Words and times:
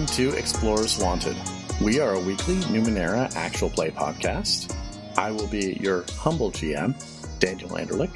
Welcome 0.00 0.16
to 0.16 0.38
Explorers 0.38 0.98
Wanted. 0.98 1.36
We 1.82 2.00
are 2.00 2.14
a 2.14 2.18
weekly 2.18 2.54
Numenera 2.72 3.36
actual 3.36 3.68
play 3.68 3.90
podcast. 3.90 4.74
I 5.18 5.30
will 5.30 5.46
be 5.46 5.74
your 5.74 6.06
humble 6.16 6.50
GM, 6.50 6.94
Daniel 7.38 7.68
Anderlich. 7.68 8.08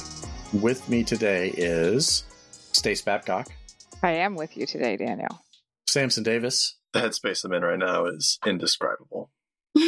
With 0.63 0.89
me 0.89 1.05
today 1.05 1.49
is 1.51 2.25
Stace 2.73 3.03
Babcock, 3.03 3.49
I 4.03 4.13
am 4.13 4.35
with 4.35 4.57
you 4.57 4.65
today, 4.65 4.97
Daniel. 4.97 5.45
Samson 5.87 6.23
Davis, 6.23 6.79
The 6.95 7.01
headspace 7.01 7.45
I'm 7.45 7.53
in 7.53 7.63
right 7.63 7.79
now 7.79 8.07
is 8.07 8.39
indescribable. 8.47 9.31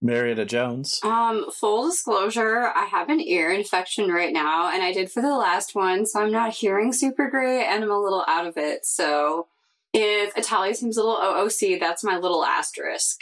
Marietta 0.00 0.44
Jones, 0.44 1.00
um, 1.02 1.50
full 1.50 1.90
disclosure, 1.90 2.68
I 2.68 2.84
have 2.84 3.08
an 3.08 3.20
ear 3.20 3.50
infection 3.50 4.12
right 4.12 4.32
now, 4.32 4.72
and 4.72 4.80
I 4.80 4.92
did 4.92 5.10
for 5.10 5.22
the 5.22 5.36
last 5.36 5.74
one, 5.74 6.06
so 6.06 6.22
I'm 6.22 6.30
not 6.30 6.52
hearing 6.54 6.92
super 6.92 7.28
great, 7.28 7.64
and 7.64 7.82
I'm 7.82 7.90
a 7.90 7.98
little 7.98 8.24
out 8.28 8.46
of 8.46 8.56
it. 8.56 8.86
So 8.86 9.48
if 9.94 10.36
Italia 10.36 10.74
seems 10.74 10.96
a 10.96 11.02
little 11.02 11.16
OOC, 11.20 11.78
that's 11.80 12.04
my 12.04 12.18
little 12.18 12.44
asterisk. 12.44 13.20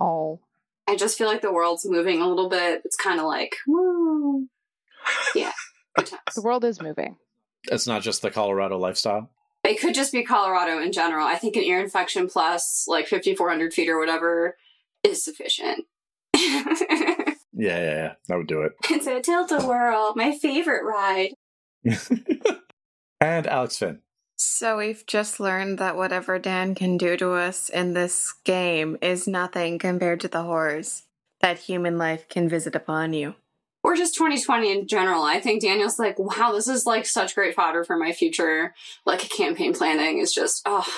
Oh, 0.00 0.40
I 0.88 0.96
just 0.96 1.16
feel 1.16 1.28
like 1.28 1.42
the 1.42 1.52
world's 1.52 1.86
moving 1.88 2.20
a 2.20 2.26
little 2.28 2.48
bit. 2.48 2.82
It's 2.84 2.96
kind 2.96 3.20
of 3.20 3.26
like, 3.26 3.54
woo. 3.68 4.48
Yeah, 5.34 5.52
good 5.96 6.06
times. 6.08 6.22
the 6.34 6.42
world 6.42 6.64
is 6.64 6.80
moving. 6.82 7.16
it's 7.70 7.86
not 7.86 8.02
just 8.02 8.22
the 8.22 8.30
Colorado 8.30 8.78
lifestyle. 8.78 9.30
It 9.62 9.78
could 9.78 9.94
just 9.94 10.10
be 10.12 10.24
Colorado 10.24 10.80
in 10.80 10.90
general. 10.90 11.26
I 11.26 11.36
think 11.36 11.54
an 11.54 11.62
ear 11.62 11.80
infection 11.80 12.28
plus 12.28 12.86
like 12.88 13.06
5,400 13.06 13.74
feet 13.74 13.88
or 13.90 13.98
whatever 13.98 14.56
is 15.04 15.22
sufficient. 15.24 15.84
Yeah, 17.52 17.76
yeah, 17.78 17.94
yeah. 17.94 18.12
That 18.28 18.38
would 18.38 18.46
do 18.46 18.62
it. 18.62 18.72
it's 18.90 19.06
a 19.06 19.20
tilt 19.20 19.52
a 19.52 19.58
whirl, 19.58 20.14
my 20.16 20.32
favorite 20.38 20.82
ride. 20.82 21.32
and 23.20 23.46
Alex 23.46 23.76
Finn. 23.76 23.98
So 24.42 24.78
we've 24.78 25.04
just 25.06 25.38
learned 25.38 25.76
that 25.80 25.96
whatever 25.96 26.38
Dan 26.38 26.74
can 26.74 26.96
do 26.96 27.14
to 27.18 27.32
us 27.32 27.68
in 27.68 27.92
this 27.92 28.32
game 28.44 28.96
is 29.02 29.28
nothing 29.28 29.78
compared 29.78 30.20
to 30.20 30.28
the 30.28 30.44
horrors 30.44 31.02
that 31.42 31.58
human 31.58 31.98
life 31.98 32.26
can 32.26 32.48
visit 32.48 32.74
upon 32.74 33.12
you. 33.12 33.34
Or 33.84 33.94
just 33.94 34.14
2020 34.14 34.72
in 34.72 34.88
general. 34.88 35.24
I 35.24 35.40
think 35.40 35.60
Daniel's 35.60 35.98
like, 35.98 36.18
wow, 36.18 36.52
this 36.52 36.68
is 36.68 36.86
like 36.86 37.04
such 37.04 37.34
great 37.34 37.54
fodder 37.54 37.84
for 37.84 37.98
my 37.98 38.12
future. 38.12 38.74
Like 39.04 39.20
campaign 39.28 39.74
planning 39.74 40.20
is 40.20 40.32
just, 40.32 40.62
oh, 40.64 40.88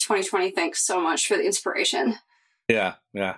2020, 0.00 0.50
thanks 0.50 0.84
so 0.84 1.00
much 1.00 1.26
for 1.26 1.38
the 1.38 1.46
inspiration. 1.46 2.16
Yeah, 2.68 2.96
yeah. 3.14 3.36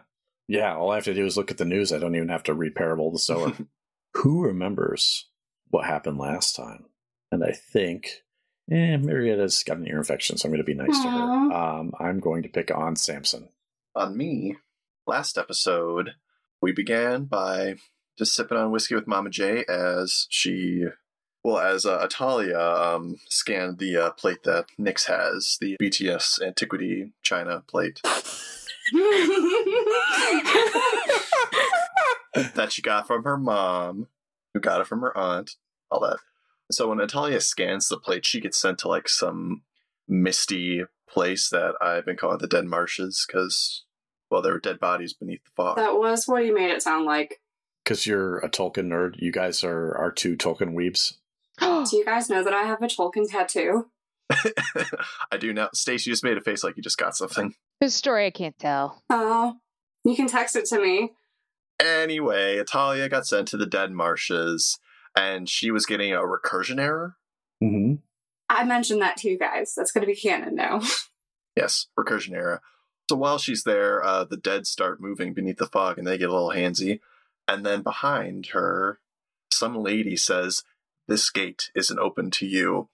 Yeah, 0.48 0.74
all 0.74 0.90
I 0.90 0.96
have 0.96 1.04
to 1.04 1.14
do 1.14 1.26
is 1.26 1.36
look 1.36 1.52
at 1.52 1.58
the 1.58 1.64
news. 1.64 1.92
I 1.92 2.00
don't 2.00 2.16
even 2.16 2.28
have 2.28 2.42
to 2.44 2.54
read 2.54 2.74
Parable 2.74 3.06
of 3.06 3.12
the 3.12 3.20
Sower. 3.20 3.52
Who 4.14 4.42
remembers 4.42 5.28
what 5.68 5.86
happened 5.86 6.18
last 6.18 6.56
time? 6.56 6.86
And 7.30 7.44
I 7.44 7.52
think, 7.52 8.23
eh, 8.70 8.96
Marietta's 8.96 9.62
got 9.62 9.78
an 9.78 9.86
ear 9.86 9.98
infection, 9.98 10.36
so 10.36 10.46
I'm 10.46 10.52
going 10.52 10.58
to 10.58 10.64
be 10.64 10.74
nice 10.74 11.00
to 11.02 11.10
her. 11.10 11.52
Um, 11.52 11.92
I'm 11.98 12.20
going 12.20 12.42
to 12.42 12.48
pick 12.48 12.74
on 12.74 12.96
Samson. 12.96 13.48
On 13.94 14.16
me, 14.16 14.56
last 15.06 15.38
episode, 15.38 16.14
we 16.60 16.72
began 16.72 17.24
by 17.24 17.76
just 18.18 18.34
sipping 18.34 18.58
on 18.58 18.70
whiskey 18.70 18.94
with 18.94 19.06
Mama 19.06 19.30
J 19.30 19.64
as 19.68 20.26
she, 20.30 20.84
well, 21.42 21.58
as 21.58 21.84
uh, 21.84 22.06
Atalia 22.06 22.94
um, 22.94 23.18
scanned 23.28 23.78
the 23.78 23.96
uh, 23.96 24.10
plate 24.10 24.42
that 24.44 24.66
Nyx 24.78 25.06
has, 25.06 25.58
the 25.60 25.76
BTS 25.80 26.42
Antiquity 26.42 27.12
China 27.22 27.62
plate 27.66 28.00
that 32.34 32.68
she 32.70 32.82
got 32.82 33.06
from 33.06 33.24
her 33.24 33.36
mom, 33.36 34.08
who 34.52 34.60
got 34.60 34.80
it 34.80 34.86
from 34.86 35.00
her 35.00 35.16
aunt, 35.16 35.56
all 35.90 36.00
that. 36.00 36.18
So 36.70 36.88
when 36.88 36.98
Natalia 36.98 37.40
scans 37.40 37.88
the 37.88 37.98
plate, 37.98 38.24
she 38.24 38.40
gets 38.40 38.60
sent 38.60 38.78
to 38.80 38.88
like 38.88 39.08
some 39.08 39.62
misty 40.08 40.82
place 41.08 41.48
that 41.50 41.74
I've 41.80 42.04
been 42.06 42.16
calling 42.16 42.38
the 42.38 42.46
Dead 42.46 42.64
Marshes 42.64 43.24
because, 43.26 43.84
well, 44.30 44.42
there 44.42 44.52
were 44.52 44.60
dead 44.60 44.80
bodies 44.80 45.12
beneath 45.12 45.44
the 45.44 45.50
fog. 45.56 45.76
that 45.76 45.98
was 45.98 46.26
what 46.26 46.44
you 46.44 46.54
made 46.54 46.70
it 46.70 46.82
sound 46.82 47.04
like. 47.04 47.40
Because 47.84 48.06
you're 48.06 48.38
a 48.38 48.48
Tolkien 48.48 48.86
nerd, 48.86 49.16
you 49.18 49.30
guys 49.30 49.62
are, 49.62 49.96
are 49.96 50.10
two 50.10 50.36
Tolkien 50.36 50.74
weebs. 50.74 51.14
Do 51.60 51.96
you 51.96 52.04
guys 52.04 52.30
know 52.30 52.42
that 52.42 52.54
I 52.54 52.62
have 52.62 52.82
a 52.82 52.86
Tolkien 52.86 53.28
tattoo? 53.28 53.90
I 55.30 55.36
do 55.38 55.52
now. 55.52 55.68
Stace, 55.74 56.06
you 56.06 56.12
just 56.12 56.24
made 56.24 56.38
a 56.38 56.40
face 56.40 56.64
like 56.64 56.76
you 56.78 56.82
just 56.82 56.96
got 56.98 57.14
something. 57.14 57.54
His 57.80 57.94
story 57.94 58.26
I 58.26 58.30
can't 58.30 58.58
tell. 58.58 59.02
Oh, 59.10 59.56
you 60.02 60.16
can 60.16 60.26
text 60.28 60.56
it 60.56 60.64
to 60.66 60.80
me. 60.80 61.12
Anyway, 61.78 62.56
Italia 62.56 63.08
got 63.08 63.26
sent 63.26 63.48
to 63.48 63.56
the 63.58 63.66
Dead 63.66 63.92
Marshes, 63.92 64.78
and 65.16 65.48
she 65.48 65.70
was 65.70 65.86
getting 65.86 66.12
a 66.12 66.18
recursion 66.18 66.80
error. 66.80 67.16
Mm-hmm. 67.62 67.94
I 68.48 68.64
mentioned 68.64 69.02
that 69.02 69.16
to 69.18 69.28
you 69.28 69.38
guys. 69.38 69.74
That's 69.74 69.92
going 69.92 70.02
to 70.02 70.12
be 70.12 70.16
canon 70.16 70.54
now. 70.54 70.80
Yes, 71.56 71.86
recursion 71.96 72.32
error. 72.34 72.62
So 73.08 73.16
while 73.16 73.38
she's 73.38 73.64
there, 73.64 74.02
uh, 74.02 74.24
the 74.24 74.36
dead 74.36 74.66
start 74.66 75.00
moving 75.00 75.34
beneath 75.34 75.58
the 75.58 75.66
fog 75.66 75.98
and 75.98 76.06
they 76.06 76.18
get 76.18 76.30
a 76.30 76.32
little 76.32 76.50
handsy. 76.50 77.00
And 77.46 77.64
then 77.64 77.82
behind 77.82 78.46
her, 78.46 78.98
some 79.52 79.76
lady 79.76 80.16
says, 80.16 80.62
This 81.06 81.30
gate 81.30 81.70
isn't 81.74 81.98
open 81.98 82.30
to 82.32 82.46
you. 82.46 82.88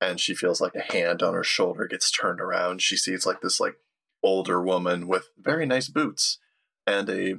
And 0.00 0.20
she 0.20 0.34
feels 0.34 0.60
like 0.60 0.74
a 0.74 0.92
hand 0.92 1.22
on 1.22 1.34
her 1.34 1.44
shoulder 1.44 1.86
gets 1.86 2.10
turned 2.10 2.40
around. 2.40 2.82
She 2.82 2.96
sees 2.96 3.26
like 3.26 3.40
this 3.40 3.60
like 3.60 3.76
older 4.22 4.62
woman 4.62 5.08
with 5.08 5.28
very 5.38 5.66
nice 5.66 5.88
boots 5.88 6.38
and 6.86 7.08
a 7.08 7.34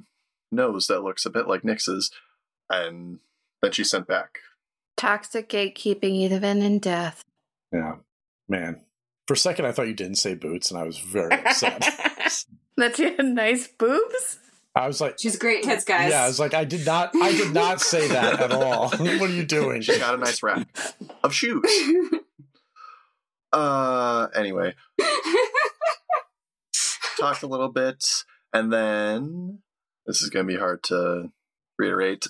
nose 0.52 0.88
that 0.88 1.04
looks 1.04 1.26
a 1.26 1.30
bit 1.30 1.48
like 1.48 1.64
Nix's. 1.64 2.12
And 2.70 3.20
then 3.62 3.72
she 3.72 3.84
sent 3.84 4.08
back. 4.08 4.40
Toxic 4.96 5.50
gatekeeping, 5.50 6.12
even 6.12 6.62
in 6.62 6.80
death. 6.80 7.24
Yeah. 7.72 7.96
Man. 8.48 8.82
For 9.28 9.34
a 9.34 9.38
second, 9.38 9.66
I 9.66 9.72
thought 9.72 9.88
you 9.88 9.94
didn't 9.94 10.16
say 10.16 10.36
boots, 10.36 10.72
and 10.72 10.80
I 10.80 10.84
was 10.84 10.98
very 11.00 11.32
upset. 11.34 11.88
That 12.78 12.96
she 12.96 13.06
had 13.06 13.26
nice 13.26 13.68
boobs? 13.68 14.38
I 14.76 14.86
was 14.86 15.02
like, 15.02 15.16
She's 15.20 15.36
great 15.36 15.64
tits, 15.64 15.84
guys. 15.84 16.12
yeah, 16.12 16.24
I 16.24 16.28
was 16.28 16.40
like, 16.40 16.54
I 16.54 16.64
did 16.64 16.86
not, 16.86 17.10
I 17.16 17.32
did 17.32 17.52
not 17.52 17.82
say 17.82 18.08
that 18.10 18.40
at 18.40 18.52
all. 18.52 18.90
what 18.98 19.02
are 19.02 19.28
you 19.30 19.44
doing? 19.44 19.82
She's 19.82 19.98
got 19.98 20.14
a 20.14 20.18
nice 20.18 20.44
rack 20.44 20.68
of 21.24 21.34
shoes. 21.34 21.64
Uh, 23.54 24.28
anyway, 24.36 24.76
talked 27.18 27.44
a 27.44 27.48
little 27.48 27.70
bit, 27.70 28.06
and 28.54 28.72
then 28.72 29.60
this 30.06 30.22
is 30.22 30.30
going 30.30 30.46
to 30.46 30.54
be 30.54 30.60
hard 30.60 30.84
to 30.84 31.32
reiterate. 31.80 32.28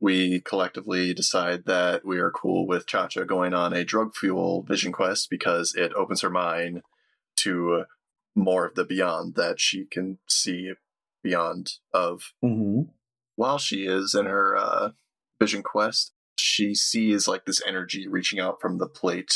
We 0.00 0.40
collectively 0.40 1.12
decide 1.12 1.64
that 1.66 2.04
we 2.04 2.18
are 2.18 2.30
cool 2.30 2.66
with 2.66 2.86
Chacha 2.86 3.24
going 3.24 3.52
on 3.52 3.72
a 3.72 3.84
drug 3.84 4.14
fuel 4.14 4.62
vision 4.62 4.92
quest 4.92 5.28
because 5.28 5.74
it 5.74 5.92
opens 5.94 6.20
her 6.20 6.30
mind 6.30 6.82
to 7.38 7.84
more 8.36 8.66
of 8.66 8.74
the 8.76 8.84
beyond 8.84 9.34
that 9.34 9.58
she 9.58 9.84
can 9.84 10.18
see 10.28 10.72
beyond 11.22 11.72
of 11.92 12.32
hmm 12.40 12.82
while 13.38 13.58
she 13.58 13.86
is 13.86 14.16
in 14.16 14.26
her 14.26 14.56
uh, 14.56 14.90
vision 15.38 15.62
quest, 15.62 16.12
she 16.36 16.74
sees 16.74 17.28
like 17.28 17.46
this 17.46 17.62
energy 17.64 18.08
reaching 18.08 18.40
out 18.40 18.60
from 18.60 18.78
the 18.78 18.88
plate 18.88 19.32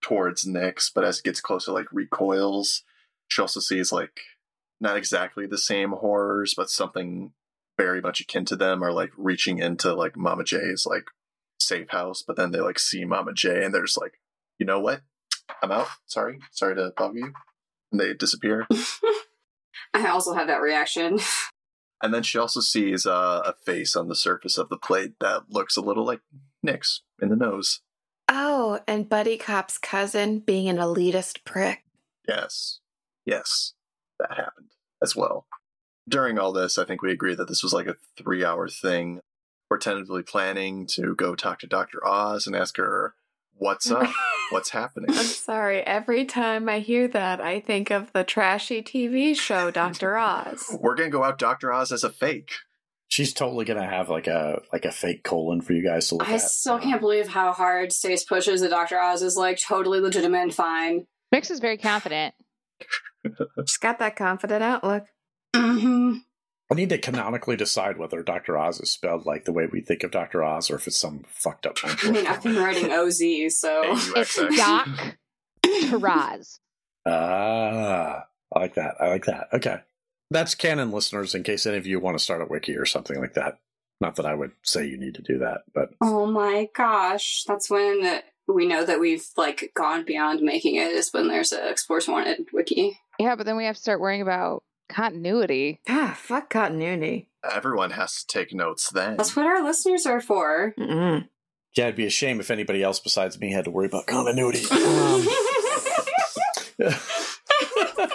towards 0.00 0.44
Nyx, 0.44 0.88
but 0.94 1.02
as 1.02 1.18
it 1.18 1.24
gets 1.24 1.40
closer, 1.40 1.72
like 1.72 1.92
recoils. 1.92 2.84
She 3.26 3.42
also 3.42 3.58
sees 3.58 3.90
like 3.90 4.20
not 4.80 4.96
exactly 4.96 5.46
the 5.46 5.58
same 5.58 5.90
horrors, 5.90 6.54
but 6.56 6.70
something 6.70 7.32
very 7.80 8.02
much 8.02 8.20
akin 8.20 8.44
to 8.44 8.56
them 8.56 8.84
are 8.84 8.92
like 8.92 9.10
reaching 9.16 9.58
into 9.58 9.94
like 9.94 10.14
Mama 10.14 10.44
J's 10.44 10.84
like 10.84 11.04
safe 11.58 11.88
house, 11.88 12.22
but 12.22 12.36
then 12.36 12.50
they 12.50 12.60
like 12.60 12.78
see 12.78 13.06
Mama 13.06 13.32
J 13.32 13.64
and 13.64 13.74
they're 13.74 13.86
just 13.86 14.00
like, 14.00 14.20
you 14.58 14.66
know 14.66 14.80
what? 14.80 15.00
I'm 15.62 15.72
out. 15.72 15.88
Sorry. 16.04 16.38
Sorry 16.50 16.74
to 16.74 16.92
bug 16.96 17.16
you. 17.16 17.32
And 17.90 18.00
they 18.00 18.12
disappear. 18.12 18.66
I 19.94 20.06
also 20.08 20.34
have 20.34 20.46
that 20.48 20.60
reaction. 20.60 21.18
And 22.02 22.12
then 22.12 22.22
she 22.22 22.38
also 22.38 22.60
sees 22.60 23.06
uh, 23.06 23.42
a 23.44 23.54
face 23.64 23.96
on 23.96 24.08
the 24.08 24.14
surface 24.14 24.58
of 24.58 24.68
the 24.68 24.78
plate 24.78 25.14
that 25.20 25.50
looks 25.50 25.76
a 25.76 25.82
little 25.82 26.04
like 26.04 26.20
Nick's 26.62 27.02
in 27.20 27.30
the 27.30 27.36
nose. 27.36 27.80
Oh, 28.28 28.80
and 28.86 29.08
Buddy 29.08 29.38
Cop's 29.38 29.78
cousin 29.78 30.40
being 30.40 30.68
an 30.68 30.76
elitist 30.76 31.44
prick. 31.44 31.84
Yes. 32.28 32.80
Yes. 33.24 33.72
That 34.18 34.36
happened 34.36 34.70
as 35.02 35.16
well. 35.16 35.46
During 36.08 36.38
all 36.38 36.52
this, 36.52 36.78
I 36.78 36.84
think 36.84 37.02
we 37.02 37.12
agree 37.12 37.34
that 37.34 37.48
this 37.48 37.62
was 37.62 37.72
like 37.72 37.86
a 37.86 37.96
three 38.16 38.44
hour 38.44 38.68
thing. 38.68 39.20
We're 39.70 39.78
tentatively 39.78 40.22
planning 40.22 40.86
to 40.94 41.14
go 41.14 41.34
talk 41.36 41.60
to 41.60 41.66
Dr. 41.66 42.04
Oz 42.04 42.46
and 42.46 42.56
ask 42.56 42.76
her, 42.76 43.14
what's 43.54 43.90
up? 43.90 44.10
What's 44.50 44.70
happening? 44.70 45.10
I'm 45.10 45.24
sorry, 45.24 45.80
every 45.82 46.24
time 46.24 46.68
I 46.68 46.80
hear 46.80 47.06
that, 47.08 47.40
I 47.40 47.60
think 47.60 47.90
of 47.90 48.12
the 48.12 48.24
trashy 48.24 48.82
TV 48.82 49.36
show 49.36 49.70
Dr. 49.70 50.16
Oz. 50.16 50.76
We're 50.80 50.96
going 50.96 51.10
to 51.10 51.16
go 51.16 51.22
out 51.22 51.38
Dr. 51.38 51.72
Oz 51.72 51.92
as 51.92 52.02
a 52.02 52.10
fake. 52.10 52.50
She's 53.08 53.32
totally 53.34 53.64
gonna 53.64 53.84
have 53.84 54.08
like 54.08 54.28
a 54.28 54.62
like 54.72 54.84
a 54.84 54.92
fake 54.92 55.24
colon 55.24 55.62
for 55.62 55.72
you 55.72 55.82
guys 55.82 56.06
to 56.08 56.14
look 56.14 56.28
I 56.28 56.34
at. 56.34 56.34
I 56.34 56.38
still 56.38 56.78
can't 56.78 57.00
believe 57.00 57.26
how 57.26 57.52
hard 57.52 57.92
Stace 57.92 58.22
pushes 58.22 58.60
that 58.60 58.70
Dr. 58.70 59.00
Oz 59.00 59.20
is 59.22 59.36
like 59.36 59.58
totally 59.60 59.98
legitimate 59.98 60.38
and 60.38 60.54
fine. 60.54 61.06
Mix 61.32 61.50
is 61.50 61.58
very 61.58 61.76
confident. 61.76 62.36
She's 63.66 63.78
got 63.78 63.98
that 63.98 64.14
confident 64.14 64.62
outlook. 64.62 65.06
Hmm 65.54 66.18
I 66.70 66.76
need 66.76 66.90
to 66.90 66.98
canonically 66.98 67.56
decide 67.56 67.98
whether 67.98 68.22
Dr. 68.22 68.56
Oz 68.56 68.80
is 68.80 68.92
spelled 68.92 69.26
like 69.26 69.44
the 69.44 69.52
way 69.52 69.66
we 69.66 69.80
think 69.80 70.04
of 70.04 70.12
Dr. 70.12 70.44
Oz 70.44 70.70
or 70.70 70.76
if 70.76 70.86
it's 70.86 70.96
some 70.96 71.24
fucked 71.28 71.66
up. 71.66 71.78
I 71.82 72.10
mean, 72.12 72.28
I've 72.28 72.44
been 72.44 72.56
writing 72.56 72.92
OZ, 72.92 73.18
so 73.58 73.80
It's 74.14 74.36
Doc 74.56 74.88
Taraz. 75.64 76.60
Ah, 77.04 78.26
I 78.54 78.58
like 78.58 78.74
that. 78.74 78.94
I 79.00 79.08
like 79.08 79.24
that. 79.24 79.48
Okay. 79.52 79.78
That's 80.30 80.54
canon, 80.54 80.92
listeners, 80.92 81.34
in 81.34 81.42
case 81.42 81.66
any 81.66 81.76
of 81.76 81.88
you 81.88 81.98
want 81.98 82.16
to 82.16 82.22
start 82.22 82.40
a 82.40 82.46
wiki 82.46 82.76
or 82.76 82.86
something 82.86 83.18
like 83.18 83.34
that. 83.34 83.58
Not 84.00 84.14
that 84.16 84.26
I 84.26 84.34
would 84.34 84.52
say 84.62 84.86
you 84.86 84.96
need 84.96 85.16
to 85.16 85.22
do 85.22 85.38
that, 85.38 85.62
but 85.74 85.90
oh 86.00 86.24
my 86.26 86.68
gosh. 86.74 87.44
That's 87.48 87.68
when 87.68 88.20
we 88.46 88.66
know 88.66 88.84
that 88.84 89.00
we've 89.00 89.26
like 89.36 89.72
gone 89.74 90.04
beyond 90.04 90.40
making 90.40 90.76
it 90.76 90.92
is 90.92 91.10
when 91.12 91.26
there's 91.26 91.52
a 91.52 91.68
Explorers 91.68 92.06
Wanted 92.08 92.46
wiki. 92.52 92.98
Yeah, 93.18 93.34
but 93.34 93.44
then 93.44 93.56
we 93.56 93.64
have 93.64 93.74
to 93.74 93.82
start 93.82 94.00
worrying 94.00 94.22
about 94.22 94.62
continuity. 94.90 95.80
Ah, 95.88 96.14
fuck 96.20 96.50
continuity. 96.50 97.28
Everyone 97.50 97.90
has 97.92 98.22
to 98.22 98.26
take 98.26 98.52
notes 98.52 98.90
then. 98.90 99.16
That's 99.16 99.34
what 99.34 99.46
our 99.46 99.62
listeners 99.64 100.04
are 100.06 100.20
for. 100.20 100.74
Mm-mm. 100.78 101.26
yeah, 101.76 101.84
it'd 101.84 101.96
be 101.96 102.06
a 102.06 102.10
shame 102.10 102.38
if 102.40 102.50
anybody 102.50 102.82
else 102.82 103.00
besides 103.00 103.40
me 103.40 103.50
had 103.52 103.64
to 103.64 103.70
worry 103.70 103.86
about 103.86 104.06
continuity. 104.06 104.64
Um, 104.70 105.26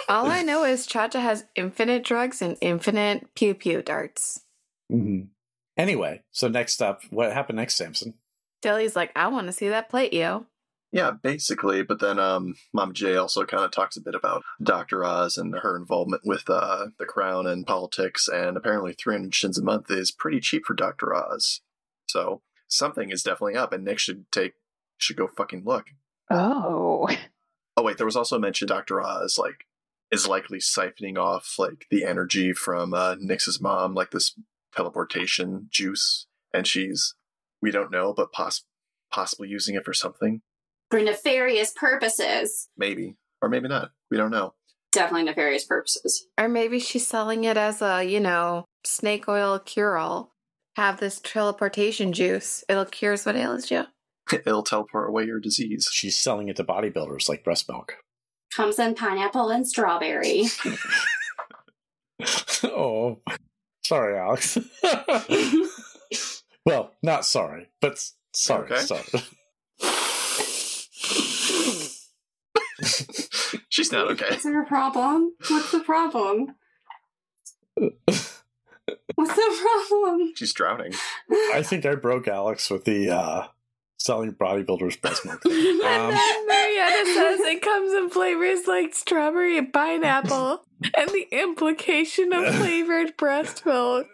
All 0.08 0.26
I 0.30 0.42
know 0.42 0.64
is 0.64 0.86
Chacha 0.86 1.20
has 1.20 1.44
infinite 1.54 2.04
drugs 2.04 2.40
and 2.42 2.56
infinite 2.60 3.34
pew 3.34 3.54
pew 3.54 3.82
darts. 3.82 4.40
Mhm. 4.92 5.28
Anyway, 5.76 6.22
so 6.30 6.48
next 6.48 6.80
up, 6.80 7.02
what 7.10 7.32
happened 7.32 7.56
next, 7.56 7.74
Samson? 7.76 8.14
Dilly's 8.62 8.96
like, 8.96 9.12
I 9.14 9.28
want 9.28 9.46
to 9.46 9.52
see 9.52 9.68
that 9.68 9.88
plate, 9.88 10.12
yo. 10.12 10.46
Yeah, 10.96 11.10
basically. 11.10 11.82
But 11.82 12.00
then 12.00 12.18
um, 12.18 12.54
Mom 12.72 12.94
Jay 12.94 13.16
also 13.16 13.44
kind 13.44 13.62
of 13.62 13.70
talks 13.70 13.98
a 13.98 14.00
bit 14.00 14.14
about 14.14 14.42
Dr. 14.62 15.04
Oz 15.04 15.36
and 15.36 15.54
her 15.56 15.76
involvement 15.76 16.22
with 16.24 16.48
uh, 16.48 16.86
the 16.98 17.04
crown 17.04 17.46
and 17.46 17.66
politics. 17.66 18.28
And 18.28 18.56
apparently, 18.56 18.94
300 18.94 19.34
shins 19.34 19.58
a 19.58 19.62
month 19.62 19.90
is 19.90 20.10
pretty 20.10 20.40
cheap 20.40 20.64
for 20.64 20.72
Dr. 20.72 21.14
Oz. 21.14 21.60
So 22.08 22.40
something 22.66 23.10
is 23.10 23.22
definitely 23.22 23.56
up, 23.56 23.74
and 23.74 23.84
Nick 23.84 23.98
should 23.98 24.24
take 24.32 24.54
should 24.96 25.18
go 25.18 25.28
fucking 25.28 25.64
look. 25.66 25.88
Oh. 26.30 27.08
Oh 27.78 27.82
wait, 27.82 27.98
there 27.98 28.06
was 28.06 28.16
also 28.16 28.38
mentioned 28.38 28.70
Dr. 28.70 29.02
Oz 29.02 29.36
like 29.36 29.66
is 30.10 30.26
likely 30.26 30.60
siphoning 30.60 31.18
off 31.18 31.56
like 31.58 31.84
the 31.90 32.06
energy 32.06 32.54
from 32.54 32.94
uh, 32.94 33.16
Nix's 33.18 33.60
mom, 33.60 33.92
like 33.92 34.12
this 34.12 34.34
teleportation 34.74 35.68
juice, 35.70 36.26
and 36.54 36.66
she's 36.66 37.14
we 37.60 37.70
don't 37.70 37.90
know, 37.90 38.14
but 38.14 38.32
poss- 38.32 38.64
possibly 39.12 39.48
using 39.50 39.74
it 39.74 39.84
for 39.84 39.92
something, 39.92 40.40
for 40.90 41.00
nefarious 41.00 41.72
purposes. 41.74 42.68
maybe 42.76 43.16
or 43.42 43.48
maybe 43.48 43.68
not. 43.68 43.90
We 44.10 44.16
don't 44.16 44.30
know. 44.30 44.54
Definitely 44.92 45.24
nefarious 45.24 45.64
purposes. 45.64 46.26
Or 46.38 46.48
maybe 46.48 46.78
she's 46.78 47.06
selling 47.06 47.44
it 47.44 47.56
as 47.56 47.82
a, 47.82 48.02
you 48.02 48.20
know, 48.20 48.64
snake 48.84 49.28
oil 49.28 49.58
cure 49.58 49.98
all. 49.98 50.32
Have 50.76 51.00
this 51.00 51.20
teleportation 51.20 52.12
juice. 52.12 52.64
It'll 52.68 52.84
cures 52.86 53.26
what 53.26 53.36
ails 53.36 53.70
you. 53.70 53.84
It'll 54.32 54.62
teleport 54.62 55.08
away 55.08 55.24
your 55.24 55.40
disease. 55.40 55.88
She's 55.92 56.18
selling 56.18 56.48
it 56.48 56.56
to 56.56 56.64
bodybuilders 56.64 57.28
like 57.28 57.44
breast 57.44 57.68
milk. 57.68 57.96
Comes 58.54 58.78
in 58.78 58.94
pineapple 58.94 59.50
and 59.50 59.66
strawberry. 59.66 60.44
oh, 62.64 63.20
sorry, 63.84 64.18
Alex. 64.18 64.56
well, 66.64 66.92
not 67.02 67.24
sorry, 67.26 67.68
but 67.80 67.98
sorry, 68.34 68.72
Okay. 68.72 68.80
sorry. 68.82 69.02
She's 73.76 73.92
not 73.92 74.10
okay. 74.12 74.36
Is 74.36 74.42
there 74.44 74.62
a 74.62 74.64
problem? 74.64 75.34
What's 75.50 75.70
the 75.70 75.80
problem? 75.80 76.54
What's 77.74 79.34
the 79.34 79.58
problem? 79.90 80.32
She's 80.34 80.54
drowning. 80.54 80.94
I 81.52 81.62
think 81.62 81.84
I 81.84 81.94
broke 81.94 82.26
Alex 82.26 82.70
with 82.70 82.86
the 82.86 83.10
uh, 83.10 83.46
selling 83.98 84.32
bodybuilders 84.32 84.98
breast 85.02 85.26
milk. 85.26 85.42
thing. 85.42 85.52
And 85.84 86.04
Um, 86.06 86.10
then 86.10 86.46
Marietta 86.48 87.04
says 87.12 87.40
it 87.40 87.60
comes 87.60 87.92
in 87.92 88.08
flavors 88.08 88.66
like 88.66 88.94
strawberry 88.94 89.58
and 89.58 89.70
pineapple, 89.70 90.64
and 90.96 91.10
the 91.10 91.28
implication 91.30 92.32
of 92.32 92.54
flavored 92.54 93.14
breast 93.18 93.66
milk. 93.66 94.06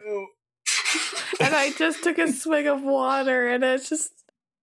And 1.38 1.54
I 1.54 1.70
just 1.78 2.02
took 2.02 2.18
a 2.18 2.32
swig 2.32 2.66
of 2.66 2.82
water, 2.82 3.46
and 3.48 3.62
it's 3.62 3.88
just 3.88 4.10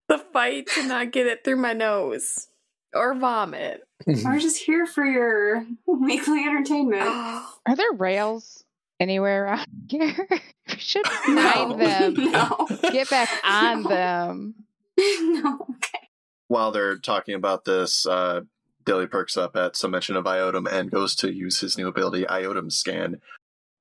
the 0.09 0.17
fight 0.17 0.67
to 0.75 0.85
not 0.85 1.13
get 1.13 1.25
it 1.25 1.45
through 1.45 1.55
my 1.55 1.71
nose 1.71 2.47
or 2.93 3.15
vomit. 3.15 3.83
We're 4.07 4.39
just 4.39 4.57
here 4.57 4.85
for 4.85 5.05
your 5.05 5.65
weekly 5.85 6.43
entertainment. 6.45 7.01
Are 7.65 7.75
there 7.75 7.91
rails 7.93 8.63
anywhere 8.99 9.45
around 9.45 9.67
here? 9.89 10.27
we 10.29 10.77
should 10.77 11.05
No. 11.27 11.51
find 11.51 11.81
them. 12.17 12.31
No. 12.31 12.67
Get 12.91 13.09
back 13.09 13.29
on 13.43 13.83
them. 13.83 14.55
no. 14.97 15.65
Okay. 15.75 16.07
While 16.47 16.71
they're 16.71 16.97
talking 16.97 17.35
about 17.35 17.65
this, 17.65 18.05
uh, 18.05 18.41
Dilly 18.85 19.05
perks 19.07 19.37
up 19.37 19.55
at 19.55 19.75
some 19.75 19.91
mention 19.91 20.15
of 20.15 20.25
Iotum 20.25 20.67
and 20.71 20.89
goes 20.89 21.15
to 21.17 21.31
use 21.31 21.59
his 21.59 21.77
new 21.77 21.87
ability, 21.87 22.23
Iotum 22.25 22.71
Scan, 22.71 23.21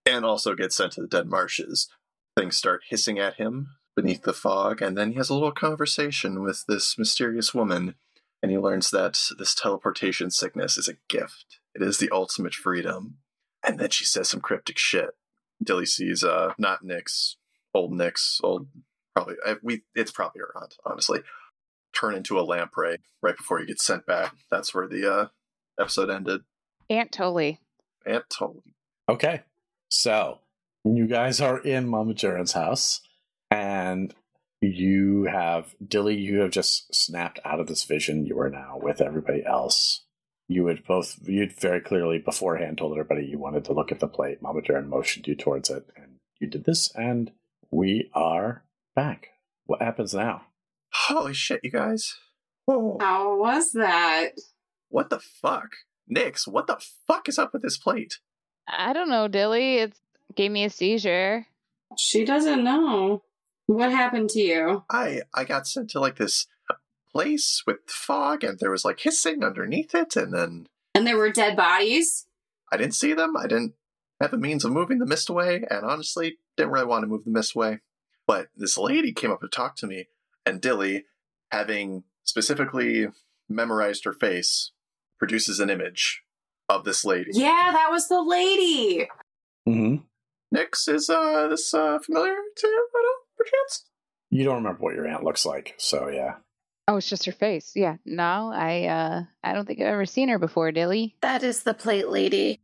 and 0.04 0.24
also 0.24 0.54
gets 0.54 0.76
sent 0.76 0.92
to 0.92 1.00
the 1.00 1.06
dead 1.06 1.28
marshes. 1.28 1.88
Things 2.36 2.56
start 2.58 2.82
hissing 2.90 3.18
at 3.18 3.34
him 3.36 3.68
beneath 3.96 4.22
the 4.22 4.34
fog, 4.34 4.82
and 4.82 4.98
then 4.98 5.10
he 5.12 5.16
has 5.16 5.30
a 5.30 5.34
little 5.34 5.50
conversation 5.52 6.42
with 6.42 6.64
this 6.68 6.98
mysterious 6.98 7.54
woman, 7.54 7.94
and 8.42 8.50
he 8.50 8.58
learns 8.58 8.90
that 8.90 9.20
this 9.38 9.54
teleportation 9.54 10.30
sickness 10.30 10.78
is 10.78 10.88
a 10.88 10.96
gift. 11.08 11.58
It 11.74 11.82
is 11.82 11.98
the 11.98 12.10
ultimate 12.10 12.54
freedom. 12.54 13.18
And 13.66 13.78
then 13.78 13.90
she 13.90 14.04
says 14.04 14.28
some 14.28 14.40
cryptic 14.40 14.78
shit. 14.78 15.10
Dilly 15.62 15.86
sees, 15.86 16.22
uh, 16.22 16.54
not 16.58 16.84
Nick's 16.84 17.36
old 17.74 17.92
Nick's 17.92 18.40
old, 18.42 18.68
probably, 19.14 19.34
I, 19.44 19.56
we, 19.62 19.82
it's 19.94 20.12
probably 20.12 20.40
her 20.40 20.52
aunt, 20.60 20.76
honestly 20.86 21.20
turn 21.92 22.14
into 22.14 22.38
a 22.38 22.42
lamprey 22.42 22.98
right 23.22 23.36
before 23.36 23.58
he 23.58 23.66
gets 23.66 23.84
sent 23.84 24.06
back. 24.06 24.34
That's 24.50 24.74
where 24.74 24.86
the 24.86 25.12
uh, 25.12 25.26
episode 25.80 26.10
ended. 26.10 26.42
Aunt 26.90 27.12
Tolly. 27.12 27.60
Aunt 28.06 28.24
Tully. 28.30 28.74
Okay, 29.08 29.42
so 29.88 30.40
you 30.84 31.06
guys 31.06 31.40
are 31.40 31.58
in 31.58 31.88
Mama 31.88 32.14
Jaren's 32.14 32.52
house, 32.52 33.00
and 33.50 34.14
you 34.60 35.24
have 35.24 35.74
Dilly. 35.86 36.16
You 36.16 36.40
have 36.40 36.50
just 36.50 36.94
snapped 36.94 37.40
out 37.44 37.60
of 37.60 37.66
this 37.66 37.84
vision. 37.84 38.26
You 38.26 38.38
are 38.40 38.50
now 38.50 38.78
with 38.80 39.00
everybody 39.00 39.44
else. 39.44 40.04
You 40.48 40.66
had 40.66 40.84
both. 40.84 41.18
You'd 41.22 41.58
very 41.58 41.80
clearly 41.80 42.18
beforehand 42.18 42.78
told 42.78 42.92
everybody 42.92 43.26
you 43.26 43.38
wanted 43.38 43.64
to 43.66 43.72
look 43.72 43.92
at 43.92 44.00
the 44.00 44.08
plate. 44.08 44.42
Mama 44.42 44.60
Jaren 44.62 44.88
motioned 44.88 45.26
you 45.26 45.34
towards 45.34 45.70
it, 45.70 45.86
and 45.96 46.16
you 46.40 46.48
did 46.48 46.64
this. 46.64 46.90
And 46.94 47.32
we 47.70 48.10
are 48.14 48.64
back. 48.96 49.28
What 49.66 49.82
happens 49.82 50.14
now? 50.14 50.42
Holy 50.92 51.34
shit, 51.34 51.60
you 51.62 51.70
guys. 51.70 52.14
Whoa. 52.64 52.98
How 53.00 53.36
was 53.36 53.72
that? 53.72 54.30
What 54.88 55.10
the 55.10 55.20
fuck? 55.20 55.68
Nix, 56.08 56.48
what 56.48 56.66
the 56.66 56.82
fuck 57.06 57.28
is 57.28 57.38
up 57.38 57.52
with 57.52 57.62
this 57.62 57.76
plate? 57.76 58.18
I 58.66 58.92
don't 58.92 59.10
know, 59.10 59.28
Dilly. 59.28 59.76
It 59.76 59.94
gave 60.34 60.50
me 60.50 60.64
a 60.64 60.70
seizure. 60.70 61.46
She 61.98 62.24
doesn't 62.24 62.64
know. 62.64 63.22
What 63.68 63.90
happened 63.90 64.30
to 64.30 64.40
you? 64.40 64.84
I 64.88 65.22
I 65.34 65.44
got 65.44 65.66
sent 65.66 65.90
to 65.90 66.00
like 66.00 66.16
this 66.16 66.46
place 67.12 67.62
with 67.66 67.80
fog 67.86 68.42
and 68.42 68.58
there 68.58 68.70
was 68.70 68.84
like 68.84 69.00
hissing 69.00 69.44
underneath 69.44 69.94
it 69.94 70.16
and 70.16 70.32
then 70.32 70.66
And 70.94 71.06
there 71.06 71.18
were 71.18 71.30
dead 71.30 71.54
bodies? 71.54 72.26
I 72.72 72.78
didn't 72.78 72.94
see 72.94 73.12
them. 73.12 73.36
I 73.36 73.46
didn't 73.46 73.74
have 74.22 74.32
a 74.32 74.38
means 74.38 74.64
of 74.64 74.72
moving 74.72 74.98
the 74.98 75.06
mist 75.06 75.28
away 75.28 75.64
and 75.70 75.84
honestly 75.84 76.38
didn't 76.56 76.72
really 76.72 76.86
want 76.86 77.02
to 77.02 77.06
move 77.06 77.24
the 77.24 77.30
mist 77.30 77.54
away. 77.54 77.80
But 78.26 78.48
this 78.56 78.78
lady 78.78 79.12
came 79.12 79.30
up 79.30 79.42
to 79.42 79.48
talk 79.48 79.76
to 79.76 79.86
me 79.86 80.08
and 80.46 80.62
Dilly, 80.62 81.04
having 81.52 82.04
specifically 82.24 83.08
memorized 83.50 84.06
her 84.06 84.14
face, 84.14 84.72
produces 85.18 85.60
an 85.60 85.68
image 85.68 86.22
of 86.70 86.84
this 86.84 87.04
lady. 87.04 87.32
Yeah, 87.34 87.70
that 87.72 87.90
was 87.90 88.08
the 88.08 88.22
lady. 88.22 89.08
Mm-hmm. 89.68 90.04
Nix, 90.52 90.88
is 90.88 91.10
uh, 91.10 91.48
this 91.48 91.74
uh, 91.74 91.98
familiar 91.98 92.36
to 92.56 92.66
you 92.66 92.88
at 92.94 92.98
all, 92.98 93.17
perchance? 93.38 93.86
You 94.30 94.44
don't 94.44 94.56
remember 94.56 94.80
what 94.80 94.94
your 94.94 95.06
aunt 95.06 95.24
looks 95.24 95.46
like, 95.46 95.74
so 95.78 96.08
yeah. 96.08 96.34
Oh, 96.86 96.96
it's 96.96 97.08
just 97.08 97.26
her 97.26 97.32
face. 97.32 97.72
Yeah. 97.74 97.96
No, 98.04 98.50
I 98.52 98.86
uh 98.86 99.22
I 99.42 99.52
don't 99.52 99.66
think 99.66 99.80
I've 99.80 99.86
ever 99.86 100.06
seen 100.06 100.28
her 100.28 100.38
before, 100.38 100.72
Dilly. 100.72 101.16
That 101.22 101.42
is 101.42 101.62
the 101.62 101.74
plate 101.74 102.08
lady. 102.08 102.60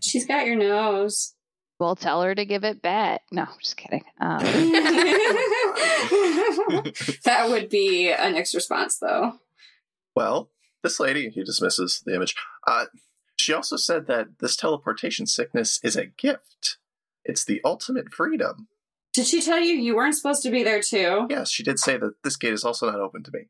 She's 0.00 0.26
got 0.26 0.46
your 0.46 0.56
nose. 0.56 1.34
We'll 1.80 1.96
tell 1.96 2.22
her 2.22 2.34
to 2.34 2.44
give 2.44 2.62
it 2.64 2.82
back. 2.82 3.22
No, 3.32 3.46
just 3.58 3.78
kidding. 3.78 4.04
Um, 4.20 4.40
that 7.24 7.46
would 7.48 7.70
be 7.70 8.10
a 8.10 8.30
next 8.30 8.54
response, 8.54 8.98
though. 8.98 9.38
Well, 10.14 10.50
this 10.82 11.00
lady, 11.00 11.30
he 11.30 11.42
dismisses 11.42 12.02
the 12.04 12.14
image. 12.14 12.34
Uh, 12.66 12.86
she 13.36 13.54
also 13.54 13.76
said 13.76 14.06
that 14.08 14.40
this 14.40 14.56
teleportation 14.56 15.26
sickness 15.26 15.80
is 15.82 15.96
a 15.96 16.04
gift. 16.04 16.76
It's 17.24 17.46
the 17.46 17.62
ultimate 17.64 18.12
freedom. 18.12 18.68
Did 19.12 19.26
she 19.26 19.42
tell 19.42 19.58
you 19.60 19.74
you 19.74 19.96
weren't 19.96 20.14
supposed 20.14 20.42
to 20.44 20.50
be 20.50 20.62
there 20.62 20.80
too? 20.80 21.26
Yes, 21.28 21.50
she 21.50 21.62
did 21.62 21.78
say 21.78 21.96
that 21.96 22.12
this 22.22 22.36
gate 22.36 22.52
is 22.52 22.64
also 22.64 22.90
not 22.90 23.00
open 23.00 23.22
to 23.24 23.30
me. 23.32 23.40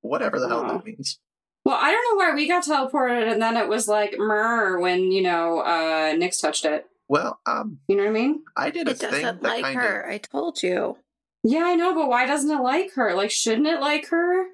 Whatever 0.00 0.38
the 0.40 0.48
hell 0.48 0.62
that 0.66 0.84
means. 0.84 1.18
Well, 1.64 1.78
I 1.78 1.90
don't 1.92 2.04
know 2.18 2.24
why 2.24 2.34
we 2.34 2.48
got 2.48 2.64
teleported 2.64 3.30
and 3.30 3.40
then 3.42 3.56
it 3.58 3.68
was 3.68 3.86
like 3.86 4.14
myrrh 4.16 4.80
when, 4.80 5.12
you 5.12 5.22
know, 5.22 5.58
uh 5.60 6.14
Nyx 6.14 6.40
touched 6.40 6.64
it. 6.64 6.86
Well, 7.08 7.38
um, 7.44 7.80
You 7.88 7.96
know 7.96 8.04
what 8.04 8.10
I 8.10 8.12
mean? 8.12 8.42
I 8.56 8.70
did 8.70 8.88
a 8.88 8.92
It 8.92 8.98
thing 8.98 9.10
doesn't 9.10 9.42
that 9.42 9.48
like 9.48 9.62
kind 9.64 9.78
her. 9.78 10.00
of 10.00 10.10
I 10.10 10.18
told 10.18 10.62
you. 10.62 10.96
Yeah, 11.42 11.64
I 11.64 11.74
know, 11.74 11.94
but 11.94 12.08
why 12.08 12.24
doesn't 12.26 12.50
it 12.50 12.62
like 12.62 12.92
her? 12.94 13.14
Like, 13.14 13.30
shouldn't 13.30 13.66
it 13.66 13.80
like 13.80 14.08
her? 14.08 14.44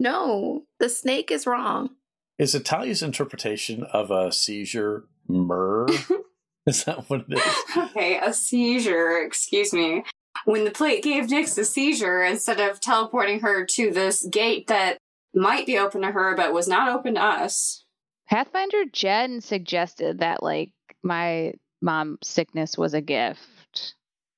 No, 0.00 0.64
the 0.80 0.88
snake 0.88 1.30
is 1.30 1.46
wrong. 1.46 1.90
Is 2.38 2.54
Italia's 2.54 3.02
interpretation 3.02 3.84
of 3.84 4.10
a 4.10 4.32
seizure 4.32 5.04
myrrh? 5.28 5.86
is 6.66 6.84
that 6.84 7.08
what 7.10 7.24
it 7.28 7.38
is? 7.38 7.54
okay, 7.76 8.18
a 8.18 8.32
seizure, 8.32 9.18
excuse 9.18 9.72
me. 9.72 10.04
When 10.44 10.64
the 10.64 10.70
plate 10.70 11.02
gave 11.02 11.24
Nyx 11.24 11.56
a 11.58 11.64
seizure, 11.64 12.22
instead 12.22 12.60
of 12.60 12.80
teleporting 12.80 13.40
her 13.40 13.64
to 13.66 13.90
this 13.90 14.26
gate 14.26 14.66
that 14.68 14.98
might 15.34 15.66
be 15.66 15.78
open 15.78 16.02
to 16.02 16.10
her 16.10 16.36
but 16.36 16.52
was 16.52 16.68
not 16.68 16.88
open 16.88 17.14
to 17.14 17.22
us. 17.22 17.84
Pathfinder 18.28 18.84
Jen 18.92 19.40
suggested 19.40 20.18
that 20.18 20.42
like 20.42 20.72
my 21.02 21.52
mom's 21.80 22.18
sickness 22.22 22.78
was 22.78 22.94
a 22.94 23.00
gift. 23.00 23.94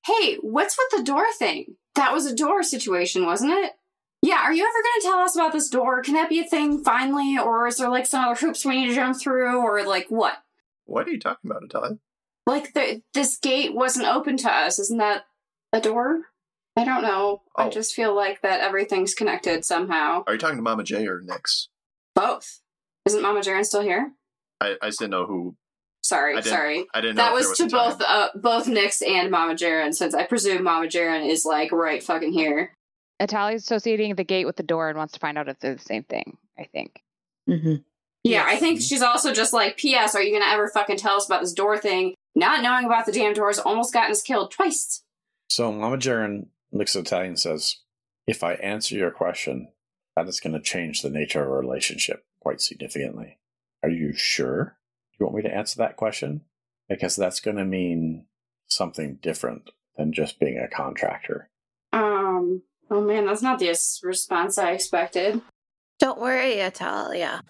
Hey, 0.06 0.36
what's 0.36 0.76
with 0.76 0.98
the 0.98 1.04
door 1.04 1.26
thing? 1.38 1.76
That 1.94 2.12
was 2.12 2.26
a 2.26 2.34
door 2.34 2.62
situation, 2.62 3.24
wasn't 3.24 3.52
it? 3.52 3.72
Yeah, 4.22 4.40
are 4.42 4.52
you 4.52 4.64
ever 4.64 4.72
going 4.72 5.00
to 5.00 5.06
tell 5.06 5.18
us 5.18 5.36
about 5.36 5.52
this 5.52 5.68
door? 5.68 6.02
Can 6.02 6.14
that 6.14 6.30
be 6.30 6.40
a 6.40 6.44
thing 6.44 6.82
finally? 6.82 7.36
Or 7.38 7.66
is 7.66 7.76
there 7.76 7.90
like 7.90 8.06
some 8.06 8.24
other 8.24 8.34
hoops 8.34 8.64
we 8.64 8.76
need 8.76 8.88
to 8.88 8.94
jump 8.94 9.20
through? 9.20 9.58
Or 9.58 9.82
like 9.84 10.06
what? 10.08 10.38
What 10.86 11.06
are 11.06 11.10
you 11.10 11.20
talking 11.20 11.50
about, 11.50 11.62
Italia? 11.62 11.98
Like 12.46 12.74
the, 12.74 13.02
this 13.14 13.38
gate 13.38 13.74
wasn't 13.74 14.06
open 14.06 14.36
to 14.38 14.50
us. 14.50 14.78
Isn't 14.78 14.98
that 14.98 15.24
a 15.72 15.80
door? 15.80 16.22
I 16.76 16.84
don't 16.84 17.02
know. 17.02 17.42
I 17.56 17.66
Oh. 17.66 17.70
just 17.70 17.94
feel 17.94 18.14
like 18.14 18.42
that 18.42 18.60
everything's 18.60 19.14
connected 19.14 19.64
somehow. 19.64 20.24
Are 20.26 20.32
you 20.34 20.38
talking 20.38 20.56
to 20.56 20.62
Mama 20.62 20.82
J 20.84 21.06
or 21.06 21.20
Nyx? 21.20 21.68
Both. 22.14 22.60
Isn't 23.06 23.22
Mama 23.22 23.40
Jaren 23.40 23.64
still 23.64 23.82
here? 23.82 24.12
I, 24.60 24.76
I 24.82 24.90
didn't 24.90 25.10
know 25.10 25.26
who. 25.26 25.56
Sorry, 26.02 26.36
I 26.36 26.40
sorry. 26.42 26.84
I 26.94 27.00
didn't 27.00 27.16
know. 27.16 27.22
That 27.24 27.40
if 27.40 27.48
was, 27.48 27.58
to 27.58 27.68
both 27.68 28.02
uh, 28.06 28.28
both 28.34 28.66
Nyx 28.66 29.06
and 29.06 29.30
Mama 29.30 29.54
Jaren, 29.54 29.94
since 29.94 30.14
I 30.14 30.24
presume 30.26 30.64
Mama 30.64 30.86
Jaren 30.86 31.28
is 31.28 31.44
like 31.46 31.72
right 31.72 32.02
fucking 32.02 32.32
here. 32.32 32.76
Italia's 33.20 33.62
associating 33.62 34.14
the 34.14 34.24
gate 34.24 34.44
with 34.44 34.56
the 34.56 34.62
door 34.62 34.88
and 34.90 34.98
wants 34.98 35.14
to 35.14 35.20
find 35.20 35.38
out 35.38 35.48
if 35.48 35.58
they're 35.60 35.74
the 35.76 35.80
same 35.80 36.02
thing, 36.02 36.36
I 36.58 36.64
think. 36.64 37.02
Mm-hmm. 37.48 37.76
Yeah, 38.24 38.44
I 38.46 38.56
think 38.56 38.80
she's 38.80 39.02
also 39.02 39.32
just 39.34 39.52
like, 39.52 39.76
P.S. 39.76 40.14
Are 40.14 40.22
you 40.22 40.32
gonna 40.32 40.50
ever 40.50 40.68
fucking 40.68 40.96
tell 40.96 41.16
us 41.16 41.26
about 41.26 41.42
this 41.42 41.52
door 41.52 41.76
thing? 41.78 42.14
Not 42.34 42.62
knowing 42.62 42.86
about 42.86 43.06
the 43.06 43.12
damn 43.12 43.34
doors 43.34 43.58
almost 43.58 43.92
gotten 43.92 44.10
us 44.10 44.22
killed 44.22 44.50
twice. 44.50 45.02
So 45.48 45.70
Mama 45.70 45.98
Jaren 45.98 46.46
looks 46.72 46.96
at 46.96 47.02
Italian 47.02 47.30
and 47.30 47.40
says, 47.40 47.76
If 48.26 48.42
I 48.42 48.54
answer 48.54 48.96
your 48.96 49.10
question, 49.10 49.68
that 50.16 50.26
is 50.26 50.40
going 50.40 50.54
to 50.54 50.60
change 50.60 51.02
the 51.02 51.10
nature 51.10 51.42
of 51.42 51.50
our 51.50 51.60
relationship 51.60 52.24
quite 52.40 52.60
significantly. 52.60 53.38
Are 53.82 53.90
you 53.90 54.12
sure 54.14 54.76
Do 55.12 55.16
you 55.20 55.26
want 55.26 55.36
me 55.36 55.42
to 55.42 55.54
answer 55.54 55.76
that 55.78 55.96
question? 55.96 56.42
Because 56.88 57.16
that's 57.16 57.40
going 57.40 57.56
to 57.56 57.64
mean 57.64 58.26
something 58.66 59.18
different 59.22 59.70
than 59.96 60.12
just 60.12 60.40
being 60.40 60.58
a 60.58 60.74
contractor. 60.74 61.50
Um. 61.92 62.62
Oh 62.90 63.00
man, 63.00 63.26
that's 63.26 63.42
not 63.42 63.58
the 63.58 63.68
response 64.02 64.58
I 64.58 64.72
expected. 64.72 65.40
Don't 65.98 66.20
worry, 66.20 66.56
Atalia. 66.56 67.40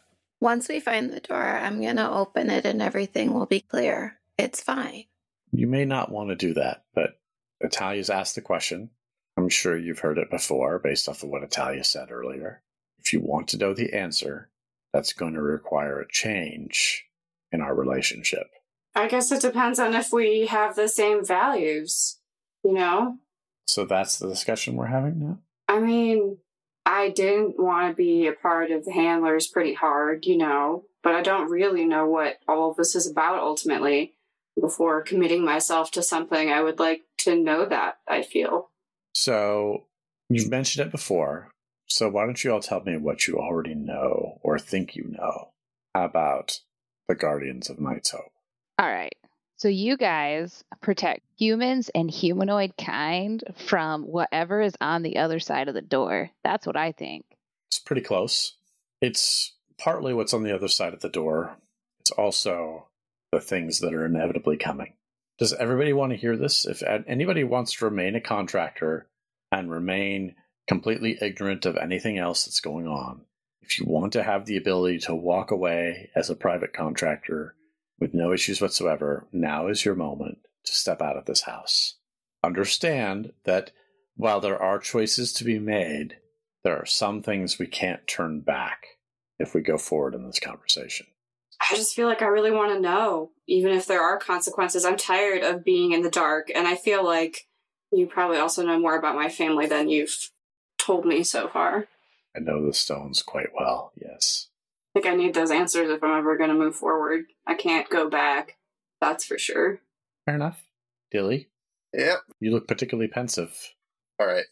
Once 0.40 0.68
we 0.68 0.80
find 0.80 1.12
the 1.12 1.20
door, 1.20 1.42
I'm 1.42 1.80
gonna 1.80 2.10
open 2.10 2.50
it 2.50 2.64
and 2.64 2.82
everything 2.82 3.32
will 3.32 3.46
be 3.46 3.60
clear. 3.60 4.18
It's 4.36 4.60
fine. 4.60 5.04
You 5.52 5.66
may 5.66 5.84
not 5.84 6.10
want 6.10 6.30
to 6.30 6.36
do 6.36 6.54
that, 6.54 6.84
but 6.94 7.20
Italia's 7.60 8.10
asked 8.10 8.34
the 8.34 8.40
question. 8.40 8.90
I'm 9.36 9.48
sure 9.48 9.76
you've 9.76 10.00
heard 10.00 10.18
it 10.18 10.30
before 10.30 10.78
based 10.78 11.08
off 11.08 11.22
of 11.22 11.28
what 11.28 11.42
Italia 11.42 11.84
said 11.84 12.10
earlier. 12.10 12.62
If 12.98 13.12
you 13.12 13.20
want 13.20 13.48
to 13.48 13.58
know 13.58 13.74
the 13.74 13.92
answer, 13.92 14.50
that's 14.92 15.12
going 15.12 15.34
to 15.34 15.42
require 15.42 16.00
a 16.00 16.08
change 16.08 17.04
in 17.52 17.60
our 17.60 17.74
relationship. 17.74 18.48
I 18.94 19.08
guess 19.08 19.32
it 19.32 19.42
depends 19.42 19.78
on 19.78 19.94
if 19.94 20.12
we 20.12 20.46
have 20.46 20.76
the 20.76 20.88
same 20.88 21.24
values. 21.24 22.18
You 22.64 22.72
know, 22.72 23.18
So 23.66 23.84
that's 23.84 24.18
the 24.18 24.28
discussion 24.28 24.76
we're 24.76 24.86
having 24.86 25.18
now? 25.18 25.38
I 25.68 25.80
mean, 25.80 26.38
I 26.86 27.10
didn't 27.10 27.58
want 27.58 27.90
to 27.90 27.96
be 27.96 28.26
a 28.26 28.32
part 28.32 28.70
of 28.70 28.84
the 28.84 28.92
handlers 28.92 29.46
pretty 29.46 29.74
hard, 29.74 30.26
you 30.26 30.36
know, 30.36 30.84
but 31.02 31.14
I 31.14 31.22
don't 31.22 31.50
really 31.50 31.84
know 31.84 32.06
what 32.06 32.38
all 32.46 32.70
of 32.70 32.76
this 32.76 32.94
is 32.94 33.10
about 33.10 33.38
ultimately. 33.38 34.14
Before 34.60 35.02
committing 35.02 35.44
myself 35.44 35.90
to 35.92 36.02
something, 36.02 36.50
I 36.50 36.62
would 36.62 36.78
like 36.78 37.02
to 37.18 37.34
know 37.34 37.64
that, 37.64 37.98
I 38.06 38.22
feel. 38.22 38.70
So 39.12 39.86
you've 40.28 40.50
mentioned 40.50 40.86
it 40.86 40.92
before. 40.92 41.50
So 41.86 42.08
why 42.08 42.24
don't 42.24 42.42
you 42.42 42.52
all 42.52 42.60
tell 42.60 42.82
me 42.82 42.96
what 42.96 43.26
you 43.26 43.38
already 43.38 43.74
know 43.74 44.38
or 44.42 44.58
think 44.58 44.94
you 44.94 45.06
know 45.08 45.50
about 45.94 46.60
the 47.08 47.14
Guardians 47.14 47.68
of 47.68 47.80
Night's 47.80 48.10
Hope? 48.10 48.32
All 48.78 48.86
right. 48.88 49.14
So 49.64 49.68
you 49.68 49.96
guys 49.96 50.62
protect 50.82 51.22
humans 51.38 51.90
and 51.94 52.10
humanoid 52.10 52.74
kind 52.76 53.42
from 53.66 54.02
whatever 54.02 54.60
is 54.60 54.74
on 54.78 55.00
the 55.02 55.16
other 55.16 55.40
side 55.40 55.68
of 55.68 55.74
the 55.74 55.80
door. 55.80 56.28
That's 56.42 56.66
what 56.66 56.76
I 56.76 56.92
think. 56.92 57.24
It's 57.68 57.78
pretty 57.78 58.02
close. 58.02 58.58
It's 59.00 59.54
partly 59.78 60.12
what's 60.12 60.34
on 60.34 60.42
the 60.42 60.54
other 60.54 60.68
side 60.68 60.92
of 60.92 61.00
the 61.00 61.08
door. 61.08 61.56
It's 62.00 62.10
also 62.10 62.88
the 63.32 63.40
things 63.40 63.80
that 63.80 63.94
are 63.94 64.04
inevitably 64.04 64.58
coming. 64.58 64.92
Does 65.38 65.54
everybody 65.54 65.94
want 65.94 66.12
to 66.12 66.18
hear 66.18 66.36
this? 66.36 66.66
If 66.66 66.82
anybody 66.82 67.42
wants 67.42 67.72
to 67.72 67.86
remain 67.86 68.16
a 68.16 68.20
contractor 68.20 69.08
and 69.50 69.70
remain 69.70 70.34
completely 70.68 71.16
ignorant 71.22 71.64
of 71.64 71.78
anything 71.78 72.18
else 72.18 72.44
that's 72.44 72.60
going 72.60 72.86
on, 72.86 73.22
if 73.62 73.80
you 73.80 73.86
want 73.86 74.12
to 74.12 74.24
have 74.24 74.44
the 74.44 74.58
ability 74.58 74.98
to 74.98 75.14
walk 75.14 75.50
away 75.50 76.10
as 76.14 76.28
a 76.28 76.36
private 76.36 76.74
contractor 76.74 77.54
with 77.98 78.14
no 78.14 78.32
issues 78.32 78.60
whatsoever, 78.60 79.26
now 79.32 79.68
is 79.68 79.84
your 79.84 79.94
moment 79.94 80.38
to 80.64 80.72
step 80.72 81.00
out 81.00 81.16
of 81.16 81.26
this 81.26 81.42
house. 81.42 81.96
Understand 82.42 83.32
that 83.44 83.70
while 84.16 84.40
there 84.40 84.60
are 84.60 84.78
choices 84.78 85.32
to 85.34 85.44
be 85.44 85.58
made, 85.58 86.18
there 86.62 86.76
are 86.76 86.86
some 86.86 87.22
things 87.22 87.58
we 87.58 87.66
can't 87.66 88.06
turn 88.06 88.40
back 88.40 88.86
if 89.38 89.54
we 89.54 89.60
go 89.60 89.78
forward 89.78 90.14
in 90.14 90.26
this 90.26 90.40
conversation. 90.40 91.06
I 91.60 91.76
just 91.76 91.94
feel 91.94 92.08
like 92.08 92.22
I 92.22 92.26
really 92.26 92.50
want 92.50 92.72
to 92.72 92.80
know, 92.80 93.30
even 93.46 93.72
if 93.72 93.86
there 93.86 94.02
are 94.02 94.18
consequences. 94.18 94.84
I'm 94.84 94.96
tired 94.96 95.42
of 95.42 95.64
being 95.64 95.92
in 95.92 96.02
the 96.02 96.10
dark, 96.10 96.50
and 96.54 96.66
I 96.66 96.76
feel 96.76 97.04
like 97.04 97.46
you 97.92 98.06
probably 98.06 98.38
also 98.38 98.64
know 98.64 98.78
more 98.78 98.98
about 98.98 99.14
my 99.14 99.28
family 99.28 99.66
than 99.66 99.88
you've 99.88 100.30
told 100.78 101.04
me 101.04 101.22
so 101.22 101.48
far. 101.48 101.86
I 102.36 102.40
know 102.40 102.64
the 102.64 102.74
stones 102.74 103.22
quite 103.22 103.54
well, 103.54 103.92
yes. 103.96 104.48
I 104.94 105.00
think 105.00 105.12
I 105.12 105.16
need 105.16 105.34
those 105.34 105.50
answers 105.50 105.90
if 105.90 106.02
I'm 106.04 106.16
ever 106.18 106.36
going 106.36 106.50
to 106.50 106.54
move 106.54 106.76
forward. 106.76 107.24
I 107.46 107.54
can't 107.54 107.88
go 107.90 108.08
back. 108.08 108.58
That's 109.00 109.24
for 109.24 109.38
sure. 109.38 109.80
Fair 110.24 110.36
enough. 110.36 110.62
Dilly, 111.10 111.48
Yep. 111.92 112.18
you 112.40 112.50
look 112.52 112.66
particularly 112.68 113.08
pensive. 113.08 113.74
All 114.20 114.26
right. 114.26 114.44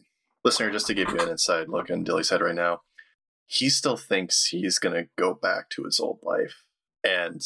Listener, 0.45 0.71
just 0.71 0.87
to 0.89 0.95
give 0.95 1.09
you 1.11 1.19
an 1.19 1.29
inside 1.29 1.69
look 1.69 1.91
in 1.91 2.03
Dilly's 2.05 2.31
head 2.31 2.41
right 2.41 2.55
now, 2.55 2.81
he 3.47 3.69
still 3.71 3.97
thinks 3.97 4.47
he's 4.47 4.79
going 4.79 4.95
to 4.95 5.09
go 5.17 5.35
back 5.35 5.69
to 5.71 5.85
his 5.85 6.01
old 6.01 6.19
life. 6.23 6.65
And 7.05 7.41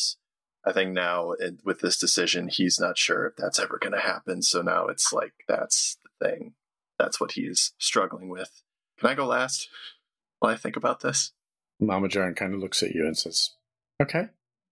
I 0.66 0.72
think 0.72 0.92
now, 0.92 1.34
with 1.64 1.80
this 1.80 1.98
decision, 1.98 2.48
he's 2.48 2.80
not 2.80 2.96
sure 2.98 3.26
if 3.26 3.36
that's 3.36 3.58
ever 3.58 3.78
going 3.78 3.92
to 3.92 4.00
happen. 4.00 4.42
So 4.42 4.62
now 4.62 4.86
it's 4.86 5.12
like, 5.12 5.32
that's 5.46 5.98
the 6.02 6.26
thing. 6.26 6.54
That's 6.98 7.20
what 7.20 7.32
he's 7.32 7.72
struggling 7.78 8.28
with. 8.30 8.62
Can 8.98 9.10
I 9.10 9.14
go 9.14 9.26
last 9.26 9.68
while 10.38 10.52
I 10.52 10.56
think 10.56 10.76
about 10.76 11.00
this? 11.00 11.32
Mama 11.80 12.08
Jaren 12.08 12.36
kind 12.36 12.54
of 12.54 12.60
looks 12.60 12.82
at 12.82 12.94
you 12.94 13.06
and 13.06 13.16
says, 13.16 13.50
Okay, 14.00 14.28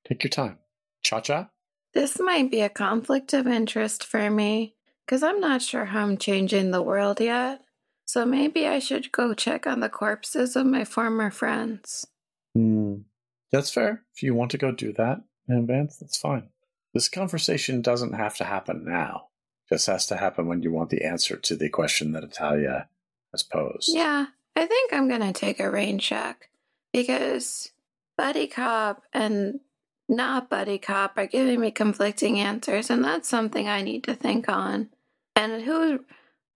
take 0.06 0.22
your 0.22 0.30
time. 0.30 0.58
Cha 1.02 1.20
cha? 1.20 1.50
This 1.92 2.18
might 2.18 2.50
be 2.50 2.60
a 2.60 2.68
conflict 2.68 3.32
of 3.32 3.46
interest 3.46 4.04
for 4.04 4.30
me 4.30 4.74
because 5.06 5.22
I'm 5.22 5.40
not 5.40 5.62
sure 5.62 5.86
how 5.86 6.02
I'm 6.02 6.18
changing 6.18 6.70
the 6.70 6.82
world 6.82 7.20
yet. 7.20 7.60
So 8.06 8.26
maybe 8.26 8.66
I 8.66 8.80
should 8.80 9.12
go 9.12 9.32
check 9.32 9.66
on 9.66 9.80
the 9.80 9.88
corpses 9.88 10.56
of 10.56 10.66
my 10.66 10.84
former 10.84 11.30
friends. 11.30 12.06
Hmm. 12.54 12.96
That's 13.50 13.70
fair. 13.70 14.02
If 14.14 14.22
you 14.22 14.34
want 14.34 14.50
to 14.50 14.58
go 14.58 14.72
do 14.72 14.92
that 14.94 15.22
in 15.48 15.56
advance, 15.56 15.96
that's 15.96 16.18
fine. 16.18 16.48
This 16.92 17.08
conversation 17.08 17.82
doesn't 17.82 18.14
have 18.14 18.36
to 18.36 18.44
happen 18.44 18.84
now. 18.84 19.28
It 19.70 19.74
just 19.74 19.86
has 19.86 20.06
to 20.06 20.16
happen 20.16 20.46
when 20.46 20.62
you 20.62 20.72
want 20.72 20.90
the 20.90 21.04
answer 21.04 21.36
to 21.36 21.56
the 21.56 21.68
question 21.68 22.12
that 22.12 22.24
Italia 22.24 22.88
has 23.32 23.42
posed. 23.42 23.90
Yeah, 23.92 24.26
I 24.56 24.66
think 24.66 24.92
I'm 24.92 25.08
going 25.08 25.20
to 25.20 25.32
take 25.32 25.60
a 25.60 25.70
rain 25.70 25.98
check 25.98 26.50
because 26.94 27.72
Buddy 28.16 28.46
Cop 28.46 29.02
and 29.12 29.58
not 30.08 30.48
Buddy 30.48 30.78
Cop 30.78 31.18
are 31.18 31.26
giving 31.26 31.60
me 31.60 31.72
conflicting 31.72 32.38
answers, 32.38 32.88
and 32.88 33.04
that's 33.04 33.28
something 33.28 33.68
I 33.68 33.82
need 33.82 34.04
to 34.04 34.14
think 34.14 34.48
on. 34.48 34.90
And 35.36 35.62
who 35.62 36.04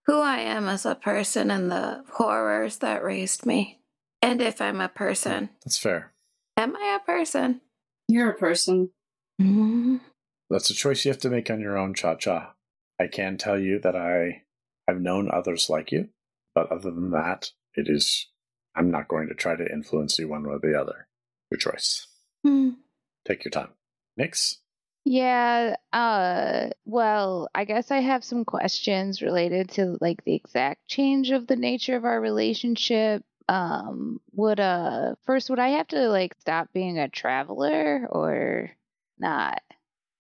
who 0.07 0.21
I 0.21 0.39
am 0.39 0.69
as 0.69 0.87
a 0.87 0.95
person 0.95 1.51
and 1.51 1.71
the 1.71 2.05
horrors 2.13 2.79
that 2.79 3.05
raised 3.05 3.45
me. 3.45 3.81
And 4.23 4.41
if 4.41 4.61
I'm 4.61 4.81
a 4.81 4.89
person. 4.89 5.51
That's 5.65 5.77
fair. 5.77 6.13
Am 6.57 6.75
I 6.77 6.99
a 7.01 7.05
person? 7.05 7.61
You're 8.09 8.31
a 8.31 8.39
person. 8.39 8.91
Mm. 9.41 10.01
That's 10.49 10.71
a 10.71 10.75
choice 10.75 11.05
you 11.05 11.11
have 11.11 11.21
to 11.21 11.31
make 11.31 11.51
on 11.51 11.61
your 11.61 11.77
own, 11.77 11.93
Cha 11.95 12.15
Cha. 12.15 12.55
I 12.99 13.09
can 13.09 13.37
tell 13.37 13.59
you 13.59 13.79
that 13.81 13.95
I 13.95 14.45
have 14.89 15.01
known 15.01 15.31
others 15.31 15.69
like 15.69 15.93
you, 15.93 16.09
but 16.55 16.73
other 16.73 16.91
than 16.91 17.11
that, 17.11 17.51
it 17.75 17.89
is. 17.89 18.29
I'm 18.79 18.93
not 18.93 19.09
going 19.09 19.27
to 19.29 19.35
try 19.35 19.57
to 19.57 19.73
influence 19.73 20.19
you 20.19 20.29
one 20.29 20.45
way 20.45 20.55
or 20.55 20.61
the 20.61 20.81
other. 20.81 21.09
Your 21.51 21.59
choice. 21.59 22.07
Hmm. 22.45 22.71
Take 23.27 23.45
your 23.45 23.51
time. 23.51 23.71
Nix? 24.17 24.59
Yeah, 25.05 25.77
uh 25.93 26.69
well, 26.85 27.49
I 27.55 27.65
guess 27.65 27.91
I 27.91 27.99
have 27.99 28.23
some 28.23 28.45
questions 28.45 29.23
related 29.23 29.71
to 29.71 29.97
like 30.01 30.23
the 30.25 30.35
exact 30.35 30.87
change 30.87 31.31
of 31.31 31.47
the 31.47 31.57
nature 31.57 31.97
of 31.97 32.05
our 32.05 32.21
relationship. 32.21 33.25
Um, 33.49 34.21
would 34.33 34.61
uh 34.61 35.15
first 35.25 35.49
would 35.51 35.59
I 35.59 35.69
have 35.69 35.89
to 35.89 36.09
like 36.09 36.35
stop 36.41 36.69
being 36.73 36.99
a 36.99 37.09
traveler 37.09 38.07
or 38.11 38.71
not? 39.19 39.63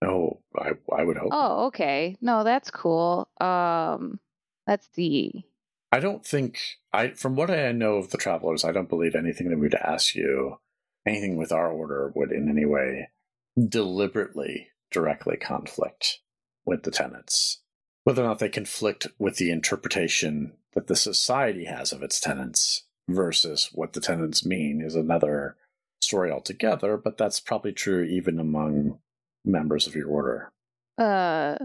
No, 0.03 0.41
I 0.57 0.71
I 0.97 1.05
would 1.05 1.19
hope. 1.19 1.31
Oh, 1.33 1.67
okay. 1.67 2.17
No, 2.21 2.43
that's 2.45 2.71
cool. 2.71 3.29
Um, 3.41 4.19
let's 4.67 4.89
see. 4.95 5.45
I 5.91 6.01
don't 6.01 6.25
think 6.25 6.59
I 6.93 7.11
from 7.11 7.37
what 7.37 7.51
I 7.51 7.73
know 7.73 7.97
of 7.97 8.11
the 8.11 8.19
travelers, 8.19 8.65
I 8.65 8.73
don't 8.73 8.89
believe 8.89 9.15
anything 9.15 9.49
that 9.51 9.59
we'd 9.59 9.75
ask 9.75 10.15
you, 10.15 10.59
anything 11.07 11.37
with 11.37 11.53
our 11.53 11.71
order 11.71 12.13
would 12.15 12.33
in 12.33 12.49
any 12.49 12.65
way 12.65 13.11
deliberately 13.59 14.69
directly 14.91 15.37
conflict 15.37 16.21
with 16.65 16.83
the 16.83 16.91
tenants. 16.91 17.61
Whether 18.05 18.23
or 18.23 18.29
not 18.29 18.39
they 18.39 18.49
conflict 18.49 19.09
with 19.19 19.37
the 19.37 19.51
interpretation 19.51 20.53
that 20.75 20.87
the 20.87 20.97
society 20.97 21.65
has 21.65 21.93
of 21.93 22.03
its 22.03 22.21
tenants 22.21 22.85
versus 23.09 23.71
what 23.73 23.95
the 23.95 24.01
tenants 24.01 24.45
mean 24.45 24.81
is 24.83 24.95
another 24.95 25.57
story 26.01 26.31
altogether, 26.31 26.97
but 26.97 27.19
that's 27.19 27.41
probably 27.41 27.73
true 27.73 28.03
even 28.03 28.39
among 28.39 28.99
members 29.45 29.87
of 29.87 29.95
your 29.95 30.09
order. 30.09 30.53
Uh, 30.97 31.57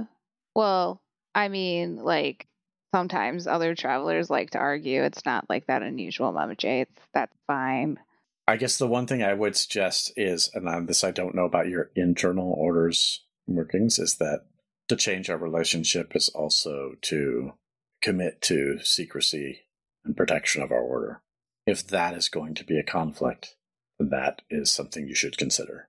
well, 0.56 1.01
I 1.36 1.48
mean, 1.50 1.98
like 1.98 2.48
sometimes 2.94 3.48
other 3.48 3.74
travelers 3.74 4.30
like 4.30 4.52
to 4.52 4.60
argue. 4.60 5.04
It's 5.04 5.26
not 5.26 5.50
like 5.50 5.66
that 5.68 5.82
unusual, 5.82 6.32
Mama 6.32 6.56
J. 6.56 6.82
It's, 6.82 7.02
that's 7.14 7.36
fine. 7.48 8.00
I 8.48 8.58
guess 8.58 8.78
the 8.78 8.88
one 8.88 9.08
thing 9.08 9.24
I 9.24 9.34
would 9.34 9.56
suggest 9.56 10.14
is, 10.16 10.50
and 10.54 10.68
on 10.68 10.86
this 10.86 11.04
I 11.04 11.12
don't 11.12 11.36
know 11.36 11.46
about 11.46 11.70
your 11.70 11.90
internal 11.96 12.54
orders 12.54 13.24
workings, 13.48 14.00
is 14.00 14.16
that 14.16 14.46
to 14.90 14.96
change 14.96 15.30
our 15.30 15.38
relationship 15.38 16.16
is 16.16 16.30
also 16.30 16.94
to 17.04 17.54
commit 18.02 18.42
to 18.42 18.80
secrecy 18.84 19.62
and 20.06 20.16
protection 20.16 20.62
of 20.62 20.72
our 20.72 20.82
order. 20.82 21.22
If 21.66 21.88
that 21.88 22.14
is 22.14 22.28
going 22.28 22.54
to 22.56 22.66
be 22.66 22.78
a 22.78 22.84
conflict, 22.84 23.56
then 23.98 24.10
that 24.10 24.42
is 24.50 24.72
something 24.72 25.08
you 25.08 25.16
should 25.16 25.38
consider. 25.38 25.88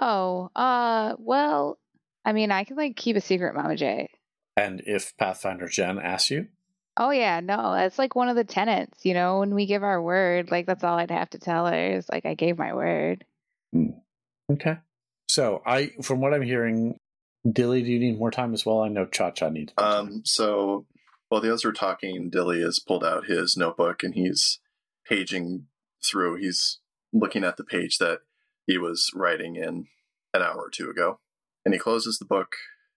Oh, 0.00 0.50
uh, 0.54 1.16
well, 1.18 1.78
I 2.24 2.32
mean, 2.32 2.52
I 2.52 2.64
can 2.64 2.76
like 2.76 2.96
keep 2.96 3.16
a 3.16 3.20
secret, 3.20 3.54
Mama 3.54 3.76
J. 3.76 4.08
And 4.56 4.82
if 4.86 5.16
Pathfinder 5.16 5.68
Jen 5.68 5.98
asks 5.98 6.30
you, 6.30 6.48
Oh 6.98 7.10
yeah, 7.10 7.40
no, 7.40 7.74
that's 7.74 7.98
like 7.98 8.14
one 8.14 8.30
of 8.30 8.36
the 8.36 8.44
tenants. 8.44 9.04
You 9.04 9.12
know, 9.12 9.40
when 9.40 9.54
we 9.54 9.66
give 9.66 9.82
our 9.82 10.00
word, 10.00 10.50
like 10.50 10.66
that's 10.66 10.82
all 10.82 10.98
I'd 10.98 11.10
have 11.10 11.30
to 11.30 11.38
tell 11.38 11.66
her 11.66 11.96
is 11.96 12.08
like 12.08 12.24
I 12.24 12.34
gave 12.34 12.56
my 12.56 12.72
word. 12.72 13.24
okay. 14.50 14.78
So 15.28 15.62
I, 15.66 15.90
from 16.02 16.20
what 16.20 16.32
I'm 16.32 16.42
hearing, 16.42 16.98
Dilly, 17.50 17.82
do 17.82 17.90
you 17.90 17.98
need 17.98 18.18
more 18.18 18.30
time 18.30 18.54
as 18.54 18.64
well? 18.64 18.80
I 18.80 18.88
know 18.88 19.04
Cha 19.04 19.30
Cha 19.30 19.50
needs. 19.50 19.74
More 19.78 19.86
time. 19.86 20.06
Um, 20.06 20.22
so 20.24 20.86
while 21.28 21.42
the 21.42 21.48
others 21.48 21.66
are 21.66 21.72
talking, 21.72 22.30
Dilly 22.30 22.62
has 22.62 22.78
pulled 22.78 23.04
out 23.04 23.26
his 23.26 23.56
notebook 23.58 24.02
and 24.02 24.14
he's 24.14 24.60
paging 25.06 25.66
through. 26.02 26.36
He's 26.36 26.78
looking 27.12 27.44
at 27.44 27.58
the 27.58 27.64
page 27.64 27.98
that 27.98 28.20
he 28.66 28.78
was 28.78 29.10
writing 29.14 29.56
in 29.56 29.86
an 30.32 30.42
hour 30.42 30.62
or 30.62 30.70
two 30.70 30.88
ago. 30.88 31.18
And 31.64 31.74
he 31.74 31.80
closes 31.80 32.18
the 32.18 32.24
book 32.24 32.56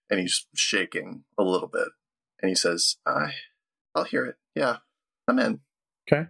and 0.10 0.20
he's 0.20 0.48
shaking 0.56 1.24
a 1.38 1.44
little 1.44 1.68
bit. 1.68 1.88
And 2.42 2.50
he 2.50 2.56
says, 2.56 2.98
I, 3.06 3.34
I'll 3.94 4.06
hear 4.06 4.26
it. 4.26 4.36
Yeah, 4.56 4.78
I'm 5.28 5.40
in. 5.40 5.60
Okay. 6.12 6.28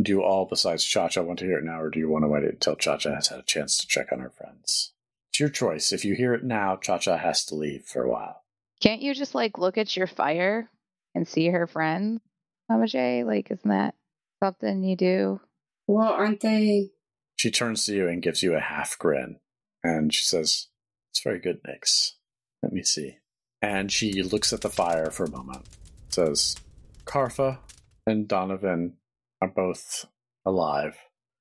Do 0.00 0.12
you 0.12 0.22
all, 0.22 0.46
besides 0.46 0.84
Cha 0.84 1.08
Cha, 1.08 1.22
want 1.22 1.38
to 1.40 1.44
hear 1.44 1.58
it 1.58 1.64
now, 1.64 1.80
or 1.80 1.90
do 1.90 1.98
you 1.98 2.08
want 2.08 2.24
to 2.24 2.28
wait 2.28 2.44
until 2.44 2.76
Cha 2.76 2.96
Cha 2.96 3.14
has 3.14 3.28
had 3.28 3.40
a 3.40 3.44
chance 3.44 3.76
to 3.78 3.86
check 3.86 4.12
on 4.12 4.20
her 4.20 4.30
friends? 4.30 4.92
It's 5.30 5.40
your 5.40 5.50
choice. 5.50 5.92
If 5.92 6.04
you 6.04 6.14
hear 6.14 6.32
it 6.32 6.42
now, 6.42 6.76
Cha 6.76 6.98
Cha 6.98 7.18
has 7.18 7.44
to 7.46 7.54
leave 7.54 7.84
for 7.84 8.02
a 8.02 8.10
while. 8.10 8.42
Can't 8.80 9.02
you 9.02 9.14
just 9.14 9.34
like 9.34 9.58
look 9.58 9.76
at 9.76 9.96
your 9.96 10.06
fire 10.06 10.70
and 11.14 11.28
see 11.28 11.48
her 11.48 11.66
friends, 11.66 12.20
Mama 12.68 12.86
J? 12.86 13.24
Like, 13.24 13.50
isn't 13.50 13.68
that 13.68 13.94
something 14.42 14.82
you 14.82 14.96
do? 14.96 15.40
Well, 15.86 16.12
aren't 16.12 16.40
they? 16.40 16.90
She 17.36 17.50
turns 17.50 17.84
to 17.86 17.94
you 17.94 18.08
and 18.08 18.22
gives 18.22 18.42
you 18.42 18.54
a 18.54 18.60
half 18.60 18.98
grin, 18.98 19.40
and 19.84 20.14
she 20.14 20.24
says, 20.24 20.68
It's 21.10 21.22
very 21.22 21.38
good, 21.38 21.60
Nix. 21.66 22.16
Let 22.62 22.72
me 22.72 22.82
see. 22.82 23.16
And 23.62 23.90
she 23.92 24.22
looks 24.22 24.52
at 24.52 24.62
the 24.62 24.70
fire 24.70 25.10
for 25.10 25.24
a 25.24 25.30
moment, 25.30 25.66
says, 26.08 26.56
Carfa 27.04 27.58
and 28.06 28.26
Donovan 28.26 28.94
are 29.40 29.48
both 29.48 30.06
alive. 30.44 30.96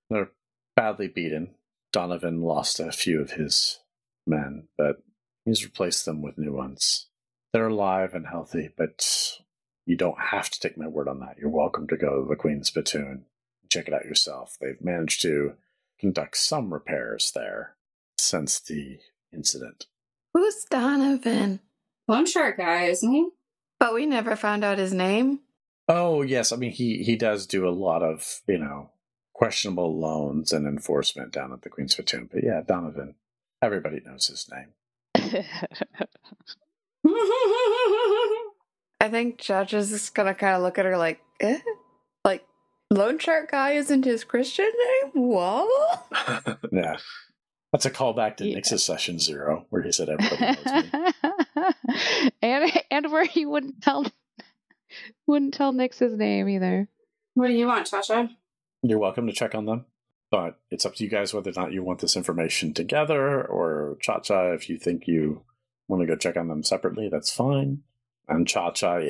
They're 0.09 0.31
badly 0.75 1.07
beaten. 1.07 1.55
Donovan 1.91 2.41
lost 2.41 2.79
a 2.79 2.91
few 2.91 3.21
of 3.21 3.31
his 3.31 3.79
men, 4.27 4.67
but 4.77 5.01
he's 5.45 5.63
replaced 5.63 6.05
them 6.05 6.21
with 6.21 6.37
new 6.37 6.53
ones. 6.53 7.07
They're 7.53 7.67
alive 7.67 8.13
and 8.13 8.27
healthy, 8.27 8.69
but 8.77 9.39
you 9.85 9.95
don't 9.95 10.19
have 10.19 10.49
to 10.49 10.59
take 10.59 10.77
my 10.77 10.87
word 10.87 11.07
on 11.07 11.19
that. 11.21 11.37
You're 11.39 11.49
welcome 11.49 11.87
to 11.87 11.97
go 11.97 12.21
to 12.21 12.29
the 12.29 12.35
Queen's 12.35 12.67
Spittoon. 12.67 13.25
Check 13.69 13.87
it 13.87 13.93
out 13.93 14.05
yourself. 14.05 14.57
They've 14.59 14.81
managed 14.81 15.21
to 15.23 15.53
conduct 15.99 16.37
some 16.37 16.71
repairs 16.71 17.31
there 17.33 17.75
since 18.17 18.59
the 18.59 18.99
incident. 19.33 19.87
Who's 20.33 20.65
Donovan? 20.69 21.59
Loan 22.07 22.25
shark 22.25 22.57
guy, 22.57 22.85
isn't 22.85 23.11
he? 23.11 23.29
But 23.79 23.93
we 23.93 24.05
never 24.05 24.35
found 24.35 24.63
out 24.63 24.77
his 24.77 24.93
name. 24.93 25.39
Oh 25.87 26.21
yes, 26.21 26.51
I 26.51 26.55
mean 26.55 26.71
he 26.71 27.03
he 27.03 27.15
does 27.15 27.47
do 27.47 27.67
a 27.67 27.71
lot 27.71 28.03
of 28.03 28.41
you 28.47 28.57
know 28.57 28.91
questionable 29.33 29.97
loans 29.97 30.51
and 30.51 30.67
enforcement 30.67 31.31
down 31.31 31.53
at 31.53 31.61
the 31.61 31.69
Queen's 31.69 31.93
Spittoon. 31.93 32.29
But 32.31 32.43
yeah, 32.43 32.61
Donovan, 32.65 33.15
everybody 33.61 34.01
knows 34.05 34.27
his 34.27 34.49
name. 34.51 34.73
I 39.01 39.07
think 39.09 39.37
Judge 39.37 39.73
is 39.73 39.89
just 39.89 40.13
gonna 40.13 40.35
kind 40.35 40.55
of 40.55 40.61
look 40.61 40.77
at 40.77 40.85
her 40.85 40.97
like, 40.97 41.21
eh? 41.39 41.59
Like, 42.25 42.45
loan 42.91 43.17
Shark 43.17 43.51
Guy 43.51 43.71
isn't 43.71 44.03
his 44.03 44.23
Christian 44.23 44.69
name? 45.05 45.11
What? 45.23 46.05
Yeah, 46.71 46.97
that's 47.71 47.85
a 47.85 47.91
callback 47.91 48.37
to 48.37 48.47
Yeah. 48.47 48.55
Nix's 48.55 48.83
session 48.83 49.19
zero 49.19 49.65
where 49.69 49.81
he 49.81 49.91
said 49.91 50.09
everybody 50.09 50.57
knows 50.63 50.93
me. 50.93 52.31
and 52.41 52.71
and 52.91 53.11
where 53.11 53.25
he 53.25 53.45
wouldn't 53.45 53.81
tell 53.81 54.05
wouldn't 55.27 55.53
tell 55.53 55.71
Nix 55.71 55.99
his 55.99 56.15
name 56.15 56.49
either. 56.49 56.87
what 57.35 57.47
do 57.47 57.53
you 57.53 57.67
want, 57.67 57.89
Tasha? 57.89 58.29
You're 58.81 58.97
welcome 58.99 59.27
to 59.27 59.33
check 59.33 59.53
on 59.55 59.65
them, 59.65 59.85
but 60.31 60.59
it's 60.71 60.85
up 60.85 60.95
to 60.95 61.03
you 61.03 61.09
guys 61.09 61.33
whether 61.33 61.49
or 61.51 61.53
not 61.55 61.73
you 61.73 61.83
want 61.83 61.99
this 61.99 62.15
information 62.15 62.73
together 62.73 63.45
or 63.45 63.97
Cha 64.01 64.19
Cha. 64.19 64.51
If 64.53 64.69
you 64.69 64.77
think 64.77 65.07
you 65.07 65.43
want 65.87 66.01
to 66.01 66.07
go 66.07 66.15
check 66.15 66.37
on 66.37 66.47
them 66.47 66.63
separately, 66.63 67.09
that's 67.09 67.31
fine. 67.31 67.83
And 68.27 68.47
Cha 68.47 68.71
Cha, 68.71 69.01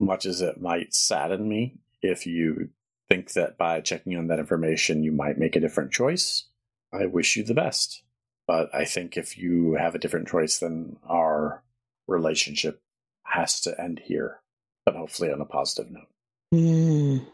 much 0.00 0.26
as 0.26 0.40
it 0.40 0.60
might 0.60 0.94
sadden 0.94 1.48
me 1.48 1.78
if 2.02 2.26
you 2.26 2.70
think 3.08 3.32
that 3.32 3.56
by 3.56 3.80
checking 3.80 4.16
on 4.16 4.26
that 4.28 4.38
information 4.38 5.02
you 5.04 5.12
might 5.12 5.38
make 5.38 5.54
a 5.56 5.60
different 5.60 5.92
choice, 5.92 6.44
I 6.94 7.06
wish 7.06 7.36
you 7.36 7.42
the 7.42 7.54
best. 7.54 8.02
But 8.46 8.74
I 8.74 8.84
think 8.84 9.16
if 9.16 9.38
you 9.38 9.74
have 9.74 9.94
a 9.94 9.98
different 9.98 10.28
choice, 10.28 10.58
then 10.58 10.96
our 11.08 11.62
relationship 12.06 12.80
has 13.24 13.60
to 13.62 13.80
end 13.80 14.02
here, 14.04 14.40
but 14.84 14.94
hopefully 14.94 15.32
on 15.32 15.40
a 15.40 15.46
positive 15.46 15.90
note. 15.90 16.08
Hmm. 16.52 17.24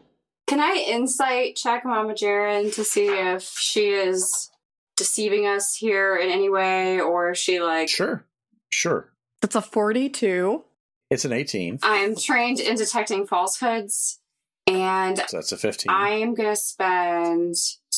Can 0.47 0.59
I 0.59 0.85
insight 0.87 1.55
check 1.55 1.85
Mama 1.85 2.13
Jaren 2.13 2.73
to 2.75 2.83
see 2.83 3.07
if 3.07 3.43
she 3.43 3.89
is 3.89 4.49
deceiving 4.97 5.47
us 5.47 5.75
here 5.75 6.15
in 6.17 6.29
any 6.29 6.49
way, 6.49 6.99
or 6.99 7.31
is 7.31 7.37
she 7.37 7.61
like 7.61 7.89
Sure, 7.89 8.25
sure. 8.69 9.11
That's 9.41 9.55
a 9.55 9.61
42. 9.61 10.63
It's 11.09 11.25
an 11.25 11.33
18, 11.33 11.79
I'm 11.83 12.15
trained 12.15 12.61
in 12.61 12.75
detecting 12.75 13.27
falsehoods, 13.27 14.19
and 14.65 15.17
so 15.17 15.37
that's 15.37 15.51
a 15.51 15.57
15. 15.57 15.91
I 15.91 16.09
am 16.09 16.33
gonna 16.33 16.55
spend 16.55 17.55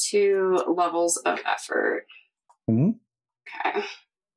two 0.10 0.64
levels 0.68 1.18
of 1.18 1.40
effort. 1.46 2.06
Mhm. 2.70 2.96
Okay, 3.48 3.84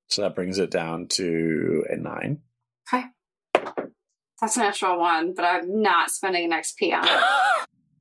So 0.08 0.22
that 0.22 0.34
brings 0.34 0.58
it 0.58 0.70
down 0.70 1.06
to 1.08 1.84
a 1.90 1.96
9. 1.96 2.42
Okay. 2.92 3.04
that's 4.40 4.56
an 4.56 4.62
natural 4.64 4.98
one, 4.98 5.32
but 5.34 5.44
I'm 5.44 5.80
not 5.82 6.10
spending 6.10 6.44
an 6.44 6.52
XP 6.58 6.92
on 6.92 7.06
it. 7.06 7.22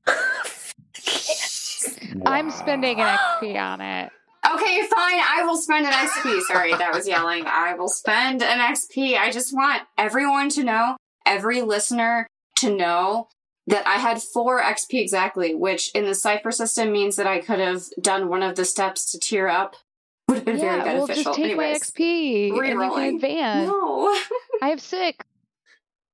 I'm 2.25 2.51
spending 2.51 2.99
an 2.99 3.17
XP 3.17 3.55
on 3.59 3.81
it. 3.81 4.11
Okay, 4.45 4.81
fine. 4.87 5.19
I 5.19 5.43
will 5.45 5.57
spend 5.57 5.85
an 5.87 5.93
XP. 5.93 6.41
Sorry, 6.41 6.71
that 6.73 6.93
was 6.93 7.07
yelling. 7.07 7.45
I 7.47 7.73
will 7.73 7.89
spend 7.89 8.43
an 8.43 8.59
XP. 8.59 9.17
I 9.17 9.31
just 9.31 9.53
want 9.55 9.81
everyone 9.97 10.49
to 10.49 10.63
know, 10.63 10.97
every 11.25 11.61
listener 11.61 12.27
to 12.57 12.75
know 12.75 13.27
that 13.67 13.85
I 13.87 13.95
had 13.95 14.21
four 14.21 14.61
XP 14.61 14.99
exactly, 15.01 15.55
which 15.55 15.91
in 15.95 16.05
the 16.05 16.15
cipher 16.15 16.51
system 16.51 16.91
means 16.91 17.15
that 17.15 17.27
I 17.27 17.39
could 17.39 17.59
have 17.59 17.83
done 18.01 18.29
one 18.29 18.43
of 18.43 18.55
the 18.55 18.65
steps 18.65 19.11
to 19.11 19.19
tier 19.19 19.47
up. 19.47 19.75
Would 20.27 20.37
have 20.37 20.45
been 20.45 20.57
yeah, 20.57 20.83
very 20.83 20.97
we'll 20.97 21.07
beneficial. 21.07 21.23
just 21.33 21.37
take 21.37 21.45
Anyways, 21.51 21.79
my 21.99 22.03
XP 22.03 22.47
and 22.47 22.55
you 22.57 22.61
Rerolling. 22.61 22.95
can 22.95 23.15
advance. 23.15 23.67
no. 23.67 24.07
I 24.61 24.69
have 24.69 24.81
six. 24.81 25.23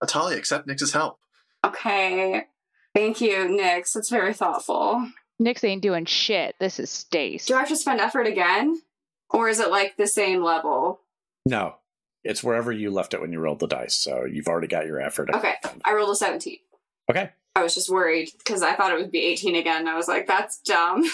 Atalia, 0.03 0.37
accept 0.37 0.67
Nix's 0.67 0.91
help. 0.93 1.17
okay. 1.65 2.45
Thank 2.93 3.21
you, 3.21 3.47
Nix. 3.47 3.93
That's 3.93 4.09
very 4.09 4.33
thoughtful. 4.33 5.07
Nix 5.39 5.63
ain't 5.63 5.81
doing 5.81 6.03
shit. 6.05 6.55
This 6.59 6.77
is 6.79 6.89
Stace. 6.89 7.45
Do 7.45 7.55
I 7.55 7.59
have 7.59 7.69
to 7.69 7.75
spend 7.77 8.01
effort 8.01 8.27
again? 8.27 8.81
Or 9.29 9.47
is 9.47 9.59
it 9.61 9.71
like 9.71 9.95
the 9.95 10.07
same 10.07 10.43
level? 10.43 10.99
No, 11.45 11.75
it's 12.25 12.43
wherever 12.43 12.71
you 12.71 12.91
left 12.91 13.13
it 13.13 13.21
when 13.21 13.31
you 13.31 13.39
rolled 13.39 13.59
the 13.59 13.67
dice. 13.67 13.95
So 13.95 14.25
you've 14.25 14.47
already 14.49 14.67
got 14.67 14.85
your 14.87 14.99
effort. 14.99 15.29
Okay. 15.33 15.53
I 15.85 15.93
rolled 15.93 16.09
a 16.11 16.15
17. 16.15 16.57
Okay. 17.12 17.30
I 17.56 17.63
was 17.63 17.76
just 17.76 17.89
worried 17.89 18.30
because 18.38 18.62
I 18.62 18.74
thought 18.74 18.91
it 18.91 18.97
would 18.97 19.12
be 19.12 19.26
18 19.26 19.56
again. 19.56 19.88
I 19.88 19.95
was 19.95 20.08
like, 20.08 20.26
that's 20.26 20.60
dumb. 20.62 21.04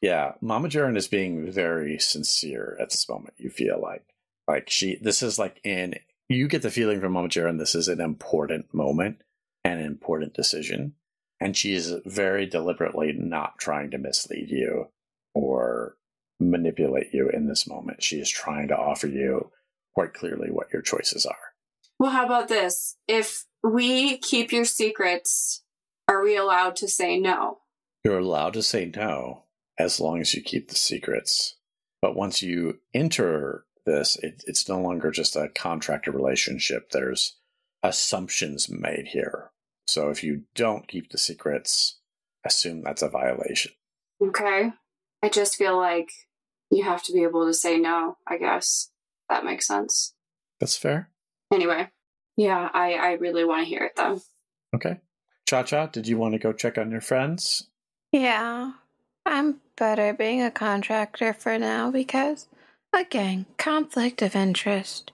Yeah, 0.00 0.32
Mama 0.40 0.68
Jaren 0.68 0.96
is 0.96 1.08
being 1.08 1.50
very 1.50 1.98
sincere 1.98 2.76
at 2.80 2.90
this 2.90 3.08
moment. 3.08 3.34
You 3.36 3.50
feel 3.50 3.80
like, 3.80 4.04
like 4.46 4.70
she, 4.70 4.96
this 4.96 5.22
is 5.22 5.38
like 5.38 5.60
in, 5.64 5.96
you 6.28 6.46
get 6.46 6.62
the 6.62 6.70
feeling 6.70 7.00
from 7.00 7.12
Mama 7.12 7.28
Jaren, 7.28 7.58
this 7.58 7.74
is 7.74 7.88
an 7.88 8.00
important 8.00 8.72
moment, 8.72 9.22
and 9.64 9.80
an 9.80 9.86
important 9.86 10.34
decision. 10.34 10.94
And 11.40 11.56
she 11.56 11.72
is 11.72 11.94
very 12.06 12.46
deliberately 12.46 13.12
not 13.12 13.58
trying 13.58 13.90
to 13.90 13.98
mislead 13.98 14.50
you 14.50 14.88
or 15.34 15.96
manipulate 16.40 17.12
you 17.12 17.28
in 17.28 17.48
this 17.48 17.68
moment. 17.68 18.02
She 18.02 18.20
is 18.20 18.30
trying 18.30 18.68
to 18.68 18.76
offer 18.76 19.08
you 19.08 19.50
quite 19.94 20.14
clearly 20.14 20.50
what 20.50 20.72
your 20.72 20.82
choices 20.82 21.26
are. 21.26 21.54
well, 21.98 22.12
how 22.12 22.24
about 22.24 22.46
this? 22.46 22.96
If 23.08 23.46
we 23.62 24.18
keep 24.18 24.52
your 24.52 24.64
secrets, 24.64 25.62
are 26.08 26.22
we 26.22 26.36
allowed 26.36 26.76
to 26.76 26.88
say 26.88 27.18
no? 27.18 27.58
You're 28.04 28.18
allowed 28.18 28.54
to 28.54 28.62
say 28.62 28.90
no 28.94 29.44
as 29.78 30.00
long 30.00 30.20
as 30.20 30.34
you 30.34 30.42
keep 30.42 30.68
the 30.68 30.74
secrets. 30.74 31.56
But 32.00 32.16
once 32.16 32.42
you 32.42 32.78
enter 32.94 33.64
this, 33.84 34.16
it, 34.22 34.44
it's 34.46 34.68
no 34.68 34.80
longer 34.80 35.10
just 35.10 35.36
a 35.36 35.48
contractor 35.48 36.10
relationship. 36.10 36.90
There's 36.90 37.36
assumptions 37.82 38.68
made 38.68 39.08
here. 39.08 39.50
So 39.86 40.10
if 40.10 40.22
you 40.22 40.42
don't 40.54 40.86
keep 40.86 41.10
the 41.10 41.18
secrets, 41.18 41.98
assume 42.44 42.82
that's 42.82 43.02
a 43.02 43.08
violation. 43.08 43.72
Okay. 44.22 44.72
I 45.22 45.28
just 45.28 45.56
feel 45.56 45.76
like 45.76 46.08
you 46.70 46.84
have 46.84 47.02
to 47.04 47.12
be 47.12 47.22
able 47.22 47.46
to 47.46 47.54
say 47.54 47.78
no, 47.78 48.16
I 48.26 48.38
guess. 48.38 48.90
That 49.28 49.44
makes 49.44 49.66
sense. 49.66 50.14
That's 50.60 50.76
fair. 50.76 51.10
Anyway, 51.52 51.88
yeah, 52.38 52.70
I, 52.72 52.94
I 52.94 53.12
really 53.14 53.44
want 53.44 53.64
to 53.64 53.68
hear 53.68 53.82
it 53.82 53.96
though. 53.96 54.22
Okay. 54.74 55.00
Cha 55.46 55.64
Cha, 55.64 55.86
did 55.86 56.06
you 56.06 56.16
want 56.16 56.34
to 56.34 56.38
go 56.38 56.52
check 56.52 56.78
on 56.78 56.92
your 56.92 57.00
friends? 57.00 57.66
Yeah, 58.12 58.72
I'm 59.26 59.56
better 59.76 60.12
being 60.12 60.40
a 60.40 60.50
contractor 60.50 61.32
for 61.32 61.58
now 61.58 61.90
because, 61.90 62.46
again, 62.94 63.46
conflict 63.56 64.22
of 64.22 64.36
interest. 64.36 65.10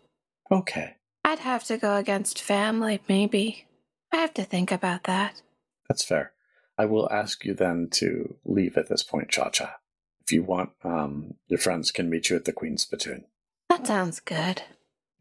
Okay. 0.53 0.97
I'd 1.25 1.39
have 1.39 1.65
to 1.65 1.79
go 1.79 1.97
against 1.97 2.43
family, 2.43 3.01
maybe. 3.09 3.67
I 4.13 4.19
have 4.19 4.35
to 4.35 4.45
think 4.45 4.71
about 4.71 5.05
that. 5.05 5.41
That's 5.89 6.05
fair. 6.05 6.33
I 6.77 6.85
will 6.85 7.11
ask 7.11 7.45
you 7.45 7.55
then 7.55 7.89
to 7.93 8.37
leave 8.45 8.77
at 8.77 8.89
this 8.89 9.03
point, 9.03 9.31
Cha 9.31 9.49
Cha. 9.49 9.77
If 10.21 10.33
you 10.33 10.43
want, 10.43 10.71
um, 10.83 11.35
your 11.47 11.59
friends 11.59 11.91
can 11.91 12.11
meet 12.11 12.29
you 12.29 12.37
at 12.37 12.45
the 12.45 12.53
Queen's 12.53 12.83
Spittoon. 12.83 13.25
That 13.71 13.87
sounds 13.87 14.21
good. 14.21 14.63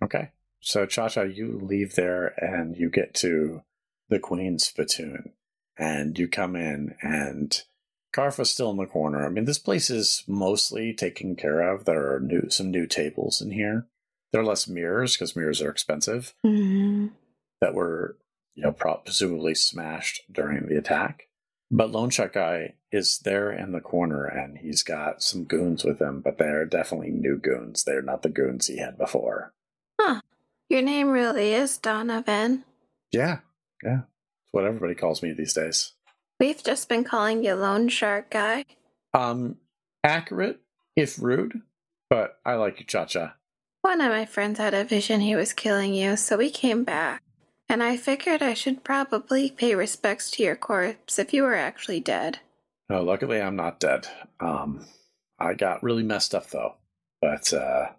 Okay. 0.03 0.31
So, 0.63 0.85
Cha 0.85 1.09
Cha, 1.09 1.23
you 1.23 1.59
leave 1.61 1.95
there 1.95 2.33
and 2.37 2.77
you 2.77 2.89
get 2.89 3.13
to 3.15 3.63
the 4.09 4.19
Queen's 4.19 4.65
Spittoon. 4.65 5.33
And 5.77 6.17
you 6.19 6.27
come 6.27 6.55
in, 6.55 6.93
and 7.01 7.59
Carfa's 8.13 8.51
still 8.51 8.69
in 8.69 8.77
the 8.77 8.85
corner. 8.85 9.25
I 9.25 9.29
mean, 9.29 9.45
this 9.45 9.57
place 9.57 9.89
is 9.89 10.23
mostly 10.27 10.93
taken 10.93 11.35
care 11.35 11.61
of. 11.61 11.85
There 11.85 12.13
are 12.13 12.19
new 12.19 12.49
some 12.49 12.69
new 12.69 12.85
tables 12.85 13.41
in 13.41 13.49
here. 13.49 13.87
There 14.31 14.41
are 14.41 14.45
less 14.45 14.67
mirrors 14.67 15.15
because 15.15 15.35
mirrors 15.35 15.61
are 15.61 15.69
expensive 15.69 16.35
hmm 16.43 17.07
that 17.59 17.73
were, 17.73 18.17
you 18.55 18.63
know, 18.63 18.71
pro- 18.71 18.97
presumably 18.97 19.55
smashed 19.55 20.21
during 20.31 20.67
the 20.67 20.77
attack. 20.77 21.23
But 21.71 21.91
Lone 21.91 22.09
Shark 22.11 22.33
Guy 22.33 22.75
is 22.91 23.19
there 23.19 23.51
in 23.51 23.71
the 23.71 23.79
corner 23.79 24.25
and 24.25 24.57
he's 24.59 24.83
got 24.83 25.23
some 25.23 25.45
goons 25.45 25.83
with 25.83 25.99
him, 25.99 26.21
but 26.21 26.37
they're 26.37 26.65
definitely 26.65 27.09
new 27.09 27.39
goons. 27.39 27.83
They're 27.83 28.01
not 28.01 28.21
the 28.21 28.29
goons 28.29 28.67
he 28.67 28.77
had 28.77 28.97
before. 28.97 29.53
Your 30.73 30.81
name 30.81 31.11
really 31.11 31.53
is 31.53 31.77
Donovan. 31.77 32.63
Yeah, 33.11 33.41
yeah. 33.83 33.99
It's 33.99 34.53
what 34.53 34.65
everybody 34.65 34.95
calls 34.95 35.21
me 35.21 35.31
these 35.31 35.53
days. 35.53 35.91
We've 36.39 36.63
just 36.63 36.89
been 36.89 37.03
calling 37.03 37.43
you 37.43 37.53
Lone 37.53 37.89
Shark 37.89 38.31
Guy. 38.31 38.65
Um, 39.13 39.57
accurate, 40.03 40.61
if 40.95 41.21
rude, 41.21 41.61
but 42.09 42.39
I 42.43 42.55
like 42.55 42.79
you, 42.79 42.87
Cha 42.87 43.05
Cha. 43.05 43.35
One 43.83 44.01
of 44.01 44.09
my 44.09 44.25
friends 44.25 44.57
had 44.57 44.73
a 44.73 44.83
vision 44.83 45.21
he 45.21 45.35
was 45.35 45.53
killing 45.53 45.93
you, 45.93 46.15
so 46.15 46.37
we 46.37 46.49
came 46.49 46.83
back. 46.83 47.21
And 47.69 47.83
I 47.83 47.95
figured 47.95 48.41
I 48.41 48.55
should 48.55 48.83
probably 48.83 49.51
pay 49.51 49.75
respects 49.75 50.31
to 50.31 50.43
your 50.43 50.55
corpse 50.55 51.19
if 51.19 51.35
you 51.35 51.43
were 51.43 51.53
actually 51.53 51.99
dead. 51.99 52.39
No, 52.89 53.03
luckily 53.03 53.39
I'm 53.39 53.55
not 53.55 53.79
dead. 53.79 54.07
Um, 54.39 54.87
I 55.37 55.53
got 55.53 55.83
really 55.83 56.01
messed 56.01 56.33
up 56.33 56.49
though, 56.49 56.77
but 57.21 57.53
uh, 57.53 57.89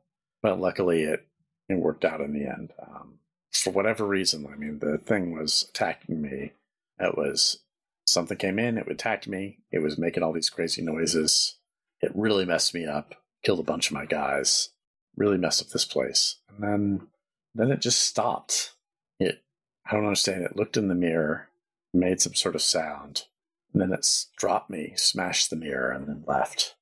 but 0.43 0.59
luckily 0.59 1.05
it 1.05 1.25
it 1.68 1.79
worked 1.79 2.05
out 2.05 2.20
in 2.20 2.33
the 2.33 2.46
end. 2.46 2.72
Um, 2.81 3.18
for 3.53 3.70
whatever 3.70 4.07
reason, 4.07 4.46
I 4.53 4.57
mean, 4.57 4.81
the 4.81 4.98
thing 4.98 5.33
was 5.33 5.66
attacking 5.70 6.20
me. 6.20 6.53
It 6.98 7.16
was 7.16 7.61
something 8.07 8.37
came 8.37 8.59
in, 8.59 8.79
it 8.79 8.88
attacked 8.88 9.29
me. 9.29 9.59
It 9.70 9.81
was 9.81 9.98
making 9.98 10.22
all 10.22 10.33
these 10.33 10.50
crazy 10.50 10.83
noises. 10.83 11.57
It 12.00 12.12
really 12.14 12.44
messed 12.44 12.74
me 12.74 12.87
up. 12.87 13.14
Killed 13.42 13.61
a 13.61 13.64
bunch 13.64 13.88
of 13.88 13.94
my 13.94 14.07
guys. 14.07 14.70
Really 15.16 15.38
messed 15.38 15.62
up 15.62 15.68
this 15.68 15.85
place. 15.85 16.37
And 16.48 16.62
then 16.62 17.09
then 17.55 17.70
it 17.70 17.81
just 17.81 18.03
stopped. 18.03 18.74
It 19.18 19.42
I 19.87 19.94
don't 19.94 20.05
understand. 20.05 20.42
It 20.42 20.57
looked 20.57 20.77
in 20.77 20.88
the 20.88 20.94
mirror, 20.94 21.48
made 21.92 22.20
some 22.20 22.35
sort 22.35 22.55
of 22.55 22.62
sound, 22.62 23.24
and 23.72 23.81
then 23.81 23.92
it 23.92 24.07
dropped 24.37 24.70
me, 24.70 24.94
smashed 24.96 25.50
the 25.50 25.57
mirror, 25.57 25.92
and 25.92 26.09
then 26.09 26.24
left. 26.27 26.74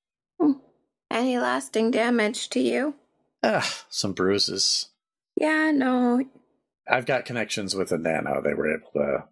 Any 1.13 1.39
lasting 1.39 1.91
damage 1.91 2.49
to 2.51 2.61
you? 2.61 2.95
Ah, 3.43 3.85
some 3.89 4.13
bruises. 4.13 4.89
Yeah, 5.37 5.71
no. 5.73 6.25
I've 6.89 7.07
got 7.07 7.25
connections 7.25 7.75
with 7.75 7.89
the 7.89 7.99
Nano. 7.99 8.41
They 8.43 8.55
were 8.55 8.75
able 8.75 8.91
to 8.95 9.25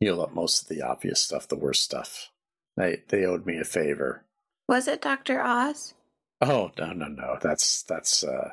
heal 0.00 0.20
up 0.22 0.34
most 0.34 0.62
of 0.62 0.68
the 0.68 0.82
obvious 0.82 1.20
stuff, 1.20 1.48
the 1.48 1.56
worst 1.56 1.82
stuff. 1.82 2.30
They 2.76 3.02
they 3.08 3.24
owed 3.24 3.46
me 3.46 3.58
a 3.58 3.64
favor. 3.64 4.24
Was 4.68 4.86
it 4.86 5.02
Dr. 5.02 5.40
Oz? 5.42 5.94
Oh 6.40 6.70
no 6.78 6.92
no 6.92 7.06
no! 7.08 7.38
That's 7.40 7.82
that's 7.82 8.22
uh, 8.22 8.52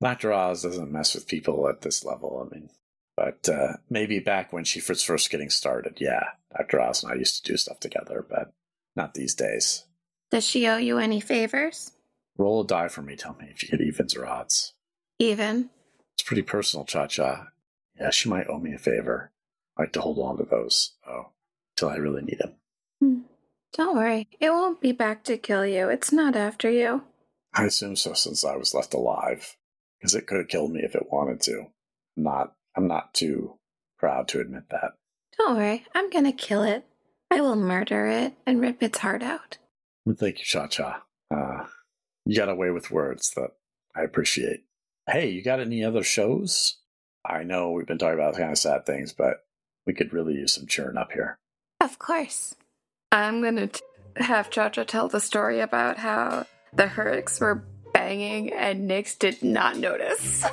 Doctor 0.00 0.32
Oz 0.32 0.62
doesn't 0.62 0.92
mess 0.92 1.14
with 1.14 1.28
people 1.28 1.68
at 1.68 1.82
this 1.82 2.04
level. 2.04 2.46
I 2.46 2.54
mean, 2.54 2.70
but 3.16 3.48
uh, 3.48 3.74
maybe 3.90 4.18
back 4.18 4.52
when 4.52 4.64
she 4.64 4.82
was 4.86 5.02
first 5.02 5.30
getting 5.30 5.50
started, 5.50 5.98
yeah, 6.00 6.24
Doctor 6.56 6.80
Oz 6.80 7.02
and 7.02 7.12
I 7.12 7.16
used 7.16 7.44
to 7.44 7.52
do 7.52 7.56
stuff 7.56 7.80
together, 7.80 8.24
but 8.28 8.52
not 8.94 9.14
these 9.14 9.34
days. 9.34 9.84
Does 10.30 10.44
she 10.44 10.66
owe 10.66 10.78
you 10.78 10.98
any 10.98 11.20
favors? 11.20 11.92
Roll 12.38 12.62
a 12.62 12.66
die 12.66 12.88
for 12.88 13.02
me. 13.02 13.16
Tell 13.16 13.34
me 13.34 13.48
if 13.50 13.62
you 13.62 13.70
get 13.70 13.80
evens 13.80 14.14
or 14.14 14.26
odds. 14.26 14.74
Even. 15.18 15.70
It's 16.14 16.22
pretty 16.22 16.42
personal, 16.42 16.84
Cha 16.84 17.06
Cha. 17.06 17.48
Yeah, 17.98 18.10
she 18.10 18.28
might 18.28 18.48
owe 18.48 18.58
me 18.58 18.74
a 18.74 18.78
favor. 18.78 19.32
I 19.76 19.82
like 19.82 19.92
to 19.92 20.00
hold 20.00 20.18
on 20.18 20.36
to 20.38 20.44
those, 20.44 20.94
oh, 21.08 21.30
till 21.76 21.88
I 21.88 21.96
really 21.96 22.22
need 22.22 22.38
them. 22.38 22.54
Hmm. 23.00 23.20
Don't 23.72 23.96
worry. 23.96 24.28
It 24.40 24.50
won't 24.50 24.80
be 24.80 24.92
back 24.92 25.24
to 25.24 25.36
kill 25.36 25.66
you. 25.66 25.88
It's 25.88 26.12
not 26.12 26.36
after 26.36 26.70
you. 26.70 27.02
I 27.52 27.64
assume 27.64 27.96
so 27.96 28.14
since 28.14 28.44
I 28.44 28.56
was 28.56 28.74
left 28.74 28.94
alive, 28.94 29.56
because 29.98 30.14
it 30.14 30.26
could 30.26 30.38
have 30.38 30.48
killed 30.48 30.72
me 30.72 30.80
if 30.82 30.94
it 30.94 31.10
wanted 31.10 31.40
to. 31.42 31.66
I'm 32.16 32.22
not. 32.22 32.54
I'm 32.76 32.86
not 32.86 33.14
too 33.14 33.58
proud 33.98 34.28
to 34.28 34.40
admit 34.40 34.64
that. 34.70 34.92
Don't 35.38 35.56
worry. 35.56 35.84
I'm 35.94 36.10
gonna 36.10 36.32
kill 36.32 36.62
it. 36.62 36.84
I 37.30 37.40
will 37.40 37.56
murder 37.56 38.06
it 38.06 38.34
and 38.46 38.60
rip 38.60 38.82
its 38.82 38.98
heart 38.98 39.22
out. 39.22 39.58
Thank 40.06 40.38
you, 40.38 40.44
Cha 40.44 40.66
Cha. 40.68 41.02
Uh, 41.34 41.64
you 42.26 42.36
got 42.36 42.48
away 42.48 42.70
with 42.70 42.90
words 42.90 43.30
that 43.36 43.52
I 43.94 44.02
appreciate. 44.02 44.64
Hey, 45.08 45.30
you 45.30 45.42
got 45.42 45.60
any 45.60 45.84
other 45.84 46.02
shows? 46.02 46.76
I 47.24 47.44
know 47.44 47.70
we've 47.70 47.86
been 47.86 47.98
talking 47.98 48.18
about 48.18 48.36
kind 48.36 48.50
of 48.50 48.58
sad 48.58 48.84
things, 48.84 49.12
but 49.12 49.44
we 49.86 49.94
could 49.94 50.12
really 50.12 50.34
use 50.34 50.54
some 50.54 50.66
cheering 50.66 50.96
up 50.96 51.12
here. 51.12 51.38
Of 51.80 51.98
course. 51.98 52.56
I'm 53.12 53.42
gonna 53.42 53.70
have 54.16 54.50
Cha 54.50 54.68
Cha 54.68 54.84
tell 54.84 55.08
the 55.08 55.20
story 55.20 55.60
about 55.60 55.96
how 55.96 56.46
the 56.72 56.86
Hurricks 56.86 57.40
were 57.40 57.64
banging 57.94 58.52
and 58.52 58.90
Nyx 58.90 59.18
did 59.18 59.42
not 59.42 59.78
notice. 59.78 60.44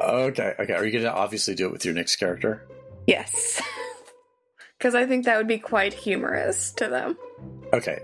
Okay, 0.00 0.54
okay. 0.58 0.72
Are 0.72 0.84
you 0.84 0.92
going 0.92 1.04
to 1.04 1.12
obviously 1.12 1.54
do 1.54 1.66
it 1.66 1.72
with 1.72 1.84
your 1.84 1.94
next 1.94 2.16
character? 2.16 2.66
Yes. 3.06 3.62
Because 4.78 4.94
I 4.94 5.04
think 5.04 5.26
that 5.26 5.36
would 5.36 5.46
be 5.46 5.58
quite 5.58 5.92
humorous 5.92 6.72
to 6.72 6.88
them. 6.88 7.18
Okay, 7.74 7.98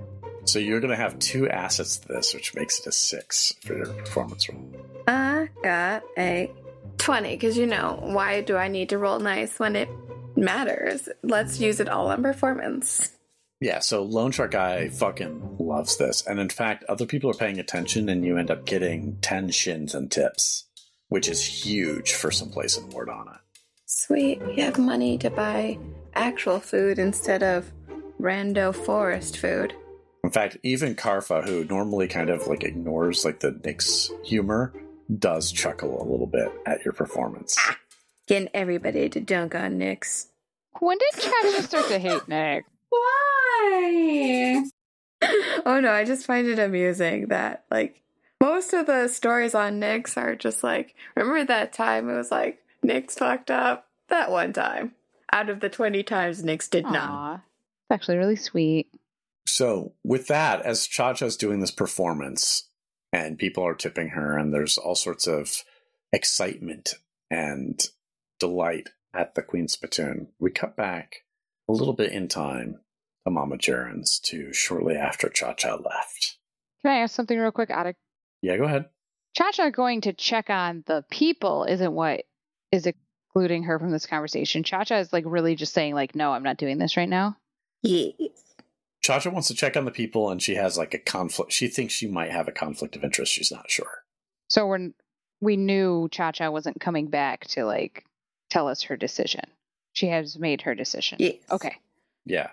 so 0.56 0.60
you're 0.60 0.80
going 0.80 0.90
to 0.90 0.96
have 0.96 1.18
two 1.18 1.46
assets 1.50 1.98
to 1.98 2.08
this, 2.08 2.32
which 2.32 2.54
makes 2.54 2.80
it 2.80 2.86
a 2.86 2.92
six 2.92 3.52
for 3.60 3.76
your 3.76 3.88
performance 3.88 4.48
roll. 4.48 4.74
I 5.06 5.50
got 5.62 6.02
a 6.16 6.50
20, 6.96 7.28
because 7.36 7.58
you 7.58 7.66
know, 7.66 7.98
why 8.00 8.40
do 8.40 8.56
I 8.56 8.68
need 8.68 8.88
to 8.88 8.96
roll 8.96 9.18
nice 9.18 9.58
when 9.58 9.76
it 9.76 9.90
matters? 10.34 11.10
Let's 11.22 11.60
use 11.60 11.78
it 11.78 11.90
all 11.90 12.08
on 12.08 12.22
performance. 12.22 13.10
Yeah, 13.60 13.80
so 13.80 14.02
Lone 14.02 14.30
Shark 14.30 14.52
Guy 14.52 14.88
fucking 14.88 15.58
loves 15.58 15.98
this. 15.98 16.26
And 16.26 16.40
in 16.40 16.48
fact, 16.48 16.84
other 16.84 17.04
people 17.04 17.28
are 17.28 17.34
paying 17.34 17.58
attention, 17.58 18.08
and 18.08 18.24
you 18.24 18.38
end 18.38 18.50
up 18.50 18.64
getting 18.64 19.18
10 19.20 19.50
shins 19.50 19.94
and 19.94 20.10
tips, 20.10 20.64
which 21.08 21.28
is 21.28 21.44
huge 21.44 22.14
for 22.14 22.30
someplace 22.30 22.78
in 22.78 22.88
Mordana. 22.88 23.40
Sweet, 23.84 24.40
you 24.56 24.64
have 24.64 24.78
money 24.78 25.18
to 25.18 25.28
buy 25.28 25.78
actual 26.14 26.60
food 26.60 26.98
instead 26.98 27.42
of 27.42 27.70
rando 28.18 28.74
forest 28.74 29.36
food. 29.36 29.74
In 30.26 30.32
fact, 30.32 30.56
even 30.64 30.96
Karfa, 30.96 31.46
who 31.46 31.64
normally 31.66 32.08
kind 32.08 32.30
of 32.30 32.48
like 32.48 32.64
ignores 32.64 33.24
like 33.24 33.38
the 33.38 33.52
Nyx 33.52 34.10
humor, 34.26 34.72
does 35.20 35.52
chuckle 35.52 36.02
a 36.02 36.06
little 36.10 36.26
bit 36.26 36.50
at 36.66 36.84
your 36.84 36.92
performance. 36.92 37.54
Ah, 37.60 37.78
getting 38.26 38.48
everybody 38.52 39.08
to 39.08 39.20
dunk 39.20 39.54
on 39.54 39.78
Nyx. 39.78 40.26
When 40.80 40.98
did 40.98 41.22
Cha 41.22 41.60
start 41.62 41.86
to 41.86 42.00
hate 42.00 42.26
Nick? 42.26 42.64
Why? 42.88 44.64
oh 45.64 45.78
no, 45.78 45.92
I 45.92 46.04
just 46.04 46.26
find 46.26 46.48
it 46.48 46.58
amusing 46.58 47.28
that 47.28 47.62
like 47.70 48.02
most 48.42 48.72
of 48.72 48.86
the 48.86 49.06
stories 49.06 49.54
on 49.54 49.80
Nyx 49.80 50.16
are 50.16 50.34
just 50.34 50.64
like, 50.64 50.96
remember 51.14 51.44
that 51.44 51.72
time 51.72 52.10
it 52.10 52.16
was 52.16 52.32
like 52.32 52.60
Nyx 52.84 53.12
fucked 53.12 53.52
up 53.52 53.86
that 54.08 54.32
one 54.32 54.52
time. 54.52 54.90
Out 55.32 55.50
of 55.50 55.60
the 55.60 55.68
twenty 55.68 56.02
times 56.02 56.42
Nyx 56.42 56.68
did 56.68 56.84
not. 56.84 57.42
It's 57.88 57.94
actually 57.94 58.16
really 58.16 58.34
sweet. 58.34 58.88
So, 59.46 59.94
with 60.02 60.26
that, 60.28 60.62
as 60.62 60.86
Cha 60.86 61.14
Cha's 61.14 61.36
doing 61.36 61.60
this 61.60 61.70
performance 61.70 62.68
and 63.12 63.38
people 63.38 63.64
are 63.66 63.74
tipping 63.74 64.08
her, 64.10 64.36
and 64.36 64.52
there's 64.52 64.76
all 64.76 64.94
sorts 64.94 65.26
of 65.26 65.62
excitement 66.12 66.94
and 67.30 67.80
delight 68.38 68.90
at 69.14 69.34
the 69.34 69.42
Queen's 69.42 69.72
Spittoon, 69.72 70.28
we 70.38 70.50
cut 70.50 70.76
back 70.76 71.24
a 71.68 71.72
little 71.72 71.94
bit 71.94 72.12
in 72.12 72.28
time 72.28 72.80
to 73.24 73.30
Mama 73.30 73.56
Jaren's 73.56 74.18
to 74.20 74.52
shortly 74.52 74.96
after 74.96 75.28
Cha 75.28 75.54
Cha 75.54 75.74
left. 75.74 76.38
Can 76.82 76.92
I 76.92 76.98
ask 76.98 77.14
something 77.14 77.38
real 77.38 77.52
quick? 77.52 77.70
Out 77.70 77.86
of 77.86 77.94
Yeah, 78.42 78.56
go 78.56 78.64
ahead. 78.64 78.86
Cha 79.36 79.50
Cha 79.52 79.70
going 79.70 80.02
to 80.02 80.12
check 80.12 80.50
on 80.50 80.82
the 80.86 81.04
people 81.10 81.64
isn't 81.64 81.92
what 81.92 82.24
is 82.72 82.86
excluding 82.86 83.64
her 83.64 83.78
from 83.78 83.90
this 83.90 84.06
conversation. 84.06 84.62
Cha 84.62 84.84
Cha 84.84 84.96
is 84.96 85.12
like 85.12 85.24
really 85.26 85.54
just 85.54 85.72
saying 85.72 85.94
like, 85.94 86.14
no, 86.14 86.32
I'm 86.32 86.42
not 86.42 86.56
doing 86.56 86.78
this 86.78 86.96
right 86.96 87.08
now. 87.08 87.36
Yes. 87.82 88.45
Cha 89.06 89.20
Cha 89.20 89.30
wants 89.30 89.46
to 89.46 89.54
check 89.54 89.76
on 89.76 89.84
the 89.84 89.92
people, 89.92 90.30
and 90.30 90.42
she 90.42 90.56
has 90.56 90.76
like 90.76 90.92
a 90.92 90.98
conflict. 90.98 91.52
She 91.52 91.68
thinks 91.68 91.94
she 91.94 92.08
might 92.08 92.32
have 92.32 92.48
a 92.48 92.52
conflict 92.52 92.96
of 92.96 93.04
interest. 93.04 93.32
She's 93.32 93.52
not 93.52 93.70
sure. 93.70 94.02
So 94.48 94.66
when 94.66 94.94
we 95.40 95.56
knew 95.56 96.08
Cha 96.10 96.32
Cha 96.32 96.50
wasn't 96.50 96.80
coming 96.80 97.06
back 97.06 97.46
to 97.50 97.64
like 97.64 98.04
tell 98.50 98.66
us 98.66 98.82
her 98.82 98.96
decision. 98.96 99.44
She 99.92 100.08
has 100.08 100.36
made 100.36 100.62
her 100.62 100.74
decision. 100.74 101.18
Yes. 101.20 101.36
Okay. 101.52 101.76
Yeah. 102.24 102.50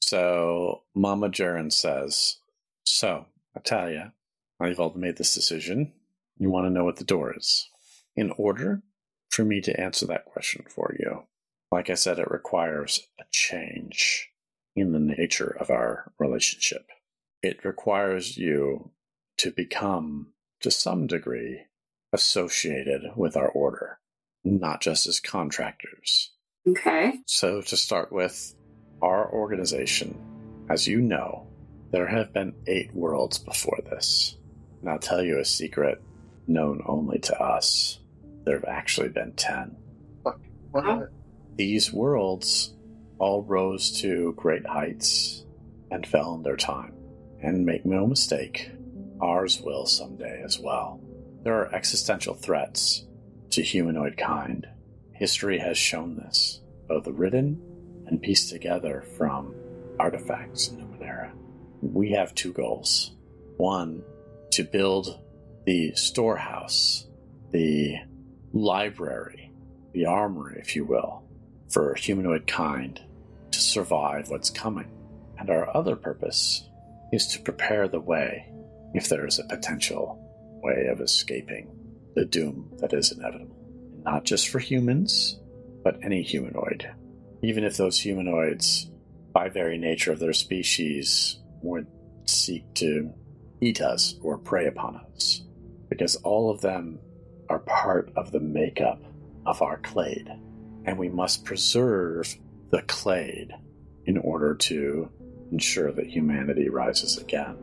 So 0.00 0.84
Mama 0.94 1.28
Jaren 1.28 1.72
says, 1.72 2.36
So, 2.84 3.26
Natalia, 3.56 4.12
now 4.60 4.66
you've 4.66 4.78
all 4.78 4.92
made 4.94 5.16
this 5.16 5.34
decision. 5.34 5.92
You 6.38 6.50
want 6.50 6.66
to 6.66 6.70
know 6.70 6.84
what 6.84 6.98
the 6.98 7.04
door 7.04 7.34
is. 7.36 7.68
In 8.14 8.30
order 8.38 8.80
for 9.28 9.44
me 9.44 9.60
to 9.62 9.80
answer 9.80 10.06
that 10.06 10.24
question 10.24 10.66
for 10.68 10.94
you, 11.00 11.24
like 11.72 11.90
I 11.90 11.94
said, 11.94 12.20
it 12.20 12.30
requires 12.30 13.08
a 13.18 13.24
change 13.32 14.30
in 14.76 14.92
the 14.92 15.00
nature 15.00 15.56
of 15.58 15.70
our 15.70 16.12
relationship. 16.18 16.86
It 17.42 17.64
requires 17.64 18.36
you 18.36 18.90
to 19.38 19.50
become, 19.50 20.28
to 20.60 20.70
some 20.70 21.06
degree, 21.06 21.62
associated 22.12 23.02
with 23.16 23.36
our 23.36 23.48
order, 23.48 23.98
not 24.44 24.80
just 24.80 25.06
as 25.06 25.18
contractors. 25.18 26.32
Okay. 26.68 27.14
So, 27.26 27.62
to 27.62 27.76
start 27.76 28.12
with, 28.12 28.54
our 29.02 29.30
organization, 29.30 30.18
as 30.70 30.86
you 30.86 31.00
know, 31.00 31.46
there 31.90 32.06
have 32.06 32.32
been 32.32 32.54
eight 32.66 32.94
worlds 32.94 33.38
before 33.38 33.78
this. 33.84 34.36
And 34.80 34.90
I'll 34.90 34.98
tell 34.98 35.22
you 35.22 35.38
a 35.38 35.44
secret 35.44 36.02
known 36.46 36.82
only 36.86 37.18
to 37.20 37.40
us. 37.40 38.00
There 38.44 38.56
have 38.56 38.64
actually 38.68 39.08
been 39.08 39.32
ten. 39.32 39.76
What? 40.22 41.10
These 41.56 41.92
worlds 41.92 42.75
all 43.18 43.42
rose 43.42 44.00
to 44.00 44.34
great 44.36 44.66
heights 44.66 45.44
and 45.90 46.06
fell 46.06 46.34
in 46.34 46.42
their 46.42 46.56
time. 46.56 46.92
And 47.42 47.64
make 47.64 47.84
no 47.84 48.06
mistake, 48.06 48.70
ours 49.20 49.60
will 49.60 49.86
someday 49.86 50.42
as 50.44 50.58
well. 50.58 51.00
There 51.42 51.54
are 51.54 51.74
existential 51.74 52.34
threats 52.34 53.06
to 53.50 53.62
humanoid 53.62 54.16
kind. 54.16 54.66
History 55.12 55.58
has 55.58 55.78
shown 55.78 56.16
this, 56.16 56.60
both 56.88 57.06
written 57.06 57.60
and 58.06 58.20
pieced 58.20 58.50
together 58.50 59.04
from 59.16 59.54
artifacts 59.98 60.68
in 60.68 60.78
Numenera. 60.78 61.32
We 61.82 62.12
have 62.12 62.34
two 62.34 62.52
goals. 62.52 63.12
One, 63.56 64.02
to 64.52 64.64
build 64.64 65.20
the 65.64 65.92
storehouse, 65.94 67.06
the 67.50 67.96
library, 68.52 69.52
the 69.92 70.06
armory, 70.06 70.58
if 70.60 70.76
you 70.76 70.84
will, 70.84 71.25
for 71.68 71.94
humanoid 71.94 72.46
kind 72.46 73.00
to 73.50 73.60
survive 73.60 74.28
what's 74.28 74.50
coming. 74.50 74.90
And 75.38 75.50
our 75.50 75.74
other 75.76 75.96
purpose 75.96 76.68
is 77.12 77.26
to 77.28 77.42
prepare 77.42 77.88
the 77.88 78.00
way 78.00 78.52
if 78.94 79.08
there 79.08 79.26
is 79.26 79.38
a 79.38 79.44
potential 79.44 80.22
way 80.62 80.86
of 80.86 81.00
escaping 81.00 81.68
the 82.14 82.24
doom 82.24 82.70
that 82.78 82.92
is 82.92 83.12
inevitable. 83.12 83.56
Not 84.04 84.24
just 84.24 84.48
for 84.48 84.58
humans, 84.58 85.38
but 85.84 85.98
any 86.02 86.22
humanoid. 86.22 86.88
Even 87.42 87.64
if 87.64 87.76
those 87.76 87.98
humanoids, 87.98 88.90
by 89.32 89.48
very 89.48 89.78
nature 89.78 90.12
of 90.12 90.18
their 90.18 90.32
species, 90.32 91.38
would 91.62 91.86
seek 92.24 92.72
to 92.74 93.12
eat 93.60 93.80
us 93.80 94.14
or 94.22 94.38
prey 94.38 94.66
upon 94.66 94.96
us. 94.96 95.42
Because 95.88 96.16
all 96.16 96.50
of 96.50 96.60
them 96.60 96.98
are 97.48 97.60
part 97.60 98.10
of 98.16 98.32
the 98.32 98.40
makeup 98.40 99.02
of 99.44 99.62
our 99.62 99.78
clade. 99.78 100.30
And 100.86 100.98
we 100.98 101.08
must 101.08 101.44
preserve 101.44 102.34
the 102.70 102.82
clade 102.82 103.52
in 104.06 104.16
order 104.18 104.54
to 104.54 105.10
ensure 105.52 105.92
that 105.92 106.06
humanity 106.06 106.68
rises 106.68 107.18
again 107.18 107.56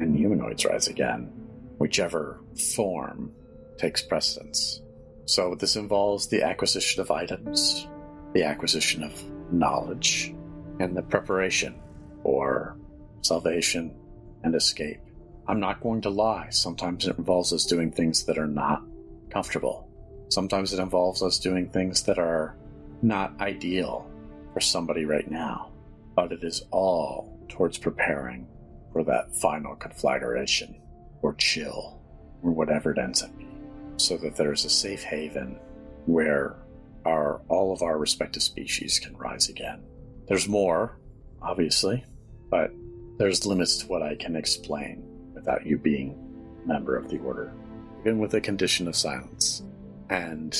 and 0.00 0.16
humanoids 0.16 0.64
rise 0.64 0.88
again, 0.88 1.30
whichever 1.78 2.40
form 2.74 3.32
takes 3.78 4.02
precedence. 4.02 4.80
So, 5.26 5.54
this 5.54 5.76
involves 5.76 6.28
the 6.28 6.42
acquisition 6.42 7.02
of 7.02 7.10
items, 7.10 7.86
the 8.32 8.44
acquisition 8.44 9.02
of 9.02 9.52
knowledge, 9.52 10.34
and 10.80 10.96
the 10.96 11.02
preparation 11.02 11.80
for 12.22 12.76
salvation 13.22 13.94
and 14.42 14.54
escape. 14.54 15.00
I'm 15.46 15.60
not 15.60 15.80
going 15.80 16.02
to 16.02 16.10
lie. 16.10 16.48
Sometimes 16.50 17.06
it 17.06 17.18
involves 17.18 17.52
us 17.52 17.66
doing 17.66 17.90
things 17.90 18.24
that 18.24 18.38
are 18.38 18.46
not 18.46 18.82
comfortable. 19.30 19.88
Sometimes 20.28 20.72
it 20.72 20.80
involves 20.80 21.22
us 21.22 21.38
doing 21.38 21.68
things 21.70 22.02
that 22.04 22.18
are 22.18 22.56
not 23.02 23.40
ideal 23.40 24.10
for 24.52 24.60
somebody 24.60 25.04
right 25.04 25.30
now. 25.30 25.72
But 26.14 26.32
it 26.32 26.42
is 26.42 26.64
all 26.70 27.38
towards 27.48 27.78
preparing 27.78 28.46
for 28.92 29.04
that 29.04 29.34
final 29.36 29.76
conflagration 29.76 30.80
or 31.22 31.34
chill 31.34 32.00
or 32.42 32.50
whatever 32.52 32.92
it 32.92 32.98
ends 32.98 33.22
up 33.22 33.36
being. 33.36 33.94
So 33.96 34.16
that 34.18 34.36
there's 34.36 34.64
a 34.64 34.70
safe 34.70 35.02
haven 35.02 35.58
where 36.06 36.56
our 37.04 37.40
all 37.48 37.72
of 37.72 37.82
our 37.82 37.98
respective 37.98 38.42
species 38.42 38.98
can 38.98 39.16
rise 39.16 39.48
again. 39.48 39.82
There's 40.26 40.48
more, 40.48 40.98
obviously, 41.40 42.04
but 42.50 42.70
there's 43.18 43.46
limits 43.46 43.78
to 43.78 43.86
what 43.86 44.02
I 44.02 44.14
can 44.14 44.36
explain 44.36 45.02
without 45.34 45.66
you 45.66 45.78
being 45.78 46.16
a 46.64 46.68
member 46.68 46.96
of 46.96 47.08
the 47.08 47.18
order, 47.18 47.52
even 48.00 48.18
with 48.18 48.34
a 48.34 48.40
condition 48.40 48.88
of 48.88 48.96
silence. 48.96 49.62
And 50.10 50.56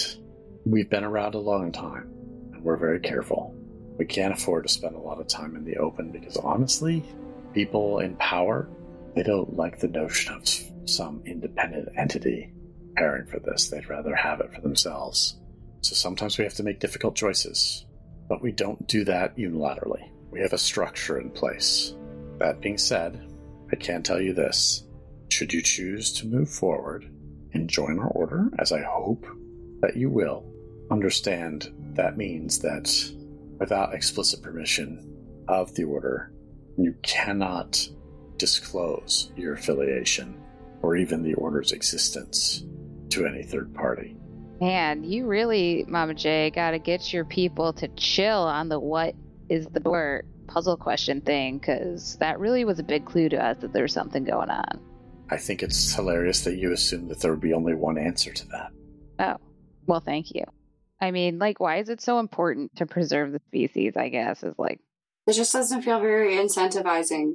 we've 0.64 0.90
been 0.90 1.04
around 1.04 1.34
a 1.34 1.38
long 1.38 1.72
time, 1.72 2.12
and 2.58 2.64
we're 2.64 2.76
very 2.76 3.00
careful. 3.00 3.54
We 3.98 4.04
can't 4.04 4.34
afford 4.34 4.66
to 4.66 4.72
spend 4.72 4.96
a 4.96 5.00
lot 5.00 5.20
of 5.20 5.28
time 5.28 5.56
in 5.56 5.64
the 5.64 5.76
open 5.76 6.10
because 6.10 6.36
honestly, 6.36 7.04
people 7.54 8.00
in 8.00 8.16
power, 8.16 8.68
they 9.14 9.22
don't 9.22 9.56
like 9.56 9.78
the 9.78 9.88
notion 9.88 10.34
of 10.34 10.48
some 10.88 11.22
independent 11.24 11.88
entity 11.96 12.52
preparing 12.88 13.26
for 13.26 13.38
this. 13.38 13.68
They'd 13.68 13.88
rather 13.88 14.14
have 14.14 14.40
it 14.40 14.52
for 14.52 14.60
themselves. 14.60 15.36
So 15.82 15.94
sometimes 15.94 16.36
we 16.36 16.44
have 16.44 16.54
to 16.54 16.64
make 16.64 16.80
difficult 16.80 17.14
choices, 17.14 17.86
but 18.28 18.42
we 18.42 18.52
don't 18.52 18.86
do 18.88 19.04
that 19.04 19.36
unilaterally. 19.36 20.10
We 20.30 20.40
have 20.40 20.52
a 20.52 20.58
structure 20.58 21.20
in 21.20 21.30
place. 21.30 21.94
That 22.38 22.60
being 22.60 22.78
said, 22.78 23.24
I 23.72 23.76
can 23.76 24.02
tell 24.02 24.20
you 24.20 24.34
this. 24.34 24.84
Should 25.30 25.52
you 25.52 25.62
choose 25.62 26.12
to 26.14 26.26
move 26.26 26.50
forward 26.50 27.04
and 27.52 27.68
join 27.68 27.98
our 27.98 28.08
order, 28.08 28.50
as 28.58 28.72
I 28.72 28.82
hope 28.82 29.26
that 29.80 29.96
you 29.96 30.10
will, 30.10 30.44
understand 30.90 31.72
that 31.94 32.16
means 32.16 32.58
that 32.60 32.92
without 33.58 33.94
explicit 33.94 34.42
permission 34.42 35.04
of 35.48 35.74
the 35.74 35.84
order, 35.84 36.32
you 36.76 36.94
cannot 37.02 37.88
disclose 38.36 39.32
your 39.36 39.54
affiliation 39.54 40.40
or 40.82 40.96
even 40.96 41.22
the 41.22 41.34
order's 41.34 41.72
existence 41.72 42.64
to 43.10 43.26
any 43.26 43.42
third 43.42 43.74
party. 43.74 44.16
Man, 44.60 45.04
you 45.04 45.26
really, 45.26 45.84
Mama 45.88 46.14
J, 46.14 46.50
gotta 46.50 46.78
get 46.78 47.12
your 47.12 47.24
people 47.24 47.72
to 47.74 47.88
chill 47.88 48.42
on 48.42 48.68
the 48.68 48.78
what 48.78 49.14
is 49.48 49.66
the 49.68 49.80
door 49.80 50.24
puzzle 50.46 50.76
question 50.76 51.20
thing, 51.20 51.58
because 51.58 52.16
that 52.16 52.38
really 52.38 52.64
was 52.64 52.78
a 52.78 52.82
big 52.82 53.04
clue 53.04 53.28
to 53.28 53.44
us 53.44 53.58
that 53.58 53.72
there's 53.72 53.92
something 53.92 54.24
going 54.24 54.50
on. 54.50 54.80
I 55.30 55.36
think 55.36 55.62
it's 55.62 55.94
hilarious 55.94 56.44
that 56.44 56.56
you 56.56 56.72
assume 56.72 57.08
that 57.08 57.20
there 57.20 57.30
would 57.30 57.40
be 57.40 57.52
only 57.52 57.74
one 57.74 57.98
answer 57.98 58.32
to 58.32 58.48
that. 58.48 58.70
Oh, 59.18 59.36
well, 59.86 60.00
thank 60.00 60.34
you. 60.34 60.44
I 61.00 61.10
mean, 61.10 61.38
like, 61.38 61.60
why 61.60 61.76
is 61.76 61.88
it 61.88 62.00
so 62.00 62.18
important 62.18 62.76
to 62.76 62.86
preserve 62.86 63.32
the 63.32 63.40
species? 63.46 63.96
I 63.96 64.08
guess 64.08 64.42
is 64.42 64.58
like, 64.58 64.80
It 65.26 65.34
just 65.34 65.52
doesn't 65.52 65.82
feel 65.82 66.00
very 66.00 66.36
incentivizing. 66.36 67.34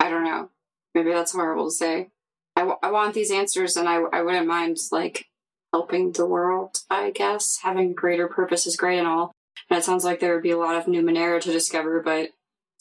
I 0.00 0.10
don't 0.10 0.24
know. 0.24 0.50
Maybe 0.94 1.12
that's 1.12 1.32
horrible 1.32 1.66
to 1.66 1.74
say. 1.74 2.10
I, 2.56 2.60
w- 2.60 2.78
I 2.82 2.90
want 2.90 3.14
these 3.14 3.30
answers 3.30 3.76
and 3.76 3.88
I, 3.88 3.96
I 4.12 4.22
wouldn't 4.22 4.46
mind, 4.46 4.78
like, 4.90 5.26
helping 5.72 6.12
the 6.12 6.26
world, 6.26 6.80
I 6.90 7.10
guess. 7.10 7.58
Having 7.62 7.94
greater 7.94 8.28
purpose 8.28 8.66
is 8.66 8.76
great 8.76 8.98
and 8.98 9.06
all. 9.06 9.32
And 9.70 9.78
it 9.78 9.84
sounds 9.84 10.04
like 10.04 10.20
there 10.20 10.34
would 10.34 10.42
be 10.42 10.50
a 10.50 10.58
lot 10.58 10.76
of 10.76 10.84
Numenera 10.86 11.40
to 11.40 11.52
discover, 11.52 12.00
but 12.02 12.18
it 12.18 12.32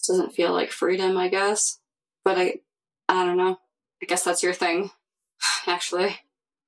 doesn't 0.07 0.33
feel 0.33 0.51
like 0.51 0.71
freedom, 0.71 1.17
I 1.17 1.29
guess. 1.29 1.79
But 2.25 2.37
I, 2.37 2.55
I 3.07 3.25
don't 3.25 3.37
know. 3.37 3.59
I 4.01 4.05
guess 4.05 4.23
that's 4.23 4.43
your 4.43 4.53
thing, 4.53 4.91
actually. 5.67 6.17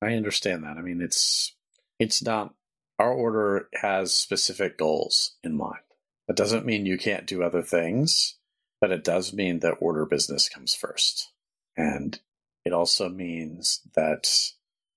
I 0.02 0.14
understand 0.14 0.64
that. 0.64 0.78
I 0.78 0.82
mean, 0.82 1.02
it's 1.02 1.56
it's 2.00 2.22
not 2.22 2.54
our 3.00 3.12
order 3.12 3.70
has 3.74 4.14
specific 4.14 4.78
goals 4.78 5.36
in 5.44 5.56
mind. 5.56 5.80
That 6.28 6.38
doesn't 6.38 6.66
mean 6.66 6.86
you 6.86 6.98
can't 6.98 7.28
do 7.28 7.44
other 7.44 7.62
things, 7.62 8.36
but 8.80 8.92
it 8.92 9.04
does 9.04 9.34
mean 9.34 9.60
that 9.60 9.78
order 9.80 10.06
business 10.06 10.48
comes 10.48 10.74
first. 10.74 11.32
And 11.76 12.20
it 12.66 12.72
also 12.72 13.10
means 13.10 13.82
that 13.96 14.54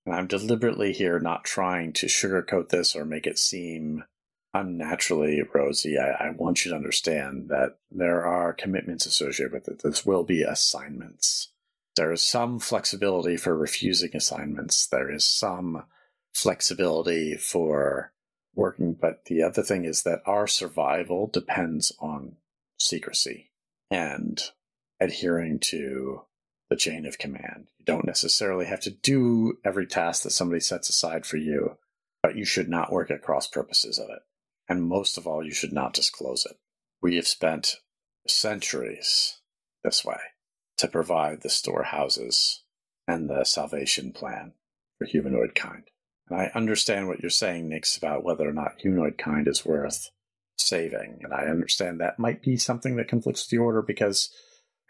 and 0.07 0.15
I'm 0.15 0.27
deliberately 0.27 0.93
here 0.93 1.19
not 1.19 1.43
trying 1.43 1.91
to 1.93 2.05
sugarcoat 2.05 2.69
this 2.69 2.95
or 2.95 3.03
make 3.03 3.27
it 3.27 3.37
seem 3.37 4.05
unnaturally 4.53 5.43
rosy. 5.53 5.97
I, 5.99 6.11
I, 6.11 6.29
want 6.29 6.63
you 6.63 6.71
to 6.71 6.77
understand 6.77 7.49
that 7.49 7.75
there 7.91 8.25
are 8.25 8.53
commitments 8.53 9.05
associated 9.05 9.51
with 9.51 9.67
it. 9.67 9.83
This 9.83 10.05
will 10.05 10.23
be 10.23 10.43
assignments. 10.43 11.49
There 11.97 12.13
is 12.13 12.23
some 12.23 12.57
flexibility 12.59 13.35
for 13.35 13.53
refusing 13.57 14.11
assignments. 14.15 14.87
There 14.87 15.11
is 15.11 15.25
some 15.25 15.83
flexibility 16.37 17.35
for 17.35 18.13
working, 18.53 18.93
but 18.93 19.25
the 19.25 19.43
other 19.43 19.63
thing 19.63 19.85
is 19.85 20.03
that 20.03 20.21
our 20.25 20.47
survival 20.47 21.27
depends 21.27 21.91
on 21.99 22.35
secrecy 22.79 23.51
and 23.89 24.41
adhering 24.99 25.59
to 25.59 26.21
the 26.69 26.75
chain 26.75 27.05
of 27.05 27.17
command. 27.17 27.67
You 27.77 27.85
don't 27.85 28.05
necessarily 28.05 28.65
have 28.65 28.81
to 28.81 28.91
do 28.91 29.57
every 29.63 29.87
task 29.87 30.23
that 30.23 30.31
somebody 30.31 30.59
sets 30.59 30.89
aside 30.89 31.25
for 31.25 31.37
you, 31.37 31.77
but 32.21 32.35
you 32.35 32.45
should 32.45 32.67
not 32.67 32.91
work 32.91 33.09
at 33.09 33.21
cross 33.21 33.47
purposes 33.47 33.99
of 33.99 34.09
it. 34.09 34.19
And 34.67 34.83
most 34.83 35.17
of 35.17 35.25
all, 35.25 35.45
you 35.45 35.53
should 35.53 35.71
not 35.71 35.93
disclose 35.93 36.45
it. 36.45 36.57
We 37.01 37.15
have 37.15 37.27
spent 37.27 37.77
centuries 38.27 39.37
this 39.83 40.03
way 40.03 40.19
to 40.77 40.87
provide 40.87 41.41
the 41.41 41.49
storehouses 41.49 42.63
and 43.07 43.29
the 43.29 43.45
salvation 43.45 44.11
plan 44.11 44.53
for 44.97 45.05
humanoid 45.05 45.55
kind. 45.55 45.83
And 46.29 46.39
I 46.39 46.51
understand 46.53 47.07
what 47.07 47.21
you're 47.21 47.29
saying, 47.29 47.69
Nix, 47.69 47.97
about 47.97 48.23
whether 48.23 48.47
or 48.47 48.53
not 48.53 48.79
humanoid 48.79 49.17
kind 49.17 49.47
is 49.47 49.65
worth 49.65 50.09
saving. 50.57 51.21
And 51.23 51.33
I 51.33 51.45
understand 51.45 51.99
that 51.99 52.19
might 52.19 52.41
be 52.41 52.57
something 52.57 52.95
that 52.97 53.07
conflicts 53.07 53.45
with 53.45 53.51
the 53.51 53.63
order 53.63 53.81
because 53.81 54.29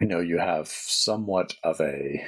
I 0.01 0.05
know 0.05 0.19
you 0.19 0.39
have 0.39 0.67
somewhat 0.67 1.55
of 1.63 1.79
a 1.81 2.25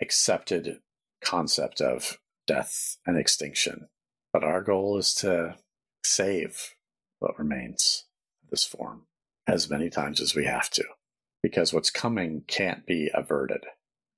accepted 0.00 0.80
concept 1.22 1.80
of 1.80 2.18
death 2.46 2.98
and 3.06 3.16
extinction, 3.16 3.88
but 4.32 4.44
our 4.44 4.62
goal 4.62 4.98
is 4.98 5.14
to 5.14 5.56
save 6.02 6.74
what 7.18 7.38
remains 7.38 8.04
of 8.42 8.50
this 8.50 8.64
form 8.64 9.06
as 9.46 9.70
many 9.70 9.88
times 9.90 10.20
as 10.20 10.34
we 10.34 10.44
have 10.44 10.70
to, 10.70 10.84
because 11.42 11.72
what's 11.72 11.90
coming 11.90 12.42
can't 12.46 12.86
be 12.86 13.10
averted. 13.14 13.64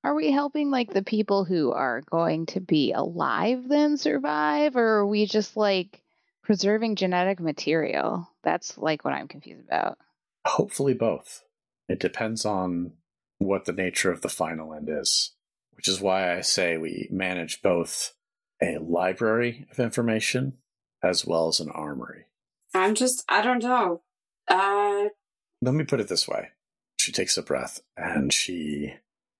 Are 0.06 0.14
we 0.14 0.30
helping 0.30 0.70
like 0.70 0.92
the 0.92 1.02
people 1.02 1.44
who 1.44 1.72
are 1.72 2.00
going 2.00 2.46
to 2.46 2.60
be 2.60 2.92
alive 2.92 3.68
then 3.68 3.96
survive, 3.96 4.76
or 4.76 4.98
are 4.98 5.06
we 5.06 5.26
just 5.26 5.56
like 5.56 6.00
preserving 6.44 6.94
genetic 6.94 7.40
material? 7.40 8.30
That's 8.44 8.78
like 8.78 9.04
what 9.04 9.14
I'm 9.14 9.26
confused 9.26 9.66
about. 9.66 9.98
Hopefully, 10.46 10.94
both. 10.94 11.42
It 11.88 11.98
depends 11.98 12.44
on 12.44 12.92
what 13.38 13.64
the 13.64 13.72
nature 13.72 14.12
of 14.12 14.20
the 14.20 14.28
final 14.28 14.72
end 14.72 14.88
is, 14.88 15.32
which 15.72 15.88
is 15.88 16.00
why 16.00 16.36
I 16.36 16.40
say 16.40 16.76
we 16.76 17.08
manage 17.10 17.60
both 17.60 18.14
a 18.62 18.78
library 18.78 19.66
of 19.72 19.80
information 19.80 20.52
as 21.02 21.26
well 21.26 21.48
as 21.48 21.58
an 21.58 21.70
armory. 21.70 22.26
I'm 22.72 22.94
just, 22.94 23.24
I 23.28 23.42
don't 23.42 23.60
know. 23.60 24.02
Uh... 24.46 25.06
Let 25.62 25.74
me 25.74 25.82
put 25.82 25.98
it 25.98 26.06
this 26.06 26.28
way. 26.28 26.50
She 26.96 27.10
takes 27.10 27.36
a 27.36 27.42
breath 27.42 27.80
and 27.96 28.32
she 28.32 28.94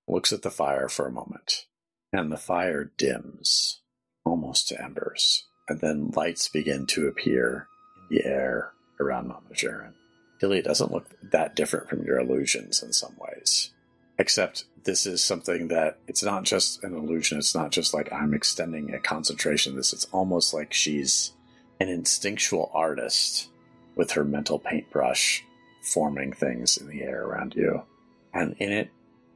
looks 0.07 0.31
at 0.31 0.41
the 0.41 0.51
fire 0.51 0.87
for 0.89 1.07
a 1.07 1.11
moment, 1.11 1.65
and 2.13 2.31
the 2.31 2.37
fire 2.37 2.91
dims 2.97 3.81
almost 4.25 4.67
to 4.69 4.81
embers, 4.81 5.45
and 5.67 5.81
then 5.81 6.11
lights 6.15 6.47
begin 6.49 6.85
to 6.87 7.07
appear 7.07 7.67
in 7.97 8.17
the 8.17 8.25
air 8.25 8.71
around 8.99 9.27
Mama 9.27 9.49
Jaren. 9.53 9.93
Dilly 10.39 10.61
doesn't 10.61 10.91
look 10.91 11.09
that 11.31 11.55
different 11.55 11.89
from 11.89 12.03
your 12.03 12.19
illusions 12.19 12.83
in 12.83 12.93
some 12.93 13.15
ways. 13.19 13.71
Except 14.19 14.65
this 14.83 15.05
is 15.05 15.23
something 15.23 15.67
that 15.67 15.99
it's 16.07 16.23
not 16.23 16.43
just 16.43 16.83
an 16.83 16.95
illusion. 16.95 17.37
It's 17.37 17.55
not 17.55 17.71
just 17.71 17.93
like 17.93 18.11
I'm 18.11 18.33
extending 18.33 18.93
a 18.93 18.99
concentration. 18.99 19.75
This 19.75 19.93
it's 19.93 20.05
almost 20.05 20.53
like 20.53 20.73
she's 20.73 21.33
an 21.79 21.89
instinctual 21.89 22.71
artist 22.73 23.49
with 23.95 24.11
her 24.11 24.23
mental 24.23 24.59
paintbrush 24.59 25.43
forming 25.81 26.33
things 26.33 26.77
in 26.77 26.87
the 26.87 27.03
air 27.03 27.23
around 27.23 27.53
you. 27.55 27.83
And 28.33 28.55
in 28.59 28.71
it, 28.71 28.89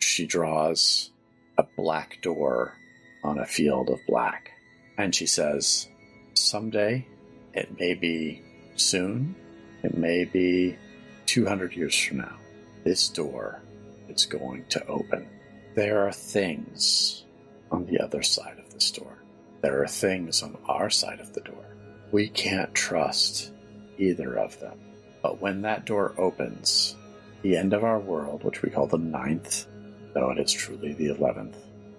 she 0.04 0.26
draws 0.26 1.12
a 1.58 1.64
black 1.78 2.22
door 2.22 2.76
on 3.24 3.40
a 3.40 3.46
field 3.46 3.90
of 3.90 4.00
black. 4.08 4.52
And 4.98 5.14
she 5.14 5.26
says, 5.26 5.88
Someday, 6.34 7.06
it 7.54 7.80
may 7.80 7.94
be 7.94 8.42
soon, 8.76 9.36
it 9.84 9.98
may 9.98 10.26
be 10.26 10.78
200 11.26 11.74
years 11.74 11.98
from 11.98 12.18
now, 12.18 12.38
this 12.84 13.10
door 13.10 13.62
is 14.10 14.26
going 14.26 14.66
to 14.70 14.86
open. 14.88 15.28
There 15.76 16.06
are 16.06 16.12
things 16.12 17.24
on 17.72 17.86
the 17.86 18.00
other 18.00 18.22
side 18.22 18.58
of 18.60 18.74
this 18.74 18.92
door. 18.92 19.24
There 19.62 19.82
are 19.84 19.88
things 19.88 20.44
on 20.44 20.58
our 20.68 20.90
side 20.90 21.20
of 21.20 21.34
the 21.34 21.42
door. 21.42 21.78
We 22.12 22.28
can't 22.28 22.74
trust 22.74 23.54
either 23.98 24.38
of 24.38 24.60
them. 24.60 24.80
But 25.22 25.40
when 25.40 25.62
that 25.62 25.86
door 25.86 26.14
opens, 26.18 26.96
the 27.44 27.56
end 27.56 27.74
of 27.74 27.84
our 27.84 28.00
world, 28.00 28.44
which 28.44 28.62
we 28.62 28.70
call 28.70 28.88
the 28.88 28.98
ninth, 28.98 29.68
though 30.14 30.32
it 30.32 30.40
is 30.40 30.52
truly 30.52 30.94
the 30.94 31.08
eleventh, 31.08 31.58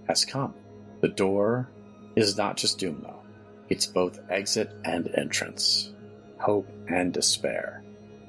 has 0.09 0.25
come. 0.25 0.55
The 1.01 1.09
door 1.09 1.68
is 2.16 2.37
not 2.37 2.57
just 2.57 2.79
doom, 2.79 3.01
though. 3.03 3.22
It's 3.68 3.87
both 3.87 4.20
exit 4.31 4.75
and 4.85 5.09
entrance, 5.16 5.92
hope 6.38 6.68
and 6.88 7.12
despair 7.12 7.83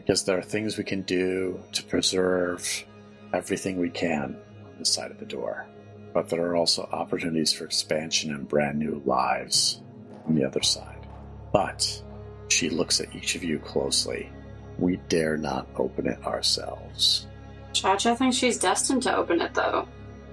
because 0.06 0.24
there 0.24 0.38
are 0.38 0.44
things 0.44 0.78
we 0.78 0.84
can 0.84 1.02
do 1.04 1.60
to 1.72 1.84
preserve 1.84 2.86
everything 3.34 3.80
we 3.80 3.90
can 3.90 4.36
on 4.66 4.80
the 4.80 4.86
side 4.86 5.12
of 5.12 5.20
the 5.20 5.26
door. 5.26 5.66
But 6.14 6.30
there 6.30 6.46
are 6.46 6.56
also 6.56 6.84
opportunities 6.92 7.54
for 7.54 7.66
expansion 7.66 8.34
and 8.34 8.48
brand 8.48 8.78
new 8.78 9.02
lives 9.06 9.82
on 10.28 10.36
the 10.36 10.46
other 10.46 10.62
side. 10.62 11.08
But 11.52 12.04
she 12.50 12.70
looks 12.70 13.00
at 13.00 13.16
each 13.16 13.36
of 13.36 13.44
you 13.44 13.60
closely. 13.60 14.30
We 14.78 14.98
dare 15.08 15.38
not 15.38 15.68
open 15.78 16.08
it 16.08 16.24
ourselves. 16.26 17.28
Cha 17.74 17.96
Cha 17.96 18.16
thinks 18.16 18.38
she's 18.38 18.58
destined 18.58 19.04
to 19.04 19.16
open 19.16 19.42
it, 19.42 19.54
though. 19.54 19.88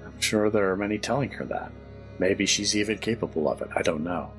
I'm 0.05 0.21
sure 0.21 0.51
there 0.51 0.71
are 0.71 0.77
many 0.77 0.99
telling 0.99 1.31
her 1.33 1.45
that. 1.47 1.73
Maybe 2.19 2.47
she's 2.47 2.77
even 2.77 2.99
capable 2.99 3.51
of 3.51 3.63
it. 3.63 3.69
I 3.75 3.83
don't 3.83 4.05
know. 4.05 4.31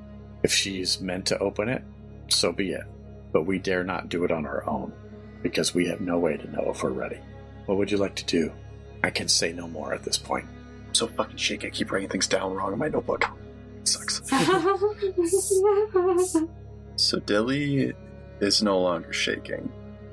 If 0.42 0.52
she's 0.52 1.00
meant 1.00 1.26
to 1.26 1.38
open 1.38 1.68
it, 1.68 1.82
so 2.28 2.52
be 2.52 2.72
it. 2.72 2.84
But 3.32 3.42
we 3.42 3.58
dare 3.58 3.84
not 3.84 4.08
do 4.08 4.24
it 4.24 4.30
on 4.30 4.46
our 4.46 4.68
own 4.68 4.92
because 5.42 5.74
we 5.74 5.86
have 5.88 6.00
no 6.00 6.18
way 6.18 6.36
to 6.36 6.50
know 6.50 6.70
if 6.70 6.82
we're 6.82 6.90
ready. 6.90 7.18
What 7.66 7.78
would 7.78 7.90
you 7.90 7.96
like 7.96 8.14
to 8.16 8.24
do? 8.24 8.52
I 9.02 9.10
can 9.10 9.28
say 9.28 9.52
no 9.52 9.68
more 9.68 9.92
at 9.92 10.04
this 10.04 10.16
point. 10.16 10.46
I'm 10.88 10.94
so 10.94 11.08
fucking 11.08 11.36
shaky. 11.36 11.66
I 11.66 11.70
keep 11.70 11.90
writing 11.90 12.08
things 12.08 12.28
down 12.28 12.54
wrong 12.54 12.72
in 12.72 12.78
my 12.78 12.88
notebook. 12.88 13.24
It 13.80 13.88
sucks. 13.88 14.22
so 16.96 17.18
Dilly 17.20 17.92
is 18.40 18.62
no 18.62 18.80
longer 18.80 19.12
shaking. 19.12 19.70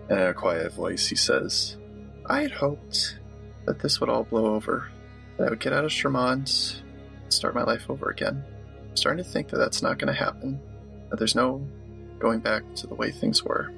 In 0.09 0.17
a 0.17 0.33
quiet 0.33 0.73
voice, 0.73 1.07
he 1.07 1.15
says, 1.15 1.77
I 2.29 2.43
had 2.43 2.51
hoped 2.51 3.17
that 3.65 3.79
this 3.79 3.99
would 3.99 4.09
all 4.09 4.23
blow 4.23 4.53
over, 4.53 4.87
that 5.37 5.47
I 5.47 5.49
would 5.49 5.59
get 5.59 5.73
out 5.73 5.83
of 5.83 5.89
Shermont 5.89 6.81
and 7.23 7.33
start 7.33 7.55
my 7.55 7.63
life 7.63 7.89
over 7.89 8.11
again. 8.11 8.43
I'm 8.87 8.95
starting 8.95 9.23
to 9.23 9.29
think 9.29 9.49
that 9.49 9.57
that's 9.57 9.81
not 9.81 9.97
going 9.97 10.13
to 10.13 10.19
happen, 10.19 10.61
that 11.09 11.17
there's 11.17 11.35
no 11.35 11.67
going 12.19 12.39
back 12.39 12.63
to 12.75 12.87
the 12.87 12.93
way 12.93 13.11
things 13.11 13.43
were. 13.43 13.71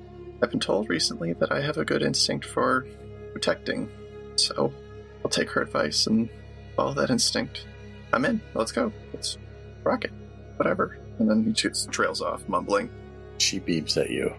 I've 0.43 0.52
been 0.52 0.60
told 0.60 0.89
recently 0.89 1.32
that 1.34 1.52
I 1.52 1.62
have 1.62 1.78
a 1.78 1.86
good 1.86 2.02
instinct 2.02 2.45
for 2.45 2.86
protecting, 3.32 3.89
so 4.36 4.74
I'll 5.24 5.30
take 5.30 5.49
her 5.52 5.62
advice 5.62 6.08
and 6.08 6.30
follow 6.76 6.93
that 6.95 7.10
instinct. 7.10 7.66
I'm 8.12 8.26
in. 8.26 8.41
Let's 8.54 8.74
go. 8.74 8.91
Let's 9.14 9.38
rock 9.84 10.04
it. 10.04 10.12
Whatever. 10.58 10.97
And 11.20 11.30
then 11.30 11.45
he 11.45 11.54
trails 11.54 12.22
off, 12.22 12.49
mumbling. 12.49 12.89
She 13.38 13.62
beeps 13.62 13.95
at 13.95 14.10
you, 14.10 14.34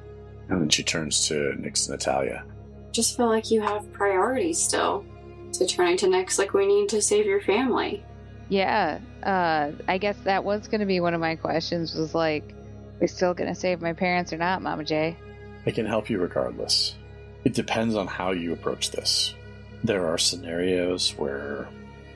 and 0.50 0.60
then 0.60 0.68
she 0.68 0.82
turns 0.82 1.28
to 1.28 1.54
Nix 1.58 1.86
and 1.86 1.92
Natalia. 1.92 2.44
Just 2.92 3.16
feel 3.16 3.26
like 3.26 3.50
you 3.50 3.62
have 3.62 3.90
priorities 3.92 4.62
still. 4.62 5.04
So 5.50 5.66
turning 5.66 5.96
to 5.98 6.08
Nix 6.08 6.38
like 6.38 6.52
we 6.52 6.66
need 6.66 6.90
to 6.90 7.00
save 7.00 7.26
your 7.26 7.40
family. 7.40 8.04
Yeah, 8.48 9.00
uh, 9.22 9.72
I 9.88 9.96
guess 9.96 10.18
that 10.24 10.44
was 10.44 10.68
going 10.68 10.80
to 10.80 10.86
be 10.86 11.00
one 11.00 11.14
of 11.14 11.20
my 11.20 11.36
questions. 11.36 11.94
Was 11.94 12.14
like, 12.14 12.54
we 13.00 13.06
still 13.06 13.32
going 13.32 13.48
to 13.48 13.58
save 13.58 13.80
my 13.80 13.94
parents 13.94 14.32
or 14.32 14.36
not, 14.36 14.60
Mama 14.60 14.84
J? 14.84 15.16
I 15.64 15.70
can 15.70 15.86
help 15.86 16.10
you 16.10 16.18
regardless. 16.18 16.94
It 17.44 17.54
depends 17.54 17.94
on 17.94 18.06
how 18.06 18.32
you 18.32 18.52
approach 18.52 18.90
this. 18.90 19.34
There 19.84 20.06
are 20.06 20.18
scenarios 20.18 21.14
where 21.16 21.66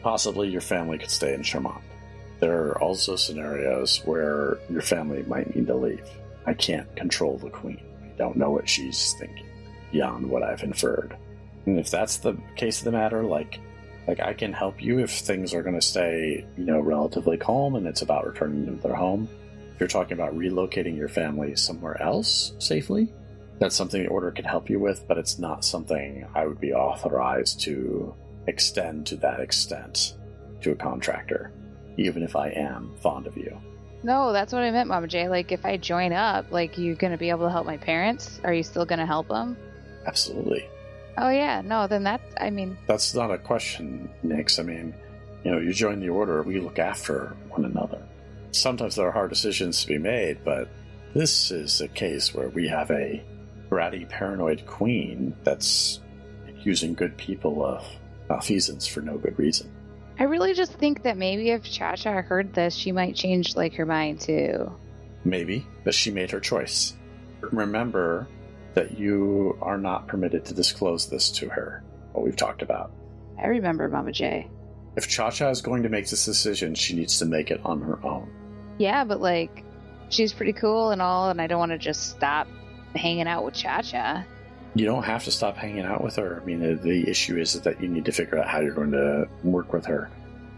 possibly 0.03 0.49
your 0.49 0.61
family 0.61 0.99
could 0.99 1.11
stay 1.11 1.33
in 1.33 1.41
Shermont. 1.41 1.81
There 2.39 2.69
are 2.69 2.83
also 2.83 3.17
scenarios 3.17 4.03
where 4.05 4.59
your 4.69 4.83
family 4.83 5.23
might 5.23 5.57
need 5.57 5.67
to 5.69 5.75
leave. 5.75 6.07
I 6.45 6.53
can't 6.53 6.95
control 6.97 7.39
the 7.39 7.51
queen. 7.51 7.81
I 8.05 8.19
don't 8.19 8.37
know 8.37 8.51
what 8.51 8.69
she's 8.69 9.15
thinking 9.19 9.47
beyond 9.93 10.29
what 10.29 10.43
I've 10.43 10.63
inferred. 10.63 11.17
And 11.67 11.79
if 11.79 11.91
that's 11.91 12.19
the 12.19 12.37
case 12.57 12.79
of 12.79 12.85
the 12.85 12.93
matter, 12.93 13.23
like 13.23 13.61
like 14.07 14.21
I 14.21 14.35
can 14.35 14.53
help 14.53 14.81
you 14.81 15.01
if 15.01 15.11
things 15.11 15.53
are 15.53 15.63
going 15.63 15.75
to 15.75 15.85
stay, 15.85 16.47
you 16.57 16.65
know, 16.65 16.79
relatively 16.79 17.37
calm 17.37 17.75
and 17.75 17.87
it's 17.87 18.03
about 18.03 18.27
returning 18.27 18.67
to 18.67 18.83
their 18.83 18.95
home. 18.95 19.29
If 19.75 19.81
you're 19.81 19.89
talking 19.89 20.13
about 20.13 20.37
relocating 20.37 20.97
your 20.97 21.09
family 21.09 21.57
somewhere 21.57 22.01
else 22.01 22.55
safely, 22.59 23.13
that's 23.59 23.75
something 23.75 24.03
the 24.03 24.09
order 24.09 24.31
can 24.31 24.45
help 24.45 24.71
you 24.71 24.79
with, 24.79 25.07
but 25.09 25.19
it's 25.19 25.39
not 25.39 25.65
something 25.65 26.27
I 26.35 26.47
would 26.47 26.61
be 26.61 26.73
authorized 26.73 27.61
to 27.63 28.15
extend 28.47 29.07
to 29.09 29.17
that 29.17 29.41
extent 29.41 30.15
to 30.63 30.73
a 30.73 30.77
contractor, 30.77 31.53
even 31.97 32.23
if 32.23 32.37
I 32.37 32.51
am 32.51 32.95
fond 33.01 33.27
of 33.27 33.37
you. 33.37 33.59
No, 34.03 34.33
that's 34.33 34.53
what 34.53 34.63
I 34.63 34.71
meant, 34.71 34.89
Mama 34.89 35.09
J. 35.09 35.29
Like, 35.29 35.53
if 35.53 35.65
I 35.65 35.79
join 35.79 36.13
up, 36.13 36.53
like, 36.53 36.79
you're 36.79 36.95
gonna 36.95 37.19
be 37.19 37.31
able 37.31 37.47
to 37.47 37.51
help 37.51 37.67
my 37.67 37.77
parents? 37.77 38.41
Are 38.45 38.53
you 38.53 38.63
still 38.63 38.85
gonna 38.85 39.07
help 39.07 39.29
them? 39.29 39.57
Absolutely. 40.07 40.69
Oh 41.19 41.31
yeah, 41.31 41.63
no, 41.63 41.87
then 41.87 42.05
that 42.05 42.21
I 42.41 42.51
mean, 42.51 42.77
That's 42.87 43.15
not 43.15 43.31
a 43.31 43.39
question, 43.39 44.11
Nix. 44.23 44.59
I 44.59 44.63
mean, 44.63 44.95
you 45.45 45.51
know, 45.51 45.59
you 45.59 45.73
join 45.73 46.01
the 46.01 46.11
order, 46.11 46.43
we 46.43 46.61
look 46.61 46.79
after 46.79 47.37
one 47.49 47.65
another. 47.65 48.03
Sometimes 48.53 48.97
there 48.97 49.07
are 49.07 49.13
hard 49.13 49.31
decisions 49.31 49.83
to 49.83 49.89
be 49.89 49.99
made, 49.99 50.45
but 50.45 50.69
this 51.15 51.51
is 51.51 51.81
a 51.81 51.89
case 51.89 52.35
where 52.35 52.49
we 52.51 52.69
have 52.69 52.91
a 52.91 53.23
bratty, 53.71 54.09
paranoid 54.09 54.67
queen 54.67 55.35
that's 55.45 56.01
accusing 56.49 56.95
good 56.95 57.17
people 57.17 57.65
of 57.65 57.85
malfeasance 58.29 58.87
for 58.87 59.01
no 59.01 59.17
good 59.17 59.39
reason. 59.39 59.71
I 60.19 60.25
really 60.25 60.55
just 60.55 60.73
think 60.73 61.03
that 61.03 61.17
maybe 61.17 61.51
if 61.51 61.63
Cha 61.63 61.95
Cha 61.95 62.23
heard 62.23 62.55
this, 62.55 62.75
she 62.75 62.93
might 62.93 63.15
change 63.15 63.57
like 63.57 63.75
her 63.75 63.87
mind 63.87 64.21
too. 64.21 64.75
Maybe, 65.25 65.67
but 65.85 65.95
she 65.95 66.11
made 66.11 66.31
her 66.31 66.41
choice. 66.41 66.95
Remember 67.41 68.27
that 68.77 68.99
you 68.99 69.59
are 69.63 69.79
not 69.79 70.07
permitted 70.07 70.45
to 70.45 70.55
disclose 70.55 71.09
this 71.09 71.31
to 71.31 71.49
her, 71.49 71.83
what 72.13 72.25
we've 72.25 72.37
talked 72.37 72.61
about. 72.61 72.93
I 73.43 73.47
remember 73.47 73.89
Mama 73.89 74.13
J. 74.13 74.49
If 74.97 75.09
Cha 75.09 75.31
Cha 75.31 75.49
is 75.49 75.63
going 75.63 75.83
to 75.83 75.89
make 75.89 76.09
this 76.09 76.27
decision, 76.27 76.75
she 76.75 76.95
needs 76.95 77.19
to 77.19 77.25
make 77.25 77.51
it 77.51 77.61
on 77.65 77.81
her 77.81 77.99
own. 78.05 78.31
Yeah, 78.79 79.05
but 79.05 79.21
like, 79.21 79.65
she's 80.11 80.35
pretty 80.35 80.53
cool 80.53 80.91
and 80.91 81.01
all, 81.01 81.31
and 81.31 81.41
I 81.41 81.47
don't 81.47 81.59
want 81.59 81.73
to 81.73 81.79
just 81.79 82.11
stop 82.11 82.47
hanging 82.95 83.27
out 83.27 83.45
with 83.45 83.55
Cha 83.55 83.81
Cha. 83.81 84.25
You 84.75 84.85
don't 84.85 85.05
have 85.05 85.25
to 85.25 85.31
stop 85.31 85.57
hanging 85.57 85.85
out 85.85 86.05
with 86.05 86.17
her. 86.17 86.39
I 86.41 86.45
mean, 86.45 86.61
the, 86.61 86.75
the 86.75 87.09
issue 87.09 87.39
is 87.39 87.59
that 87.59 87.81
you 87.81 87.89
need 87.89 88.05
to 88.05 88.13
figure 88.13 88.39
out 88.39 88.47
how 88.47 88.61
you're 88.61 88.75
going 88.75 88.93
to 88.93 89.27
work 89.43 89.73
with 89.73 89.87
her. 89.87 90.11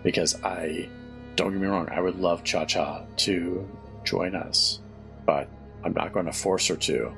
Because 0.02 0.42
I, 0.42 0.88
don't 1.36 1.52
get 1.52 1.60
me 1.60 1.68
wrong, 1.68 1.88
I 1.88 2.00
would 2.00 2.18
love 2.18 2.42
Cha 2.42 2.64
Cha 2.64 3.04
to 3.18 3.68
join 4.02 4.34
us, 4.34 4.80
but 5.24 5.48
I'm 5.84 5.92
not 5.92 6.12
going 6.12 6.26
to 6.26 6.32
force 6.32 6.66
her 6.66 6.76
to. 6.76 7.12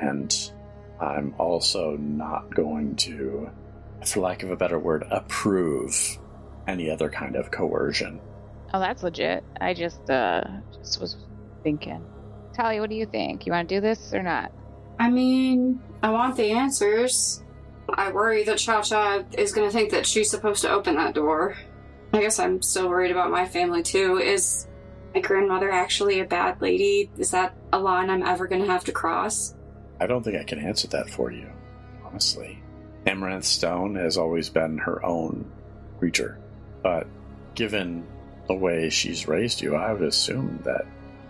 And 0.00 0.34
I'm 1.00 1.34
also 1.38 1.96
not 1.96 2.54
going 2.54 2.96
to, 2.96 3.50
for 4.04 4.20
lack 4.20 4.42
of 4.42 4.50
a 4.50 4.56
better 4.56 4.78
word, 4.78 5.04
approve 5.10 6.18
any 6.66 6.90
other 6.90 7.10
kind 7.10 7.36
of 7.36 7.50
coercion. 7.50 8.20
Oh, 8.72 8.80
that's 8.80 9.02
legit. 9.02 9.44
I 9.60 9.74
just 9.74 10.08
uh 10.10 10.42
just 10.78 11.00
was 11.00 11.16
thinking. 11.62 12.04
Talia, 12.54 12.80
what 12.80 12.90
do 12.90 12.96
you 12.96 13.06
think? 13.06 13.46
You 13.46 13.52
want 13.52 13.68
to 13.68 13.74
do 13.74 13.80
this 13.80 14.14
or 14.14 14.22
not? 14.22 14.52
I 14.98 15.10
mean, 15.10 15.80
I 16.02 16.10
want 16.10 16.36
the 16.36 16.50
answers. 16.50 17.42
I 17.88 18.12
worry 18.12 18.44
that 18.44 18.58
Cha 18.58 18.82
Cha 18.82 19.24
is 19.36 19.52
going 19.52 19.68
to 19.68 19.72
think 19.72 19.90
that 19.90 20.06
she's 20.06 20.30
supposed 20.30 20.62
to 20.62 20.70
open 20.70 20.94
that 20.96 21.14
door. 21.14 21.56
I 22.12 22.20
guess 22.20 22.38
I'm 22.38 22.62
still 22.62 22.88
worried 22.88 23.10
about 23.10 23.30
my 23.30 23.46
family 23.46 23.82
too. 23.82 24.18
Is 24.18 24.66
my 25.14 25.20
grandmother 25.20 25.70
actually 25.70 26.20
a 26.20 26.24
bad 26.24 26.60
lady? 26.60 27.10
Is 27.18 27.30
that 27.32 27.54
a 27.72 27.78
line 27.78 28.10
I'm 28.10 28.22
ever 28.22 28.46
going 28.46 28.62
to 28.62 28.70
have 28.70 28.84
to 28.84 28.92
cross? 28.92 29.54
I 30.00 30.06
don't 30.06 30.22
think 30.22 30.36
I 30.36 30.44
can 30.44 30.58
answer 30.58 30.88
that 30.88 31.10
for 31.10 31.30
you, 31.30 31.48
honestly. 32.04 32.62
Amaranth 33.06 33.44
Stone 33.44 33.96
has 33.96 34.16
always 34.16 34.48
been 34.48 34.78
her 34.78 35.04
own 35.04 35.50
creature, 35.98 36.38
but 36.82 37.06
given 37.54 38.06
the 38.48 38.54
way 38.54 38.90
she's 38.90 39.28
raised 39.28 39.60
you, 39.60 39.76
I 39.76 39.92
would 39.92 40.02
assume 40.02 40.60
that 40.64 40.86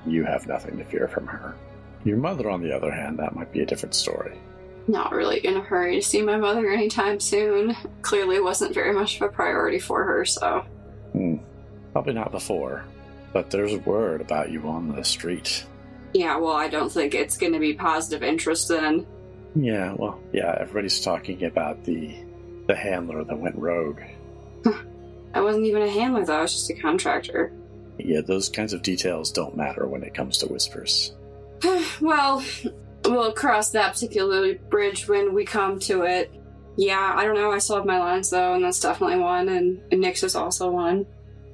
you 0.06 0.24
have 0.24 0.46
nothing 0.46 0.78
to 0.78 0.84
fear 0.84 1.08
from 1.08 1.26
her. 1.26 1.54
Your 2.04 2.16
mother, 2.16 2.48
on 2.48 2.62
the 2.62 2.74
other 2.74 2.90
hand, 2.90 3.18
that 3.18 3.34
might 3.34 3.52
be 3.52 3.60
a 3.60 3.66
different 3.66 3.94
story. 3.94 4.38
Not 4.88 5.12
really 5.12 5.38
in 5.44 5.56
a 5.56 5.60
hurry 5.60 5.96
to 5.96 6.02
see 6.02 6.22
my 6.22 6.36
mother 6.36 6.70
anytime 6.70 7.20
soon. 7.20 7.76
Clearly 8.02 8.40
wasn't 8.40 8.74
very 8.74 8.92
much 8.92 9.16
of 9.16 9.22
a 9.22 9.28
priority 9.28 9.78
for 9.78 10.02
her, 10.04 10.24
so. 10.24 10.64
Hmm. 11.12 11.36
Probably 11.92 12.14
not 12.14 12.32
before, 12.32 12.84
but 13.32 13.50
there's 13.50 13.76
word 13.84 14.20
about 14.20 14.50
you 14.50 14.66
on 14.68 14.94
the 14.94 15.04
street. 15.04 15.66
Yeah, 16.12 16.36
well, 16.38 16.52
I 16.52 16.68
don't 16.68 16.90
think 16.90 17.14
it's 17.14 17.36
going 17.36 17.52
to 17.52 17.58
be 17.58 17.74
positive 17.74 18.22
interest 18.22 18.68
then. 18.68 19.06
Yeah, 19.54 19.94
well, 19.96 20.20
yeah, 20.32 20.56
everybody's 20.58 21.00
talking 21.00 21.44
about 21.44 21.84
the 21.84 22.14
the 22.66 22.76
handler 22.76 23.24
that 23.24 23.38
went 23.38 23.56
rogue. 23.56 24.00
I 25.34 25.40
wasn't 25.40 25.66
even 25.66 25.82
a 25.82 25.90
handler, 25.90 26.24
though. 26.24 26.38
I 26.38 26.42
was 26.42 26.52
just 26.52 26.70
a 26.70 26.74
contractor. 26.74 27.52
Yeah, 27.98 28.20
those 28.20 28.48
kinds 28.48 28.72
of 28.72 28.82
details 28.82 29.30
don't 29.32 29.56
matter 29.56 29.86
when 29.86 30.02
it 30.02 30.14
comes 30.14 30.38
to 30.38 30.46
whispers. 30.46 31.12
well, 32.00 32.44
we'll 33.04 33.32
cross 33.32 33.70
that 33.70 33.94
particular 33.94 34.54
bridge 34.54 35.08
when 35.08 35.34
we 35.34 35.44
come 35.44 35.78
to 35.80 36.02
it. 36.02 36.32
Yeah, 36.76 37.12
I 37.14 37.24
don't 37.24 37.34
know. 37.34 37.50
I 37.50 37.58
still 37.58 37.76
have 37.76 37.86
my 37.86 37.98
lines, 37.98 38.30
though, 38.30 38.54
and 38.54 38.64
that's 38.64 38.80
definitely 38.80 39.18
one, 39.18 39.48
and, 39.48 39.82
and 39.92 40.02
Nyx 40.02 40.24
is 40.24 40.34
also 40.34 40.70
one. 40.70 41.06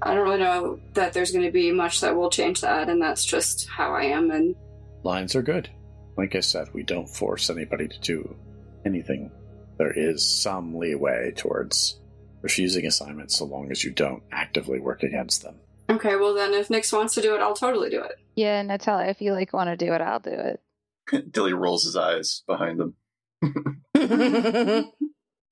I 0.02 0.14
don't 0.14 0.24
really 0.24 0.38
know 0.38 0.78
that 0.94 1.12
there's 1.12 1.32
going 1.32 1.44
to 1.44 1.52
be 1.52 1.72
much 1.72 2.00
that 2.00 2.16
will 2.16 2.30
change 2.30 2.60
that, 2.60 2.88
and 2.88 3.00
that's 3.00 3.24
just 3.24 3.68
how 3.68 3.94
I 3.94 4.04
am, 4.04 4.30
and 4.30 4.54
Lines 5.02 5.36
are 5.36 5.42
good. 5.42 5.70
Like 6.16 6.34
I 6.34 6.40
said, 6.40 6.68
we 6.72 6.82
don't 6.82 7.08
force 7.08 7.48
anybody 7.48 7.88
to 7.88 8.00
do 8.00 8.36
anything. 8.84 9.30
There 9.78 9.92
is 9.92 10.26
some 10.26 10.74
leeway 10.74 11.32
towards 11.36 12.00
refusing 12.42 12.86
assignments 12.86 13.36
so 13.36 13.44
long 13.44 13.70
as 13.70 13.84
you 13.84 13.90
don't 13.90 14.22
actively 14.32 14.80
work 14.80 15.02
against 15.02 15.42
them. 15.42 15.56
Okay, 15.88 16.16
well 16.16 16.34
then, 16.34 16.54
if 16.54 16.68
Nyx 16.68 16.92
wants 16.92 17.14
to 17.14 17.22
do 17.22 17.34
it, 17.34 17.40
I'll 17.40 17.54
totally 17.54 17.90
do 17.90 18.02
it. 18.02 18.16
Yeah, 18.34 18.60
Natalia, 18.62 19.08
if 19.10 19.20
you 19.20 19.32
like 19.32 19.52
want 19.52 19.70
to 19.70 19.76
do 19.76 19.92
it, 19.92 20.00
I'll 20.00 20.18
do 20.18 20.30
it. 20.30 20.60
Dilly 21.30 21.52
rolls 21.52 21.84
his 21.84 21.96
eyes 21.96 22.42
behind 22.46 22.80
them. 22.80 22.96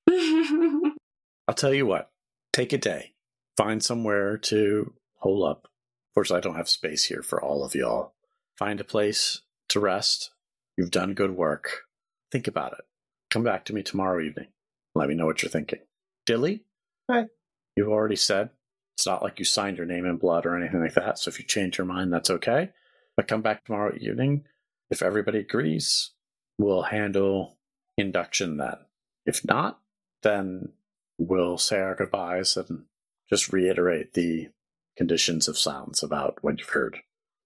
I'll 1.47 1.55
tell 1.55 1.73
you 1.73 1.87
what, 1.87 2.11
take 2.53 2.73
a 2.73 2.79
day. 2.79 3.14
Find 3.57 3.83
somewhere 3.83 4.37
to 4.39 4.95
hole 5.19 5.45
up. 5.45 5.65
Of 5.65 6.15
course, 6.15 6.31
I 6.31 6.41
don't 6.41 6.57
have 6.57 6.69
space 6.69 7.05
here 7.05 7.23
for 7.23 7.43
all 7.43 7.65
of 7.65 7.75
y'all. 7.75 8.15
Find 8.59 8.81
a 8.81 8.85
place 8.85 9.43
to 9.69 9.81
rest. 9.81 10.31
You've 10.77 10.91
done 10.91 11.15
good 11.15 11.33
work. 11.33 11.83
Think 12.31 12.47
about 12.49 12.73
it. 12.73 12.85
Come 13.31 13.45
back 13.45 13.65
to 13.67 13.73
me 13.73 13.83
tomorrow 13.83 14.21
evening. 14.21 14.49
Let 14.95 15.09
me 15.09 15.15
know 15.15 15.27
what 15.27 15.43
you're 15.43 15.51
thinking. 15.51 15.81
Dilly? 16.27 16.65
Hi. 17.11 17.27
You've 17.77 17.89
already 17.89 18.17
said 18.17 18.51
it's 18.97 19.07
not 19.07 19.23
like 19.23 19.39
you 19.39 19.45
signed 19.45 19.77
your 19.77 19.87
name 19.87 20.07
in 20.07 20.17
blood 20.17 20.47
or 20.47 20.57
anything 20.57 20.81
like 20.81 20.95
that, 20.95 21.19
so 21.19 21.29
if 21.29 21.39
you 21.39 21.45
change 21.45 21.79
your 21.79 21.87
mind, 21.87 22.13
that's 22.13 22.31
okay. 22.31 22.71
But 23.17 23.29
come 23.29 23.43
back 23.43 23.65
tomorrow 23.65 23.95
evening. 23.99 24.45
If 24.91 25.03
everybody 25.03 25.39
agrees, 25.39 26.11
we'll 26.59 26.83
handle 26.83 27.57
induction 27.97 28.57
then. 28.57 28.77
If 29.27 29.45
not, 29.45 29.81
then 30.23 30.73
we'll 31.19 31.59
say 31.59 31.81
our 31.81 31.95
goodbyes 31.95 32.57
and 32.57 32.85
just 33.35 33.53
reiterate 33.53 34.13
the 34.13 34.47
conditions 34.97 35.49
of 35.49 35.59
silence 35.59 36.05
about 36.05 36.39
what 36.43 36.61
you've 36.61 36.69
heard. 36.69 36.99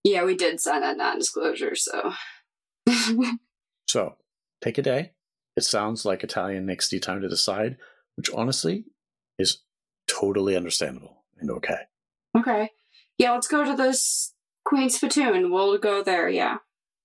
yeah, 0.05 0.23
we 0.23 0.37
did 0.37 0.61
sign 0.61 0.83
that 0.83 0.99
non-disclosure, 0.99 1.75
so. 1.75 2.13
So, 3.89 4.17
take 4.61 4.77
a 4.77 4.83
day. 4.83 5.13
It 5.57 5.65
sounds 5.65 6.05
like 6.05 6.23
Italian 6.23 6.67
next 6.67 6.91
time 7.01 7.23
to 7.23 7.29
decide, 7.29 7.79
which 8.17 8.31
honestly 8.35 8.85
is 9.39 9.63
totally 10.07 10.55
understandable 10.57 11.25
and 11.41 11.51
okay. 11.51 11.79
okay. 12.37 12.71
Yeah, 13.17 13.33
let's 13.33 13.49
go 13.49 13.65
to 13.65 13.75
this 13.75 14.35
Queen's 14.67 14.97
Spittoon. 14.97 15.51
We'll 15.51 15.79
go 15.79 16.03
there, 16.03 16.29
yeah. 16.29 16.59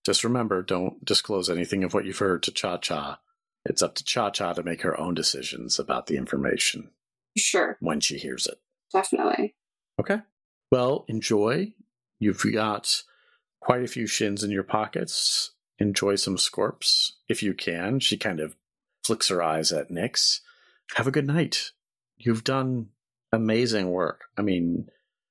Just 0.06 0.26
remember, 0.26 0.62
don't 0.62 1.06
disclose 1.06 1.50
anything 1.50 1.86
of 1.86 1.94
what 1.94 2.04
you've 2.04 2.18
heard 2.18 2.44
to 2.44 2.52
Cha 2.52 2.76
Cha. 2.80 3.22
It's 3.66 3.82
up 3.82 3.96
to 3.96 4.04
Cha 4.04 4.30
Cha 4.30 4.52
to 4.52 4.62
make 4.62 4.82
her 4.82 5.00
own 5.00 5.14
decisions 5.14 5.80
about 5.80 6.08
the 6.08 6.18
information 6.18 6.90
Sure, 7.38 7.78
when 7.80 8.02
she 8.02 8.18
hears 8.18 8.46
it. 8.46 8.60
Definitely. 8.94 9.56
Okay. 10.00 10.20
Well, 10.72 11.06
enjoy. 11.08 11.74
You've 12.20 12.42
got 12.54 13.04
quite 13.60 13.84
a 13.84 13.88
few 13.88 14.08
shins 14.08 14.44
in 14.44 14.52
your 14.52 14.64
pockets. 14.64 15.52
Enjoy 15.80 16.16
some 16.16 16.38
scorps 16.38 17.14
if 17.28 17.44
you 17.44 17.54
can. 17.54 18.00
She 18.00 18.18
kind 18.18 18.40
of 18.40 18.56
flicks 19.04 19.28
her 19.28 19.44
eyes 19.44 19.72
at 19.72 19.90
Nyx. 19.90 20.40
Have 20.96 21.08
a 21.08 21.12
good 21.12 21.28
night. 21.28 21.72
You've 22.18 22.44
done 22.44 22.90
amazing 23.32 23.90
work. 23.90 24.22
I 24.38 24.42
mean, 24.42 24.88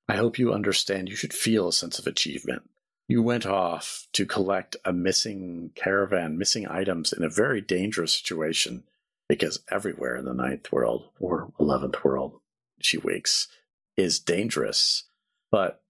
I 0.08 0.16
hope 0.16 0.38
you 0.38 0.52
understand 0.52 1.08
you 1.08 1.16
should 1.16 1.32
feel 1.32 1.68
a 1.68 1.72
sense 1.72 1.98
of 1.98 2.06
achievement. 2.06 2.68
You 3.08 3.22
went 3.22 3.46
off 3.46 4.06
to 4.12 4.26
collect 4.26 4.76
a 4.84 4.92
missing 4.92 5.70
caravan, 5.74 6.38
missing 6.38 6.66
items 6.68 7.12
in 7.12 7.22
a 7.22 7.28
very 7.28 7.60
dangerous 7.60 8.12
situation 8.12 8.84
because 9.28 9.62
everywhere 9.70 10.16
in 10.16 10.24
the 10.24 10.34
ninth 10.34 10.70
world 10.70 11.08
or 11.18 11.52
eleventh 11.58 12.04
world, 12.04 12.40
she 12.84 12.98
winks, 12.98 13.48
is 13.96 14.18
dangerous. 14.20 15.04
But 15.50 15.82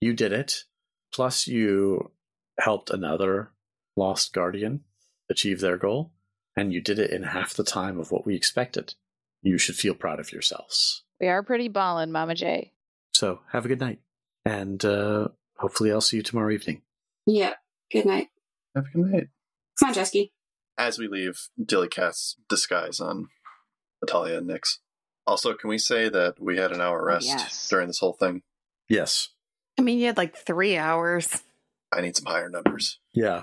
you 0.00 0.12
did 0.12 0.32
it. 0.32 0.64
Plus, 1.12 1.46
you 1.46 2.10
helped 2.58 2.90
another 2.90 3.50
lost 3.96 4.32
guardian 4.32 4.84
achieve 5.30 5.60
their 5.60 5.76
goal, 5.76 6.12
and 6.56 6.72
you 6.72 6.80
did 6.80 6.98
it 6.98 7.10
in 7.10 7.22
half 7.22 7.54
the 7.54 7.64
time 7.64 7.98
of 7.98 8.10
what 8.10 8.26
we 8.26 8.34
expected. 8.34 8.94
You 9.42 9.58
should 9.58 9.76
feel 9.76 9.94
proud 9.94 10.20
of 10.20 10.32
yourselves. 10.32 11.02
We 11.20 11.28
are 11.28 11.42
pretty 11.42 11.68
ballin', 11.68 12.12
Mama 12.12 12.34
J. 12.34 12.72
So 13.12 13.40
have 13.52 13.64
a 13.64 13.68
good 13.68 13.80
night, 13.80 14.00
and 14.44 14.84
uh, 14.84 15.28
hopefully 15.56 15.90
I'll 15.90 16.00
see 16.00 16.18
you 16.18 16.22
tomorrow 16.22 16.50
evening. 16.50 16.82
Yeah. 17.26 17.54
Good 17.90 18.06
night. 18.06 18.28
Have 18.74 18.86
a 18.86 18.96
good 18.96 19.10
night. 19.10 19.28
Come 19.78 19.88
on, 19.90 19.94
Jesky. 19.94 20.32
As 20.78 20.98
we 20.98 21.08
leave, 21.08 21.48
Dilly 21.64 21.88
casts 21.88 22.36
disguise 22.48 23.00
on 23.00 23.28
Natalia 24.02 24.38
and 24.38 24.48
Nyx. 24.48 24.78
Also, 25.26 25.54
can 25.54 25.68
we 25.68 25.78
say 25.78 26.08
that 26.08 26.40
we 26.40 26.56
had 26.56 26.72
an 26.72 26.80
hour 26.80 27.02
Oh, 27.02 27.06
rest 27.14 27.26
yes. 27.26 27.68
during 27.68 27.88
this 27.88 27.98
whole 27.98 28.12
thing? 28.12 28.42
Yes. 28.88 29.28
I 29.78 29.82
mean, 29.82 29.98
you 29.98 30.06
had 30.06 30.16
like 30.16 30.36
three 30.36 30.76
hours. 30.76 31.42
I 31.92 32.00
need 32.00 32.16
some 32.16 32.26
higher 32.26 32.48
numbers. 32.48 32.98
Yeah. 33.12 33.42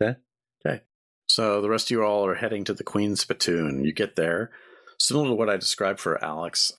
Okay. 0.00 0.18
Okay. 0.66 0.82
So 1.28 1.60
the 1.60 1.70
rest 1.70 1.86
of 1.86 1.90
you 1.92 2.04
all 2.04 2.26
are 2.26 2.34
heading 2.34 2.64
to 2.64 2.74
the 2.74 2.84
Queen's 2.84 3.20
Spittoon. 3.20 3.84
You 3.84 3.92
get 3.92 4.16
there. 4.16 4.50
Similar 4.98 5.28
to 5.28 5.34
what 5.34 5.48
I 5.50 5.56
described 5.56 5.98
for 6.00 6.22
Alex, 6.22 6.72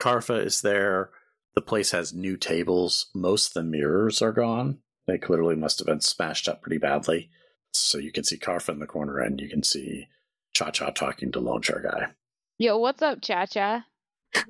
Carfa 0.00 0.44
is 0.44 0.62
there. 0.62 1.10
The 1.54 1.60
place 1.60 1.90
has 1.92 2.12
new 2.14 2.36
tables. 2.36 3.06
Most 3.14 3.48
of 3.48 3.54
the 3.54 3.62
mirrors 3.62 4.22
are 4.22 4.32
gone. 4.32 4.78
They 5.06 5.18
clearly 5.18 5.54
must 5.56 5.78
have 5.78 5.86
been 5.86 6.00
smashed 6.00 6.48
up 6.48 6.62
pretty 6.62 6.78
badly. 6.78 7.30
So 7.72 7.98
you 7.98 8.10
can 8.12 8.24
see 8.24 8.38
Carfa 8.38 8.70
in 8.70 8.78
the 8.78 8.86
corner 8.86 9.18
and 9.18 9.40
you 9.40 9.48
can 9.48 9.62
see 9.62 10.08
Cha 10.54 10.70
Cha 10.70 10.90
talking 10.90 11.30
to 11.32 11.40
Lone 11.40 11.62
Star 11.62 11.80
Guy. 11.82 12.08
Yo, 12.58 12.78
what's 12.78 13.02
up, 13.02 13.20
Cha 13.22 13.46
Cha? 13.46 13.84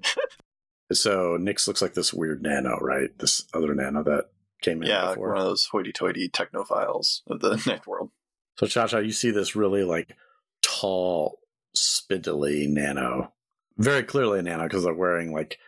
So 0.90 1.36
Nyx 1.36 1.68
looks 1.68 1.82
like 1.82 1.92
this 1.92 2.14
weird 2.14 2.42
nano, 2.42 2.78
right? 2.80 3.10
This 3.18 3.44
other 3.52 3.74
nano 3.74 4.02
that 4.04 4.30
came 4.62 4.82
in 4.82 4.88
Yeah, 4.88 5.10
before. 5.10 5.28
one 5.32 5.38
of 5.38 5.44
those 5.44 5.66
hoity-toity 5.66 6.30
technophiles 6.30 7.20
of 7.26 7.40
the 7.40 7.62
next 7.66 7.86
world. 7.86 8.10
So 8.58 8.66
Cha 8.66 8.86
Cha, 8.86 8.96
you 8.98 9.12
see 9.12 9.30
this 9.30 9.54
really 9.54 9.84
like 9.84 10.16
tall, 10.62 11.40
spindly 11.74 12.66
nano. 12.68 13.34
Very 13.76 14.02
clearly 14.02 14.38
a 14.38 14.42
nano 14.42 14.64
because 14.64 14.84
they're 14.84 14.94
wearing 14.94 15.30
like 15.30 15.58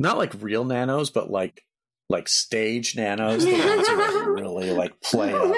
not 0.00 0.18
like 0.18 0.32
real 0.40 0.64
nanos, 0.64 1.10
but 1.10 1.30
like 1.30 1.62
like 2.08 2.28
stage 2.28 2.96
nanos, 2.96 3.44
the 3.44 3.52
ones 3.52 3.88
who 3.88 3.96
like, 3.96 4.26
really 4.42 4.70
like 4.72 5.00
play 5.00 5.32
up 5.32 5.54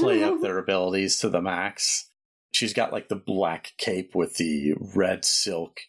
play 0.00 0.22
up 0.24 0.40
their 0.40 0.56
abilities 0.56 1.18
to 1.18 1.28
the 1.28 1.42
max. 1.42 2.10
She's 2.52 2.72
got 2.72 2.90
like 2.90 3.08
the 3.10 3.16
black 3.16 3.72
cape 3.76 4.14
with 4.14 4.36
the 4.38 4.74
red 4.96 5.26
silk 5.26 5.80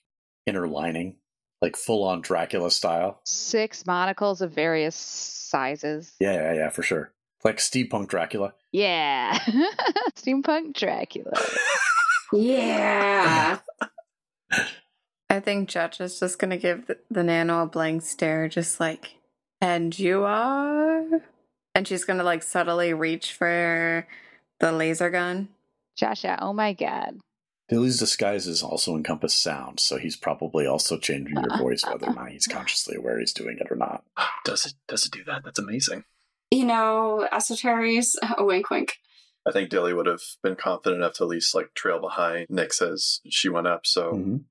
inner 0.46 0.68
lining, 0.68 1.16
like 1.62 1.76
full 1.76 2.04
on 2.04 2.22
Dracula 2.22 2.72
style. 2.72 3.22
Six 3.26 3.86
monocles 3.86 4.42
of 4.42 4.52
various 4.52 4.96
sizes. 4.96 6.14
Yeah, 6.20 6.34
yeah, 6.34 6.54
yeah, 6.54 6.70
for 6.70 6.84
sure. 6.84 7.12
Like 7.44 7.58
steampunk 7.58 8.08
Dracula. 8.08 8.54
Yeah. 8.72 9.38
Steampunk 10.16 10.74
Dracula. 10.74 11.34
yeah. 12.34 13.60
I 15.30 15.40
think 15.40 15.70
Chacha's 15.70 16.20
just 16.20 16.40
gonna 16.40 16.58
give 16.58 16.88
the, 16.88 16.98
the 17.10 17.24
nano 17.24 17.64
a 17.64 17.66
blank 17.66 18.02
stare, 18.02 18.50
just 18.50 18.80
like, 18.80 19.16
and 19.62 19.98
you 19.98 20.24
are? 20.24 21.06
And 21.74 21.88
she's 21.88 22.04
gonna 22.04 22.24
like 22.24 22.44
subtly 22.44 22.94
reach 22.94 23.34
for 23.34 24.06
the 24.60 24.72
laser 24.72 25.10
gun. 25.10 25.50
Cha 25.96 26.16
Cha, 26.16 26.38
oh 26.42 26.54
my 26.54 26.74
god. 26.74 27.20
Dilly's 27.72 27.98
disguises 27.98 28.62
also 28.62 28.96
encompass 28.98 29.34
sound, 29.34 29.80
so 29.80 29.98
he's 29.98 30.18
probably 30.18 30.68
also 30.68 30.98
changing 30.98 31.36
your 31.38 31.58
voice 31.58 31.86
whether 31.86 32.08
or 32.08 32.14
not 32.14 32.30
he's 32.30 32.46
consciously 32.52 32.98
aware 32.98 33.18
he's 33.18 33.32
doing 33.32 33.58
it 33.62 33.72
or 33.72 33.78
not. 33.78 34.04
Does 34.46 34.66
it 34.66 34.74
does 34.90 35.06
it 35.06 35.12
do 35.14 35.24
that? 35.24 35.44
That's 35.46 35.58
amazing. 35.60 36.04
You 36.52 36.66
know, 36.66 37.28
esoteries, 37.32 38.16
a 38.38 38.44
wink 38.44 38.70
wink. 38.70 38.98
I 39.48 39.52
think 39.52 39.70
Dilly 39.70 39.94
would 39.94 40.06
have 40.06 40.22
been 40.44 40.56
confident 40.58 41.02
enough 41.02 41.14
to 41.16 41.24
at 41.24 41.30
least 41.30 41.56
like 41.56 41.74
trail 41.74 42.00
behind 42.02 42.48
Nyx 42.50 42.82
as 42.82 43.22
she 43.30 43.48
went 43.48 43.68
up. 43.68 43.86
So 43.86 44.14
Mhm. 44.14 44.44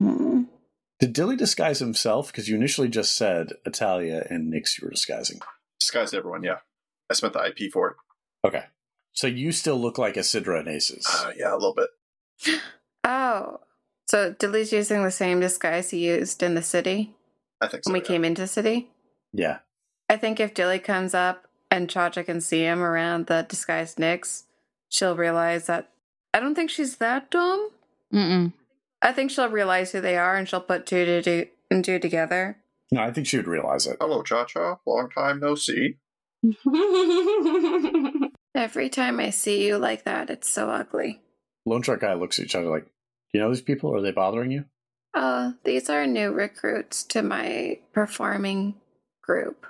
Hmm. 0.00 0.42
Did 1.00 1.12
Dilly 1.12 1.34
disguise 1.36 1.80
himself? 1.80 2.28
Because 2.28 2.48
you 2.48 2.54
initially 2.56 2.88
just 2.88 3.16
said 3.16 3.54
Italia 3.66 4.24
and 4.30 4.52
Nyx 4.52 4.80
you 4.80 4.86
were 4.86 4.92
disguising. 4.92 5.40
disguised 5.80 6.14
everyone. 6.14 6.44
Yeah, 6.44 6.58
I 7.10 7.14
spent 7.14 7.32
the 7.32 7.44
IP 7.44 7.72
for 7.72 7.90
it. 7.90 7.96
Okay. 8.46 8.64
So 9.12 9.26
you 9.26 9.50
still 9.50 9.80
look 9.80 9.98
like 9.98 10.14
Isidra 10.14 10.60
and 10.60 10.68
Aces. 10.68 11.06
Uh, 11.10 11.32
yeah, 11.36 11.52
a 11.52 11.54
little 11.56 11.74
bit. 11.74 11.88
Oh, 13.04 13.60
so 14.06 14.32
Dilly's 14.32 14.72
using 14.72 15.02
the 15.02 15.10
same 15.10 15.40
disguise 15.40 15.90
he 15.90 16.06
used 16.06 16.42
in 16.42 16.54
the 16.54 16.62
city 16.62 17.14
I 17.60 17.68
think 17.68 17.84
so. 17.84 17.90
when 17.90 18.00
we 18.00 18.04
yeah. 18.04 18.08
came 18.08 18.24
into 18.24 18.46
city. 18.46 18.90
yeah. 19.32 19.58
I 20.10 20.16
think 20.16 20.40
if 20.40 20.54
Dilly 20.54 20.78
comes 20.78 21.12
up 21.14 21.46
and 21.70 21.88
Chacha 21.88 22.24
can 22.24 22.40
see 22.40 22.62
him 22.62 22.82
around 22.82 23.26
the 23.26 23.44
disguised 23.48 23.98
Nyx, 23.98 24.44
she'll 24.88 25.16
realize 25.16 25.66
that 25.66 25.90
I 26.32 26.40
don't 26.40 26.54
think 26.54 26.70
she's 26.70 26.96
that 26.96 27.30
dumb. 27.30 27.70
Mm-mm. 28.12 28.52
I 29.02 29.12
think 29.12 29.30
she'll 29.30 29.50
realize 29.50 29.92
who 29.92 30.00
they 30.00 30.16
are 30.16 30.34
and 30.36 30.48
she'll 30.48 30.60
put 30.60 30.86
two 30.86 31.04
to 31.04 31.22
two 31.22 31.46
and 31.70 31.84
two 31.84 31.98
together. 31.98 32.56
No, 32.90 33.02
I 33.02 33.10
think 33.10 33.26
she 33.26 33.36
would 33.36 33.46
realize 33.46 33.86
it. 33.86 33.98
Hello, 34.00 34.22
Cha 34.22 34.44
Cha. 34.46 34.78
Long 34.86 35.10
time 35.10 35.40
no 35.40 35.54
see. 35.54 35.98
Every 38.54 38.88
time 38.88 39.20
I 39.20 39.28
see 39.30 39.66
you 39.66 39.76
like 39.76 40.04
that, 40.04 40.30
it's 40.30 40.48
so 40.48 40.70
ugly. 40.70 41.20
Lone 41.68 41.82
Shark 41.82 42.00
Guy 42.00 42.14
looks 42.14 42.38
at 42.38 42.46
each 42.46 42.54
other 42.54 42.68
like, 42.68 42.84
Do 42.84 42.90
you 43.34 43.40
know 43.40 43.50
these 43.50 43.60
people? 43.62 43.94
Are 43.94 44.00
they 44.00 44.10
bothering 44.12 44.50
you? 44.50 44.64
Uh, 45.14 45.52
these 45.64 45.88
are 45.90 46.06
new 46.06 46.30
recruits 46.32 47.02
to 47.04 47.22
my 47.22 47.78
performing 47.92 48.74
group. 49.22 49.66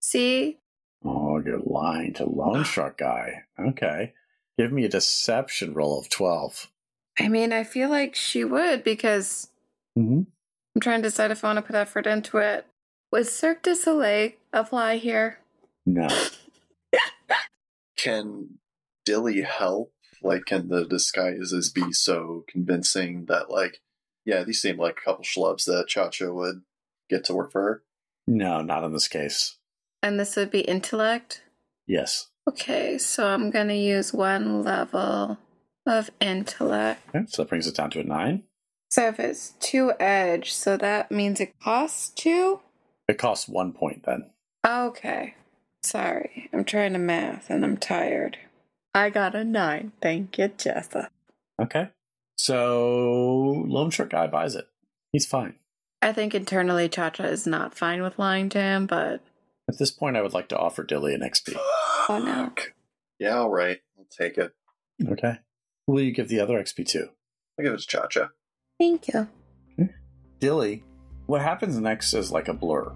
See? 0.00 0.58
Oh, 1.04 1.38
you're 1.44 1.60
lying 1.64 2.14
to 2.14 2.24
Lone 2.24 2.64
Shark 2.74 2.98
Guy. 2.98 3.44
Okay. 3.58 4.12
Give 4.58 4.72
me 4.72 4.84
a 4.84 4.88
deception 4.88 5.74
roll 5.74 5.98
of 6.00 6.08
12. 6.08 6.70
I 7.18 7.28
mean, 7.28 7.52
I 7.52 7.64
feel 7.64 7.88
like 7.90 8.14
she 8.14 8.44
would 8.44 8.84
because 8.84 9.48
Mm-hmm. 9.98 10.22
I'm 10.74 10.80
trying 10.80 11.00
to 11.02 11.08
decide 11.08 11.30
if 11.30 11.42
I 11.42 11.48
want 11.48 11.56
to 11.56 11.62
put 11.62 11.74
effort 11.74 12.06
into 12.06 12.36
it. 12.36 12.66
Would 13.10 13.26
Cirque 13.26 13.62
du 13.62 13.74
Soleil 13.74 14.32
apply 14.52 14.98
here? 14.98 15.38
No. 15.86 16.06
Can 17.96 18.58
Dilly 19.06 19.40
help? 19.42 19.90
Like, 20.26 20.44
can 20.44 20.68
the 20.68 20.84
disguises 20.84 21.70
be 21.70 21.92
so 21.92 22.44
convincing 22.48 23.26
that, 23.26 23.50
like, 23.50 23.80
yeah, 24.24 24.42
these 24.42 24.60
seem 24.60 24.76
like 24.76 24.98
a 24.98 25.04
couple 25.04 25.24
schlubs 25.24 25.64
that 25.64 25.86
Cha 25.88 26.08
Cha 26.08 26.30
would 26.30 26.62
get 27.08 27.24
to 27.24 27.34
work 27.34 27.52
for 27.52 27.62
her? 27.62 27.82
No, 28.26 28.60
not 28.60 28.84
in 28.84 28.92
this 28.92 29.08
case. 29.08 29.56
And 30.02 30.18
this 30.18 30.36
would 30.36 30.50
be 30.50 30.60
intellect? 30.60 31.42
Yes. 31.86 32.28
Okay, 32.48 32.98
so 32.98 33.26
I'm 33.28 33.50
going 33.50 33.68
to 33.68 33.76
use 33.76 34.12
one 34.12 34.62
level 34.62 35.38
of 35.86 36.10
intellect. 36.20 37.02
Okay, 37.14 37.26
so 37.28 37.42
that 37.42 37.48
brings 37.48 37.66
it 37.66 37.76
down 37.76 37.90
to 37.90 38.00
a 38.00 38.04
9. 38.04 38.42
So 38.90 39.08
if 39.08 39.18
it's 39.18 39.54
two 39.60 39.92
edge, 39.98 40.52
so 40.52 40.76
that 40.76 41.10
means 41.10 41.40
it 41.40 41.58
costs 41.60 42.08
two? 42.10 42.60
It 43.08 43.18
costs 43.18 43.48
one 43.48 43.72
point 43.72 44.04
then. 44.04 44.30
Okay. 44.66 45.34
Sorry, 45.82 46.48
I'm 46.52 46.64
trying 46.64 46.94
to 46.94 46.98
math 46.98 47.48
and 47.48 47.64
I'm 47.64 47.76
tired. 47.76 48.38
I 48.96 49.10
got 49.10 49.34
a 49.34 49.44
nine. 49.44 49.92
Thank 50.00 50.38
you, 50.38 50.48
Jessa. 50.48 51.08
Okay. 51.60 51.90
So 52.38 53.64
Lone 53.66 53.90
Shark 53.90 54.10
Guy 54.10 54.26
buys 54.26 54.54
it. 54.54 54.66
He's 55.12 55.26
fine. 55.26 55.56
I 56.00 56.12
think 56.12 56.34
internally 56.34 56.88
Cha-Cha 56.88 57.24
is 57.24 57.46
not 57.46 57.74
fine 57.76 58.02
with 58.02 58.18
lying 58.18 58.48
to 58.50 58.60
him, 58.60 58.86
but 58.86 59.20
At 59.68 59.78
this 59.78 59.90
point, 59.90 60.16
I 60.16 60.22
would 60.22 60.32
like 60.32 60.48
to 60.48 60.58
offer 60.58 60.82
Dilly 60.82 61.12
an 61.14 61.20
XP. 61.20 61.56
Oh, 62.08 62.18
no. 62.24 62.52
Yeah, 63.18 63.38
all 63.38 63.50
right. 63.50 63.80
I'll 63.98 64.06
take 64.10 64.38
it. 64.38 64.52
Okay. 65.06 65.38
Who 65.86 65.94
will 65.94 66.02
you 66.02 66.12
give 66.12 66.28
the 66.28 66.40
other 66.40 66.58
XP 66.58 66.86
to? 66.88 67.10
I'll 67.58 67.64
give 67.64 67.74
it 67.74 67.80
to 67.80 67.86
Cha 67.86 68.06
Cha. 68.06 68.28
thank 68.78 69.08
you. 69.08 69.28
Dilly, 70.38 70.84
what 71.26 71.42
happens 71.42 71.78
next 71.78 72.14
is 72.14 72.30
like 72.30 72.48
a 72.48 72.54
blur. 72.54 72.92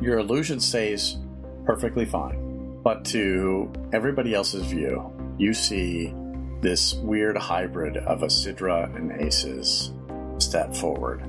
Your 0.00 0.18
illusion 0.18 0.58
stays 0.60 1.16
perfectly 1.64 2.04
fine, 2.06 2.80
but 2.82 3.04
to 3.06 3.70
everybody 3.92 4.34
else's 4.34 4.64
view, 4.64 5.12
you 5.38 5.52
see 5.52 6.14
this 6.60 6.94
weird 6.94 7.36
hybrid 7.36 7.96
of 7.96 8.20
Isidra 8.20 8.94
and 8.96 9.12
Aces 9.20 9.92
step 10.38 10.74
forward, 10.74 11.22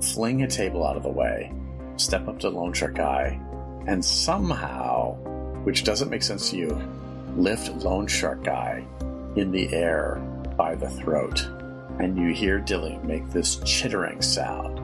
fling 0.00 0.42
a 0.42 0.48
table 0.48 0.86
out 0.86 0.96
of 0.96 1.02
the 1.02 1.08
way, 1.08 1.52
step 1.96 2.28
up 2.28 2.38
to 2.40 2.48
Lone 2.48 2.72
Shark 2.72 2.94
Guy, 2.94 3.38
and 3.86 4.04
somehow, 4.04 5.14
which 5.64 5.84
doesn't 5.84 6.10
make 6.10 6.22
sense 6.22 6.50
to 6.50 6.56
you, 6.56 6.82
lift 7.36 7.70
Lone 7.84 8.06
Shark 8.06 8.44
Guy 8.44 8.84
in 9.36 9.50
the 9.50 9.72
air 9.72 10.16
by 10.56 10.74
the 10.74 10.90
throat. 10.90 11.46
And 11.98 12.16
you 12.16 12.32
hear 12.32 12.58
Dilly 12.60 12.98
make 13.02 13.28
this 13.30 13.56
chittering 13.64 14.22
sound. 14.22 14.78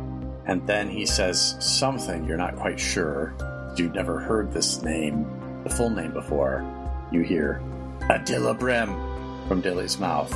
And 0.47 0.67
then 0.67 0.91
he 0.91 1.07
says 1.07 1.57
something 1.61 2.27
you're 2.27 2.37
not 2.37 2.57
quite 2.57 2.79
sure. 2.79 3.35
You've 3.77 3.95
never 3.95 4.19
heard 4.19 4.53
this 4.53 4.83
name, 4.83 5.27
the 5.65 5.71
full 5.71 5.91
name 5.91 6.13
before. 6.13 6.65
You 7.11 7.23
hear 7.23 7.63
Adilla 8.11 8.59
Brim 8.59 8.89
from 9.49 9.63
Dilly's 9.63 9.99
mouth. 9.99 10.33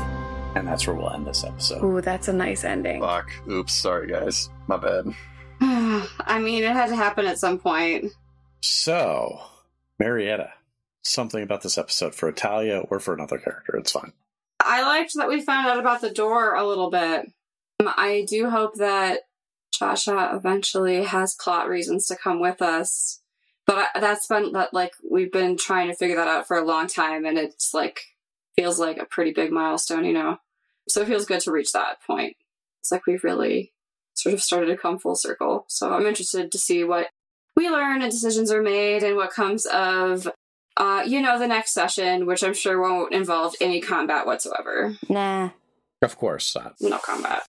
And 0.56 0.66
that's 0.66 0.86
where 0.86 0.96
we'll 0.96 1.10
end 1.10 1.26
this 1.26 1.44
episode. 1.44 1.84
Ooh, 1.84 2.00
that's 2.00 2.28
a 2.28 2.32
nice 2.32 2.64
ending. 2.64 3.00
Fuck. 3.00 3.30
Oops. 3.48 3.72
Sorry, 3.72 4.08
guys. 4.08 4.48
My 4.66 4.78
bad. 4.78 5.14
I 5.60 6.38
mean, 6.40 6.64
it 6.64 6.72
had 6.72 6.88
to 6.88 6.96
happen 6.96 7.26
at 7.26 7.38
some 7.38 7.58
point. 7.58 8.12
So, 8.62 9.40
Marietta, 9.98 10.50
something 11.02 11.42
about 11.42 11.62
this 11.62 11.78
episode 11.78 12.14
for 12.14 12.28
Italia 12.28 12.82
or 12.88 13.00
for 13.00 13.14
another 13.14 13.38
character. 13.38 13.76
It's 13.76 13.92
fine. 13.92 14.12
I 14.60 14.82
liked 14.82 15.12
that 15.16 15.28
we 15.28 15.42
found 15.42 15.68
out 15.68 15.78
about 15.78 16.00
the 16.00 16.10
door 16.10 16.54
a 16.54 16.66
little 16.66 16.90
bit. 16.90 17.30
Um, 17.80 17.92
I 17.96 18.26
do 18.28 18.50
hope 18.50 18.74
that 18.76 19.20
Cha 19.72 19.94
Cha 19.94 20.34
eventually 20.34 21.04
has 21.04 21.36
plot 21.38 21.68
reasons 21.68 22.06
to 22.06 22.16
come 22.16 22.40
with 22.40 22.62
us. 22.62 23.20
But 23.68 23.90
I, 23.94 24.00
that's 24.00 24.26
been 24.26 24.52
that 24.52 24.74
like 24.74 24.94
we've 25.08 25.30
been 25.30 25.56
trying 25.56 25.88
to 25.88 25.94
figure 25.94 26.16
that 26.16 26.26
out 26.26 26.48
for 26.48 26.56
a 26.56 26.64
long 26.64 26.88
time, 26.88 27.24
and 27.24 27.38
it's 27.38 27.72
like 27.72 28.00
feels 28.56 28.80
like 28.80 28.96
a 28.96 29.04
pretty 29.04 29.32
big 29.32 29.52
milestone, 29.52 30.04
you 30.04 30.12
know. 30.12 30.38
So 30.88 31.02
it 31.02 31.08
feels 31.08 31.26
good 31.26 31.40
to 31.42 31.52
reach 31.52 31.72
that 31.72 32.02
point. 32.04 32.34
It's 32.80 32.90
like 32.90 33.06
we've 33.06 33.22
really 33.22 33.72
sort 34.14 34.34
of 34.34 34.42
started 34.42 34.66
to 34.66 34.76
come 34.76 34.98
full 34.98 35.14
circle. 35.14 35.66
So 35.68 35.92
I'm 35.92 36.06
interested 36.06 36.50
to 36.50 36.58
see 36.58 36.82
what 36.82 37.08
we 37.54 37.68
learn 37.68 38.02
and 38.02 38.10
decisions 38.10 38.50
are 38.50 38.62
made 38.62 39.02
and 39.02 39.16
what 39.16 39.30
comes 39.30 39.66
of 39.66 40.26
uh, 40.78 41.02
you 41.04 41.20
know, 41.20 41.38
the 41.38 41.48
next 41.48 41.74
session, 41.74 42.24
which 42.24 42.42
I'm 42.42 42.54
sure 42.54 42.80
won't 42.80 43.12
involve 43.12 43.54
any 43.60 43.80
combat 43.80 44.26
whatsoever. 44.26 44.96
Nah. 45.08 45.50
Of 46.00 46.16
course 46.16 46.54
not. 46.54 46.74
No 46.80 46.98
combat. 46.98 47.42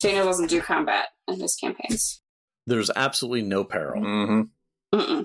Dana 0.00 0.24
doesn't 0.24 0.50
do 0.50 0.60
combat 0.60 1.06
in 1.28 1.40
his 1.40 1.54
campaigns. 1.54 2.20
There's 2.66 2.90
absolutely 2.94 3.42
no 3.42 3.62
peril. 3.62 4.02
Mm-hmm. 4.02 5.22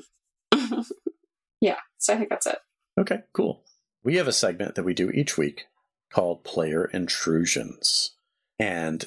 Yeah, 1.61 1.77
so 1.97 2.13
I 2.13 2.17
think 2.17 2.29
that's 2.29 2.45
it. 2.45 2.59
Okay, 2.99 3.21
cool. 3.33 3.63
We 4.03 4.15
have 4.15 4.27
a 4.27 4.31
segment 4.31 4.75
that 4.75 4.83
we 4.83 4.93
do 4.93 5.09
each 5.09 5.37
week 5.37 5.65
called 6.11 6.43
Player 6.43 6.85
Intrusions. 6.85 8.11
And 8.59 9.05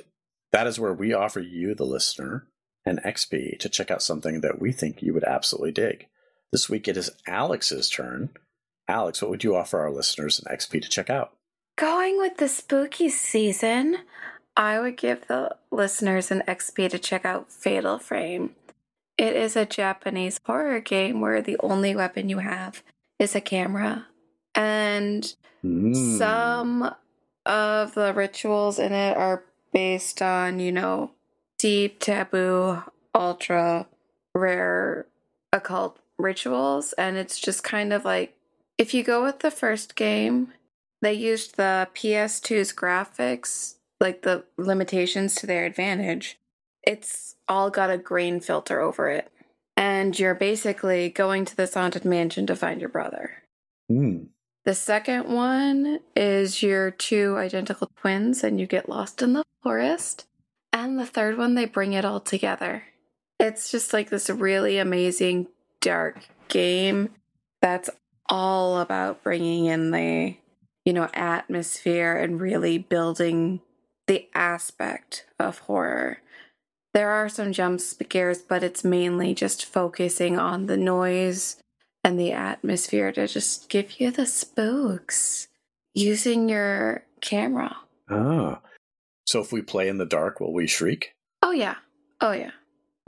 that 0.53 0.67
is 0.67 0.79
where 0.79 0.93
we 0.93 1.13
offer 1.13 1.41
you, 1.41 1.75
the 1.75 1.85
listener, 1.85 2.47
an 2.85 3.01
XP 3.05 3.59
to 3.61 3.69
check 3.69 3.91
out 3.91 4.03
something 4.03 4.41
that 4.41 4.61
we 4.61 4.73
think 4.73 5.03
you 5.03 5.15
would 5.15 5.25
absolutely 5.25 5.73
dig. 5.73 6.09
This 6.53 6.69
week 6.69 6.89
it 6.89 6.97
is 6.97 7.11
Alex's 7.27 7.89
turn. 7.89 8.31
Alex, 8.89 9.23
what 9.23 9.31
would 9.31 9.45
you 9.45 9.55
offer 9.55 9.79
our 9.79 9.91
listeners 9.91 10.41
an 10.41 10.53
XP 10.53 10.83
to 10.83 10.89
check 10.89 11.09
out? 11.09 11.33
Going 11.77 12.19
with 12.19 12.39
the 12.39 12.49
spooky 12.49 13.09
season, 13.09 13.99
I 14.57 14.81
would 14.81 14.97
give 14.97 15.27
the 15.29 15.57
listeners 15.71 16.31
an 16.31 16.43
XP 16.47 16.91
to 16.91 16.99
check 16.99 17.25
out 17.25 17.51
Fatal 17.51 17.99
Frame. 17.99 18.55
It 19.21 19.37
is 19.37 19.55
a 19.55 19.67
Japanese 19.67 20.41
horror 20.47 20.81
game 20.81 21.21
where 21.21 21.43
the 21.43 21.59
only 21.63 21.95
weapon 21.95 22.31
you 22.31 22.39
have 22.39 22.83
is 23.19 23.35
a 23.35 23.41
camera. 23.43 24.07
And 24.55 25.35
Mm. 25.63 25.95
some 25.95 26.95
of 27.45 27.93
the 27.93 28.15
rituals 28.15 28.79
in 28.79 28.95
it 28.95 29.15
are 29.19 29.45
based 29.75 30.23
on, 30.23 30.59
you 30.59 30.73
know, 30.73 31.11
deep, 31.59 32.01
taboo, 32.01 32.83
ultra 33.15 33.87
rare 34.35 35.05
occult 35.53 35.99
rituals. 36.19 36.95
And 36.95 37.19
it's 37.19 37.39
just 37.39 37.63
kind 37.63 37.93
of 37.93 38.07
like 38.07 38.35
if 38.79 38.95
you 38.95 39.03
go 39.03 39.23
with 39.23 39.41
the 39.41 39.51
first 39.51 39.97
game, 39.97 40.55
they 41.03 41.13
used 41.13 41.59
the 41.59 41.89
PS2's 41.95 42.73
graphics, 42.73 43.75
like 44.01 44.23
the 44.23 44.45
limitations 44.57 45.35
to 45.35 45.47
their 45.47 45.67
advantage. 45.67 46.39
It's 46.91 47.37
all 47.47 47.71
got 47.71 47.91
a 47.91 47.99
grain 47.99 48.41
filter 48.41 48.81
over 48.81 49.09
it. 49.09 49.31
And 49.77 50.19
you're 50.19 50.35
basically 50.35 51.09
going 51.09 51.45
to 51.45 51.57
this 51.57 51.75
haunted 51.75 52.05
mansion 52.05 52.49
to 52.49 52.57
find 52.57 52.81
your 52.81 52.91
brother. 52.91 53.45
Mm. 53.89 54.27
The 54.65 54.75
second 54.75 55.33
one 55.33 56.01
is 56.17 56.65
your 56.65 56.91
two 56.91 57.37
identical 57.37 57.93
twins, 57.97 58.43
and 58.43 58.59
you 58.59 58.67
get 58.67 58.89
lost 58.89 59.23
in 59.23 59.35
the 59.35 59.45
forest. 59.63 60.27
And 60.73 60.99
the 60.99 61.07
third 61.07 61.39
one, 61.39 61.55
they 61.55 61.65
bring 61.65 61.93
it 61.93 62.05
all 62.05 62.19
together. 62.19 62.83
It's 63.39 63.71
just 63.71 63.93
like 63.93 64.11
this 64.11 64.29
really 64.29 64.79
amazing, 64.79 65.47
dark 65.81 66.27
game 66.49 67.11
that's 67.63 67.89
all 68.29 68.81
about 68.81 69.23
bringing 69.23 69.67
in 69.67 69.93
the, 69.93 70.37
you 70.85 70.93
know, 70.93 71.09
atmosphere 71.15 72.17
and 72.17 72.41
really 72.41 72.79
building 72.79 73.61
the 74.09 74.29
aspect 74.35 75.27
of 75.39 75.61
horror. 75.61 76.19
There 76.93 77.11
are 77.11 77.29
some 77.29 77.53
jump 77.53 77.81
scares, 77.81 78.39
but 78.39 78.63
it's 78.63 78.83
mainly 78.83 79.35
just 79.35 79.65
focusing 79.65 80.39
on 80.39 80.67
the 80.67 80.77
noise 80.77 81.57
and 82.03 82.19
the 82.19 82.33
atmosphere 82.33 83.13
to 83.13 83.29
just 83.29 83.69
give 83.69 84.01
you 84.01 84.11
the 84.11 84.27
spooks 84.27 85.49
using 85.95 86.49
your 86.49 87.05
camera. 87.21 87.77
Ah. 88.09 88.61
So 89.27 89.41
if 89.41 89.53
we 89.53 89.63
play 89.63 89.89
in 89.89 89.99
the 89.99 90.07
dark, 90.07 90.41
will 90.41 90.53
we 90.53 90.67
shriek? 90.67 91.15
Oh, 91.43 91.53
yeah. 91.53 91.77
Oh, 92.21 92.33
yeah. 92.33 92.51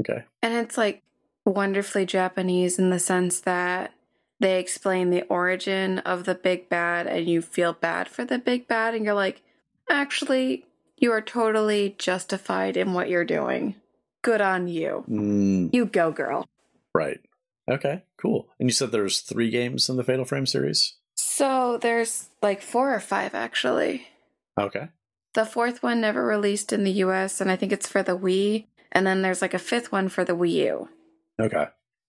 Okay. 0.01 0.25
And 0.43 0.55
it's 0.55 0.79
like 0.79 1.03
wonderfully 1.45 2.07
Japanese 2.07 2.79
in 2.79 2.91
the 2.91 3.01
sense 3.01 3.41
that 3.41 3.93
they 4.39 4.59
explain 4.59 5.11
the 5.11 5.23
origin 5.23 5.99
of 6.01 6.25
the 6.25 6.35
big 6.35 6.69
bad 6.69 7.07
and 7.07 7.29
you 7.29 7.43
feel 7.43 7.73
bad 7.73 8.09
for 8.09 8.25
the 8.25 8.39
big 8.39 8.69
bad 8.69 8.95
and 8.95 9.05
you're 9.05 9.15
like, 9.15 9.43
actually, 9.91 10.65
you 11.03 11.13
are 11.13 11.21
totally 11.21 11.95
justified 11.99 12.77
in 12.77 12.95
what 12.95 13.11
you're 13.11 13.25
doing. 13.25 13.75
Good 14.23 14.41
on 14.41 14.69
you. 14.69 15.05
Mm, 15.09 15.71
You 15.75 15.85
go, 15.87 16.13
girl. 16.13 16.47
right. 16.95 17.21
Okay, 17.71 18.03
cool. 18.19 18.49
And 18.59 18.69
you 18.69 18.73
said 18.73 18.91
there's 18.91 19.21
three 19.21 19.49
games 19.51 19.89
in 19.89 19.97
the 19.97 20.03
Fatal 20.05 20.25
Frame 20.25 20.47
series? 20.47 20.95
So 21.15 21.79
there's 21.79 22.29
like 22.43 22.61
four 22.61 22.93
or 22.95 22.99
five 23.01 23.35
actually. 23.35 24.09
Okay. 24.59 24.89
The 25.35 25.45
fourth 25.47 25.83
one 25.83 26.01
never 26.01 26.25
released 26.27 26.73
in 26.73 26.83
the 26.85 26.91
US, 27.07 27.41
and 27.41 27.51
I 27.51 27.57
think 27.57 27.71
it's 27.73 27.87
for 27.89 28.03
the 28.03 28.19
Wii. 28.19 28.67
And 28.91 29.07
then 29.07 29.23
there's 29.23 29.41
like 29.41 29.55
a 29.55 29.59
fifth 29.61 29.91
one 29.93 30.09
for 30.09 30.25
the 30.25 30.35
Wii 30.37 30.51
U. 30.67 30.89
Okay. 31.41 31.67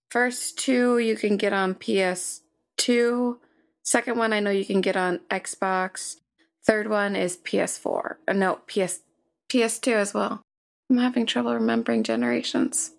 First 0.09 0.57
two 0.57 0.97
you 0.97 1.15
can 1.15 1.37
get 1.37 1.53
on 1.53 1.75
PS2. 1.75 3.37
Second 3.83 4.17
one 4.17 4.33
I 4.33 4.39
know 4.39 4.49
you 4.51 4.65
can 4.65 4.81
get 4.81 4.95
on 4.97 5.19
Xbox. 5.29 6.17
Third 6.65 6.89
one 6.89 7.15
is 7.15 7.37
PS4. 7.37 8.15
Uh, 8.27 8.33
no, 8.33 8.59
PS 8.67 9.01
PS2 9.49 9.93
as 9.93 10.13
well. 10.13 10.41
I'm 10.89 10.97
having 10.97 11.25
trouble 11.25 11.53
remembering 11.53 12.03
generations. 12.03 12.91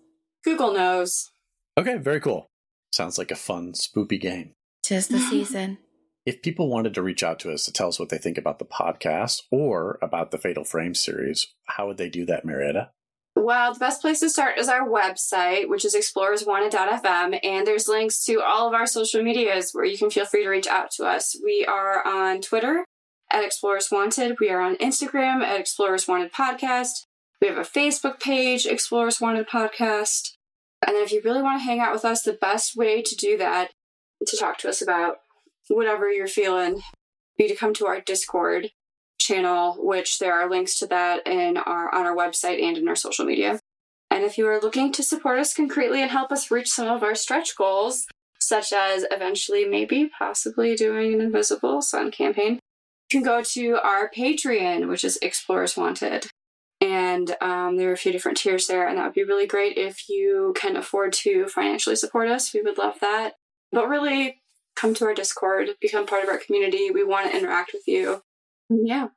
Google 0.43 0.73
knows. 0.73 1.31
Okay, 1.77 1.97
very 1.97 2.19
cool. 2.19 2.47
Sounds 2.93 3.17
like 3.17 3.31
a 3.31 3.35
fun, 3.35 3.73
spoopy 3.73 4.19
game. 4.19 4.53
Tis 4.83 5.07
the 5.07 5.19
season. 5.31 5.79
If 6.25 6.41
people 6.41 6.69
wanted 6.69 6.93
to 6.95 7.03
reach 7.03 7.23
out 7.23 7.39
to 7.39 7.51
us 7.51 7.65
to 7.65 7.73
tell 7.73 7.87
us 7.87 7.99
what 7.99 8.09
they 8.09 8.17
think 8.17 8.37
about 8.37 8.59
the 8.59 8.65
podcast 8.65 9.41
or 9.51 9.99
about 10.01 10.31
the 10.31 10.37
Fatal 10.37 10.63
Frame 10.63 10.95
series, 10.95 11.53
how 11.65 11.87
would 11.87 11.97
they 11.97 12.09
do 12.09 12.25
that, 12.25 12.45
Marietta? 12.45 12.89
Well, 13.35 13.73
the 13.73 13.79
best 13.79 14.01
place 14.01 14.21
to 14.21 14.29
start 14.29 14.57
is 14.57 14.69
our 14.69 14.87
website, 14.87 15.67
which 15.67 15.85
is 15.85 15.93
explorerswanted.fm, 15.93 17.39
and 17.43 17.67
there's 17.67 17.87
links 17.87 18.23
to 18.25 18.41
all 18.41 18.67
of 18.67 18.73
our 18.73 18.87
social 18.87 19.21
medias 19.21 19.71
where 19.73 19.85
you 19.85 19.97
can 19.97 20.09
feel 20.09 20.25
free 20.25 20.43
to 20.43 20.49
reach 20.49 20.67
out 20.67 20.89
to 20.91 21.05
us. 21.05 21.35
We 21.43 21.65
are 21.65 22.05
on 22.07 22.41
Twitter 22.41 22.85
at 23.31 23.43
Explorers 23.43 23.89
Wanted. 23.91 24.37
We 24.39 24.49
are 24.49 24.61
on 24.61 24.75
Instagram 24.77 25.41
at 25.41 25.59
Explorers 25.59 26.07
Wanted 26.07 26.31
Podcast. 26.31 27.05
We 27.41 27.47
have 27.47 27.57
a 27.57 27.61
Facebook 27.61 28.19
page, 28.19 28.65
Explorers 28.65 29.19
Wanted 29.19 29.47
Podcast. 29.47 30.31
And 30.85 30.95
then 30.95 31.03
if 31.03 31.11
you 31.11 31.21
really 31.23 31.41
want 31.41 31.59
to 31.59 31.65
hang 31.65 31.79
out 31.79 31.93
with 31.93 32.05
us, 32.05 32.21
the 32.21 32.33
best 32.33 32.75
way 32.75 33.01
to 33.01 33.15
do 33.15 33.37
that, 33.37 33.71
to 34.25 34.37
talk 34.37 34.57
to 34.59 34.69
us 34.69 34.81
about 34.81 35.17
whatever 35.67 36.09
you're 36.09 36.27
feeling, 36.27 36.81
be 37.37 37.47
to 37.47 37.55
come 37.55 37.73
to 37.73 37.87
our 37.87 37.99
Discord 37.99 38.69
channel, 39.19 39.75
which 39.79 40.19
there 40.19 40.33
are 40.33 40.49
links 40.49 40.75
to 40.79 40.87
that 40.87 41.25
in 41.25 41.57
our 41.57 41.93
on 41.93 42.05
our 42.05 42.15
website 42.15 42.61
and 42.61 42.77
in 42.77 42.87
our 42.87 42.95
social 42.95 43.25
media. 43.25 43.59
And 44.11 44.23
if 44.23 44.37
you 44.37 44.47
are 44.47 44.61
looking 44.61 44.91
to 44.93 45.03
support 45.03 45.39
us 45.39 45.53
concretely 45.53 46.01
and 46.01 46.11
help 46.11 46.31
us 46.31 46.51
reach 46.51 46.69
some 46.69 46.87
of 46.87 47.03
our 47.03 47.15
stretch 47.15 47.57
goals, 47.57 48.05
such 48.39 48.71
as 48.71 49.05
eventually 49.11 49.65
maybe 49.65 50.09
possibly 50.17 50.75
doing 50.75 51.13
an 51.13 51.21
Invisible 51.21 51.81
Sun 51.81 52.11
campaign, 52.11 52.59
you 53.11 53.19
can 53.19 53.23
go 53.23 53.41
to 53.43 53.79
our 53.83 54.09
Patreon, 54.09 54.87
which 54.87 55.03
is 55.03 55.17
Explorers 55.21 55.77
Wanted. 55.77 56.27
And 56.81 57.35
um, 57.41 57.77
there 57.77 57.89
are 57.89 57.93
a 57.93 57.97
few 57.97 58.11
different 58.11 58.37
tiers 58.37 58.67
there, 58.67 58.87
and 58.87 58.97
that 58.97 59.05
would 59.05 59.13
be 59.13 59.23
really 59.23 59.47
great 59.47 59.77
if 59.77 60.09
you 60.09 60.53
can 60.57 60.75
afford 60.75 61.13
to 61.13 61.47
financially 61.47 61.95
support 61.95 62.27
us. 62.29 62.53
We 62.53 62.61
would 62.61 62.77
love 62.77 62.95
that. 63.01 63.33
But 63.71 63.87
really, 63.87 64.41
come 64.75 64.93
to 64.95 65.05
our 65.05 65.13
Discord, 65.13 65.69
become 65.79 66.05
part 66.05 66.23
of 66.23 66.29
our 66.29 66.37
community. 66.37 66.91
We 66.91 67.03
want 67.03 67.31
to 67.31 67.37
interact 67.37 67.71
with 67.73 67.83
you. 67.87 68.23
Yeah, 68.69 69.07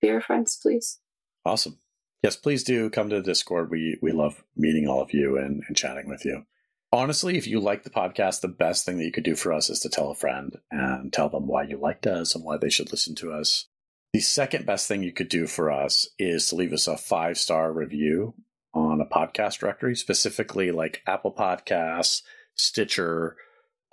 be 0.00 0.10
our 0.10 0.20
friends, 0.20 0.58
please. 0.60 1.00
Awesome. 1.44 1.78
Yes, 2.22 2.36
please 2.36 2.62
do 2.62 2.90
come 2.90 3.10
to 3.10 3.16
the 3.16 3.22
Discord. 3.22 3.70
We 3.70 3.98
we 4.00 4.12
love 4.12 4.44
meeting 4.56 4.88
all 4.88 5.00
of 5.00 5.12
you 5.12 5.36
and, 5.38 5.62
and 5.66 5.76
chatting 5.76 6.08
with 6.08 6.24
you. 6.24 6.44
Honestly, 6.90 7.36
if 7.36 7.46
you 7.46 7.60
like 7.60 7.82
the 7.82 7.90
podcast, 7.90 8.40
the 8.40 8.48
best 8.48 8.86
thing 8.86 8.96
that 8.96 9.04
you 9.04 9.12
could 9.12 9.24
do 9.24 9.36
for 9.36 9.52
us 9.52 9.68
is 9.68 9.80
to 9.80 9.90
tell 9.90 10.10
a 10.10 10.14
friend 10.14 10.56
and 10.70 11.12
tell 11.12 11.28
them 11.28 11.46
why 11.46 11.62
you 11.62 11.76
liked 11.76 12.06
us 12.06 12.34
and 12.34 12.42
why 12.42 12.56
they 12.56 12.70
should 12.70 12.90
listen 12.90 13.14
to 13.16 13.32
us. 13.32 13.66
The 14.14 14.20
second 14.20 14.64
best 14.64 14.88
thing 14.88 15.02
you 15.02 15.12
could 15.12 15.28
do 15.28 15.46
for 15.46 15.70
us 15.70 16.08
is 16.18 16.46
to 16.46 16.56
leave 16.56 16.72
us 16.72 16.86
a 16.86 16.96
five 16.96 17.36
star 17.36 17.72
review 17.72 18.34
on 18.72 19.02
a 19.02 19.06
podcast 19.06 19.58
directory, 19.58 19.94
specifically 19.96 20.70
like 20.70 21.02
Apple 21.06 21.32
Podcasts, 21.32 22.22
Stitcher, 22.54 23.36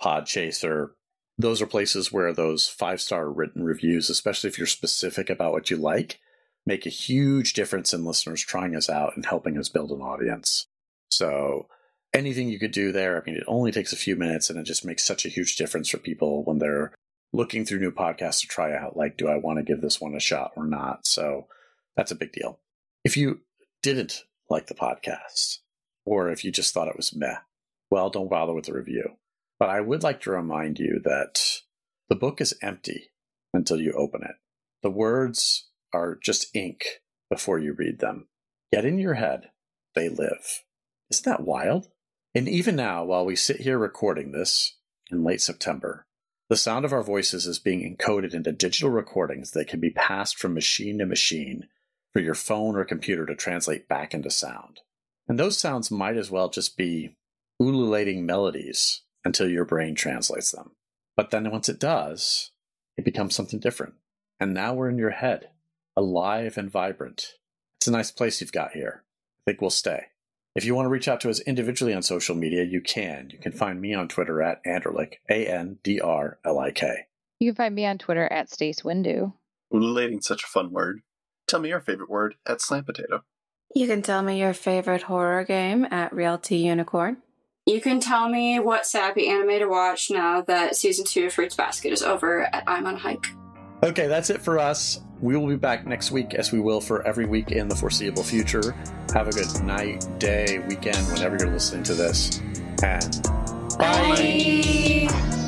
Podchaser. 0.02 0.90
Those 1.36 1.60
are 1.60 1.66
places 1.66 2.10
where 2.10 2.32
those 2.32 2.66
five 2.66 3.02
star 3.02 3.30
written 3.30 3.62
reviews, 3.62 4.08
especially 4.08 4.48
if 4.48 4.56
you're 4.56 4.66
specific 4.66 5.28
about 5.28 5.52
what 5.52 5.70
you 5.70 5.76
like, 5.76 6.18
make 6.64 6.86
a 6.86 6.90
huge 6.90 7.52
difference 7.52 7.92
in 7.92 8.06
listeners 8.06 8.42
trying 8.42 8.74
us 8.74 8.88
out 8.88 9.12
and 9.16 9.26
helping 9.26 9.58
us 9.58 9.68
build 9.68 9.90
an 9.90 10.00
audience. 10.00 10.66
So, 11.10 11.68
anything 12.14 12.48
you 12.48 12.58
could 12.58 12.72
do 12.72 12.92
there, 12.92 13.20
I 13.20 13.24
mean, 13.24 13.36
it 13.36 13.44
only 13.46 13.72
takes 13.72 13.92
a 13.92 13.96
few 13.96 14.16
minutes 14.16 14.50
and 14.50 14.58
it 14.58 14.64
just 14.64 14.84
makes 14.84 15.04
such 15.04 15.24
a 15.24 15.30
huge 15.30 15.56
difference 15.56 15.88
for 15.88 15.98
people 15.98 16.44
when 16.44 16.58
they're 16.58 16.92
looking 17.32 17.64
through 17.64 17.80
new 17.80 17.92
podcasts 17.92 18.40
to 18.40 18.46
try 18.46 18.74
out 18.74 18.96
like, 18.96 19.16
do 19.16 19.28
I 19.28 19.36
want 19.36 19.58
to 19.58 19.64
give 19.64 19.80
this 19.80 20.00
one 20.00 20.14
a 20.14 20.20
shot 20.20 20.52
or 20.56 20.66
not? 20.66 21.06
So 21.06 21.46
that's 21.96 22.10
a 22.10 22.16
big 22.16 22.32
deal. 22.32 22.60
If 23.04 23.16
you 23.16 23.40
didn't 23.82 24.24
like 24.48 24.66
the 24.66 24.74
podcast, 24.74 25.58
or 26.04 26.30
if 26.30 26.44
you 26.44 26.52
just 26.52 26.72
thought 26.72 26.88
it 26.88 26.96
was 26.96 27.14
meh, 27.14 27.38
well, 27.90 28.10
don't 28.10 28.30
bother 28.30 28.54
with 28.54 28.66
the 28.66 28.72
review. 28.72 29.16
But 29.58 29.70
I 29.70 29.80
would 29.80 30.02
like 30.02 30.20
to 30.22 30.30
remind 30.30 30.78
you 30.78 31.00
that 31.04 31.40
the 32.08 32.14
book 32.14 32.40
is 32.40 32.54
empty 32.62 33.10
until 33.52 33.80
you 33.80 33.92
open 33.92 34.22
it. 34.22 34.36
The 34.82 34.90
words 34.90 35.68
are 35.92 36.18
just 36.22 36.54
ink 36.54 36.84
before 37.30 37.58
you 37.58 37.72
read 37.72 37.98
them. 37.98 38.28
Yet 38.70 38.84
in 38.84 38.98
your 38.98 39.14
head, 39.14 39.50
they 39.94 40.08
live. 40.08 40.62
Isn't 41.10 41.24
that 41.24 41.42
wild? 41.44 41.88
And 42.36 42.50
even 42.50 42.76
now, 42.76 43.02
while 43.02 43.24
we 43.24 43.34
sit 43.34 43.62
here 43.62 43.78
recording 43.78 44.32
this 44.32 44.76
in 45.10 45.24
late 45.24 45.40
September, 45.40 46.04
the 46.50 46.56
sound 46.58 46.84
of 46.84 46.92
our 46.92 47.02
voices 47.02 47.46
is 47.46 47.58
being 47.58 47.80
encoded 47.80 48.34
into 48.34 48.52
digital 48.52 48.90
recordings 48.90 49.52
that 49.52 49.68
can 49.68 49.80
be 49.80 49.88
passed 49.88 50.36
from 50.36 50.52
machine 50.52 50.98
to 50.98 51.06
machine 51.06 51.66
for 52.12 52.20
your 52.20 52.34
phone 52.34 52.76
or 52.76 52.84
computer 52.84 53.24
to 53.24 53.34
translate 53.34 53.88
back 53.88 54.12
into 54.12 54.28
sound. 54.28 54.80
And 55.26 55.38
those 55.38 55.58
sounds 55.58 55.90
might 55.90 56.18
as 56.18 56.30
well 56.30 56.50
just 56.50 56.76
be 56.76 57.16
ululating 57.58 58.26
melodies 58.26 59.00
until 59.24 59.48
your 59.48 59.64
brain 59.64 59.94
translates 59.94 60.50
them. 60.50 60.72
But 61.16 61.30
then 61.30 61.50
once 61.50 61.70
it 61.70 61.80
does, 61.80 62.50
it 62.98 63.04
becomes 63.06 63.34
something 63.34 63.60
different. 63.60 63.94
And 64.38 64.52
now 64.52 64.74
we're 64.74 64.90
in 64.90 64.98
your 64.98 65.08
head, 65.08 65.48
alive 65.96 66.58
and 66.58 66.70
vibrant. 66.70 67.32
It's 67.78 67.88
a 67.88 67.92
nice 67.92 68.10
place 68.10 68.42
you've 68.42 68.52
got 68.52 68.72
here. 68.72 69.04
I 69.40 69.50
think 69.50 69.62
we'll 69.62 69.70
stay. 69.70 70.08
If 70.56 70.64
you 70.64 70.74
want 70.74 70.86
to 70.86 70.90
reach 70.90 71.06
out 71.06 71.20
to 71.20 71.28
us 71.28 71.40
individually 71.40 71.92
on 71.92 72.02
social 72.02 72.34
media, 72.34 72.64
you 72.64 72.80
can. 72.80 73.28
You 73.30 73.38
can 73.38 73.52
find 73.52 73.78
me 73.78 73.92
on 73.92 74.08
Twitter 74.08 74.40
at 74.40 74.64
Andrlik, 74.64 75.16
A 75.28 75.46
N 75.46 75.78
D 75.82 76.00
R 76.00 76.38
L 76.46 76.58
I 76.58 76.70
K. 76.70 77.06
You 77.38 77.50
can 77.50 77.56
find 77.56 77.74
me 77.74 77.84
on 77.84 77.98
Twitter 77.98 78.26
at 78.32 78.50
Stace 78.50 78.80
Windu. 78.80 79.34
Ululating 79.70 80.22
such 80.22 80.44
a 80.44 80.46
fun 80.46 80.72
word. 80.72 81.02
Tell 81.46 81.60
me 81.60 81.68
your 81.68 81.80
favorite 81.80 82.08
word 82.08 82.36
at 82.46 82.62
Slam 82.62 82.84
Potato. 82.84 83.22
You 83.74 83.86
can 83.86 84.00
tell 84.00 84.22
me 84.22 84.40
your 84.40 84.54
favorite 84.54 85.02
horror 85.02 85.44
game 85.44 85.86
at 85.90 86.14
Realty 86.14 86.56
Unicorn. 86.56 87.18
You 87.66 87.82
can 87.82 88.00
tell 88.00 88.30
me 88.30 88.58
what 88.58 88.86
sappy 88.86 89.28
anime 89.28 89.58
to 89.58 89.66
watch 89.66 90.10
now 90.10 90.40
that 90.40 90.76
season 90.76 91.04
two 91.04 91.26
of 91.26 91.34
Fruits 91.34 91.54
Basket 91.54 91.92
is 91.92 92.02
over 92.02 92.42
at 92.54 92.64
I'm 92.66 92.86
on 92.86 92.96
Hike. 92.96 93.26
Okay, 93.82 94.06
that's 94.06 94.30
it 94.30 94.40
for 94.40 94.58
us. 94.58 95.00
We 95.20 95.36
will 95.36 95.46
be 95.46 95.56
back 95.56 95.86
next 95.86 96.10
week, 96.10 96.34
as 96.34 96.52
we 96.52 96.60
will 96.60 96.80
for 96.80 97.06
every 97.06 97.26
week 97.26 97.52
in 97.52 97.68
the 97.68 97.76
foreseeable 97.76 98.22
future. 98.22 98.74
Have 99.14 99.28
a 99.28 99.32
good 99.32 99.62
night, 99.62 100.06
day, 100.18 100.58
weekend, 100.68 101.06
whenever 101.12 101.36
you're 101.38 101.52
listening 101.52 101.84
to 101.84 101.94
this. 101.94 102.40
And 102.82 103.22
bye. 103.78 105.08
Bye. 105.08 105.42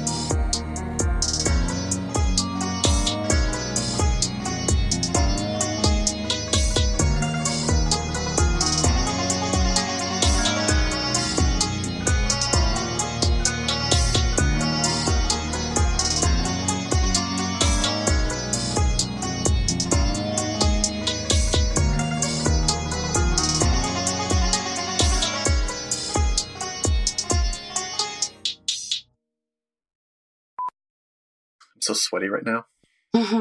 So 31.89 31.95
sweaty 31.95 32.29
right 32.29 32.45
now. 32.45 32.67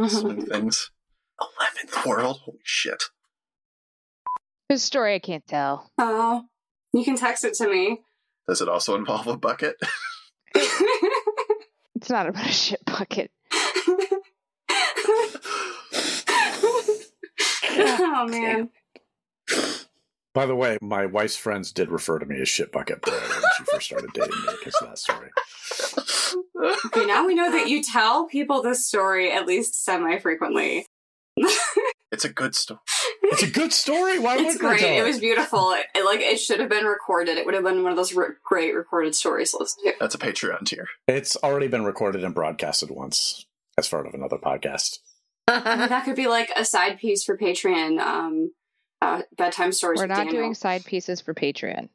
So 0.07 0.23
many 0.27 0.41
things. 0.45 0.89
Eleventh 1.39 2.05
world. 2.05 2.39
Holy 2.45 2.59
shit. 2.63 3.03
His 4.69 4.83
story 4.83 5.15
I 5.15 5.19
can't 5.19 5.45
tell. 5.45 5.91
oh, 5.97 6.45
you 6.93 7.03
can 7.03 7.17
text 7.17 7.43
it 7.43 7.53
to 7.55 7.67
me. 7.69 8.01
Does 8.47 8.61
it 8.61 8.69
also 8.69 8.95
involve 8.95 9.27
a 9.27 9.37
bucket? 9.37 9.75
It's 11.99 12.11
not 12.11 12.27
about 12.27 12.45
a 12.45 12.51
shit 12.51 12.79
bucket. 12.85 13.31
oh 17.79 18.27
man. 18.29 18.69
By 20.35 20.45
the 20.45 20.55
way, 20.55 20.77
my 20.79 21.07
wife's 21.07 21.35
friends 21.35 21.71
did 21.71 21.89
refer 21.89 22.19
to 22.19 22.25
me 22.27 22.39
as 22.39 22.47
shit 22.47 22.71
bucket 22.71 23.01
boy 23.01 23.11
when 23.13 23.41
she 23.57 23.63
first 23.63 23.87
started 23.87 24.11
dating 24.13 24.29
me 24.45 24.53
because 24.59 24.75
of 24.79 24.89
that 24.89 24.99
story. 24.99 25.31
Okay, 26.87 27.05
now 27.05 27.25
we 27.25 27.35
know 27.35 27.51
that 27.51 27.69
you 27.69 27.81
tell 27.83 28.25
people 28.27 28.61
this 28.61 28.85
story 28.87 29.31
at 29.31 29.45
least 29.45 29.83
semi 29.83 30.17
frequently. 30.19 30.85
it's 32.11 32.25
a 32.25 32.29
good 32.29 32.55
story. 32.55 32.79
It's 33.23 33.43
a 33.43 33.47
good 33.51 33.71
story. 33.73 34.17
Why 34.19 34.35
It's 34.35 34.43
wouldn't 34.55 34.61
I 34.63 34.67
great. 34.67 34.79
tell 34.79 34.89
It 34.89 34.99
it? 34.99 35.03
was 35.03 35.19
beautiful. 35.19 35.71
It, 35.73 35.85
it, 35.95 36.05
like 36.05 36.19
it 36.21 36.39
should 36.39 36.59
have 36.59 36.69
been 36.69 36.85
recorded. 36.85 37.37
It 37.37 37.45
would 37.45 37.53
have 37.55 37.63
been 37.63 37.83
one 37.83 37.91
of 37.91 37.97
those 37.97 38.13
re- 38.13 38.27
great 38.43 38.73
recorded 38.73 39.13
stories 39.15 39.51
to 39.51 39.57
listen 39.59 39.83
to. 39.83 39.93
That's 39.99 40.15
a 40.15 40.17
Patreon 40.17 40.65
tier. 40.65 40.87
It's 41.07 41.35
already 41.37 41.67
been 41.67 41.83
recorded 41.85 42.23
and 42.23 42.33
broadcasted 42.33 42.89
once 42.89 43.45
as 43.77 43.87
part 43.87 44.07
of 44.07 44.13
another 44.13 44.37
podcast. 44.37 44.97
That 45.47 46.03
could 46.05 46.15
be 46.15 46.27
like 46.27 46.51
a 46.55 46.65
side 46.65 46.97
piece 46.99 47.23
for 47.23 47.37
Patreon. 47.37 47.99
Um, 47.99 48.51
uh, 49.01 49.21
bedtime 49.37 49.71
stories. 49.71 49.99
We're 49.99 50.07
not 50.07 50.17
Daniel. 50.17 50.35
doing 50.35 50.53
side 50.55 50.83
pieces 50.85 51.21
for 51.21 51.33
Patreon. 51.35 51.89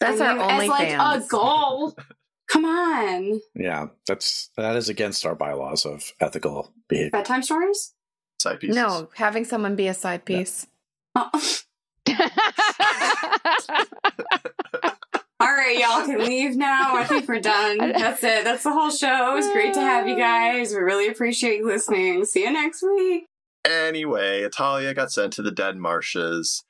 That's 0.00 0.20
I 0.20 0.26
our 0.28 0.34
mean, 0.34 0.42
only 0.42 0.64
as 0.64 0.68
like 0.70 0.88
fans. 0.88 1.24
a 1.24 1.28
goal. 1.28 1.96
Come 2.50 2.64
on, 2.64 3.40
Yeah, 3.54 3.88
that's 4.06 4.50
that 4.56 4.74
is 4.76 4.88
against 4.88 5.26
our 5.26 5.34
bylaws 5.34 5.84
of 5.84 6.12
ethical 6.20 6.72
behavior. 6.88 7.10
bedtime 7.10 7.42
stories. 7.42 7.92
Side 8.40 8.60
pieces. 8.60 8.76
No, 8.76 9.10
having 9.16 9.44
someone 9.44 9.76
be 9.76 9.86
a 9.88 9.94
side 9.94 10.24
piece. 10.24 10.66
Oh. 11.14 11.30
All 15.40 15.46
right, 15.54 15.78
y'all 15.78 16.04
can 16.04 16.18
leave 16.24 16.56
now. 16.56 16.96
I 16.96 17.04
think 17.04 17.28
we're 17.28 17.40
done. 17.40 17.78
That's 17.78 18.22
it. 18.24 18.42
That's 18.44 18.64
the 18.64 18.72
whole 18.72 18.90
show. 18.90 19.32
It 19.32 19.36
was 19.36 19.48
great 19.50 19.72
to 19.74 19.80
have 19.80 20.08
you 20.08 20.16
guys. 20.16 20.70
We 20.72 20.78
really 20.78 21.08
appreciate 21.08 21.58
you 21.58 21.66
listening. 21.66 22.24
See 22.24 22.42
you 22.42 22.52
next 22.52 22.82
week. 22.82 23.26
Anyway, 23.64 24.40
Italia 24.42 24.94
got 24.94 25.12
sent 25.12 25.32
to 25.34 25.42
the 25.42 25.50
dead 25.52 25.76
marshes. 25.76 26.64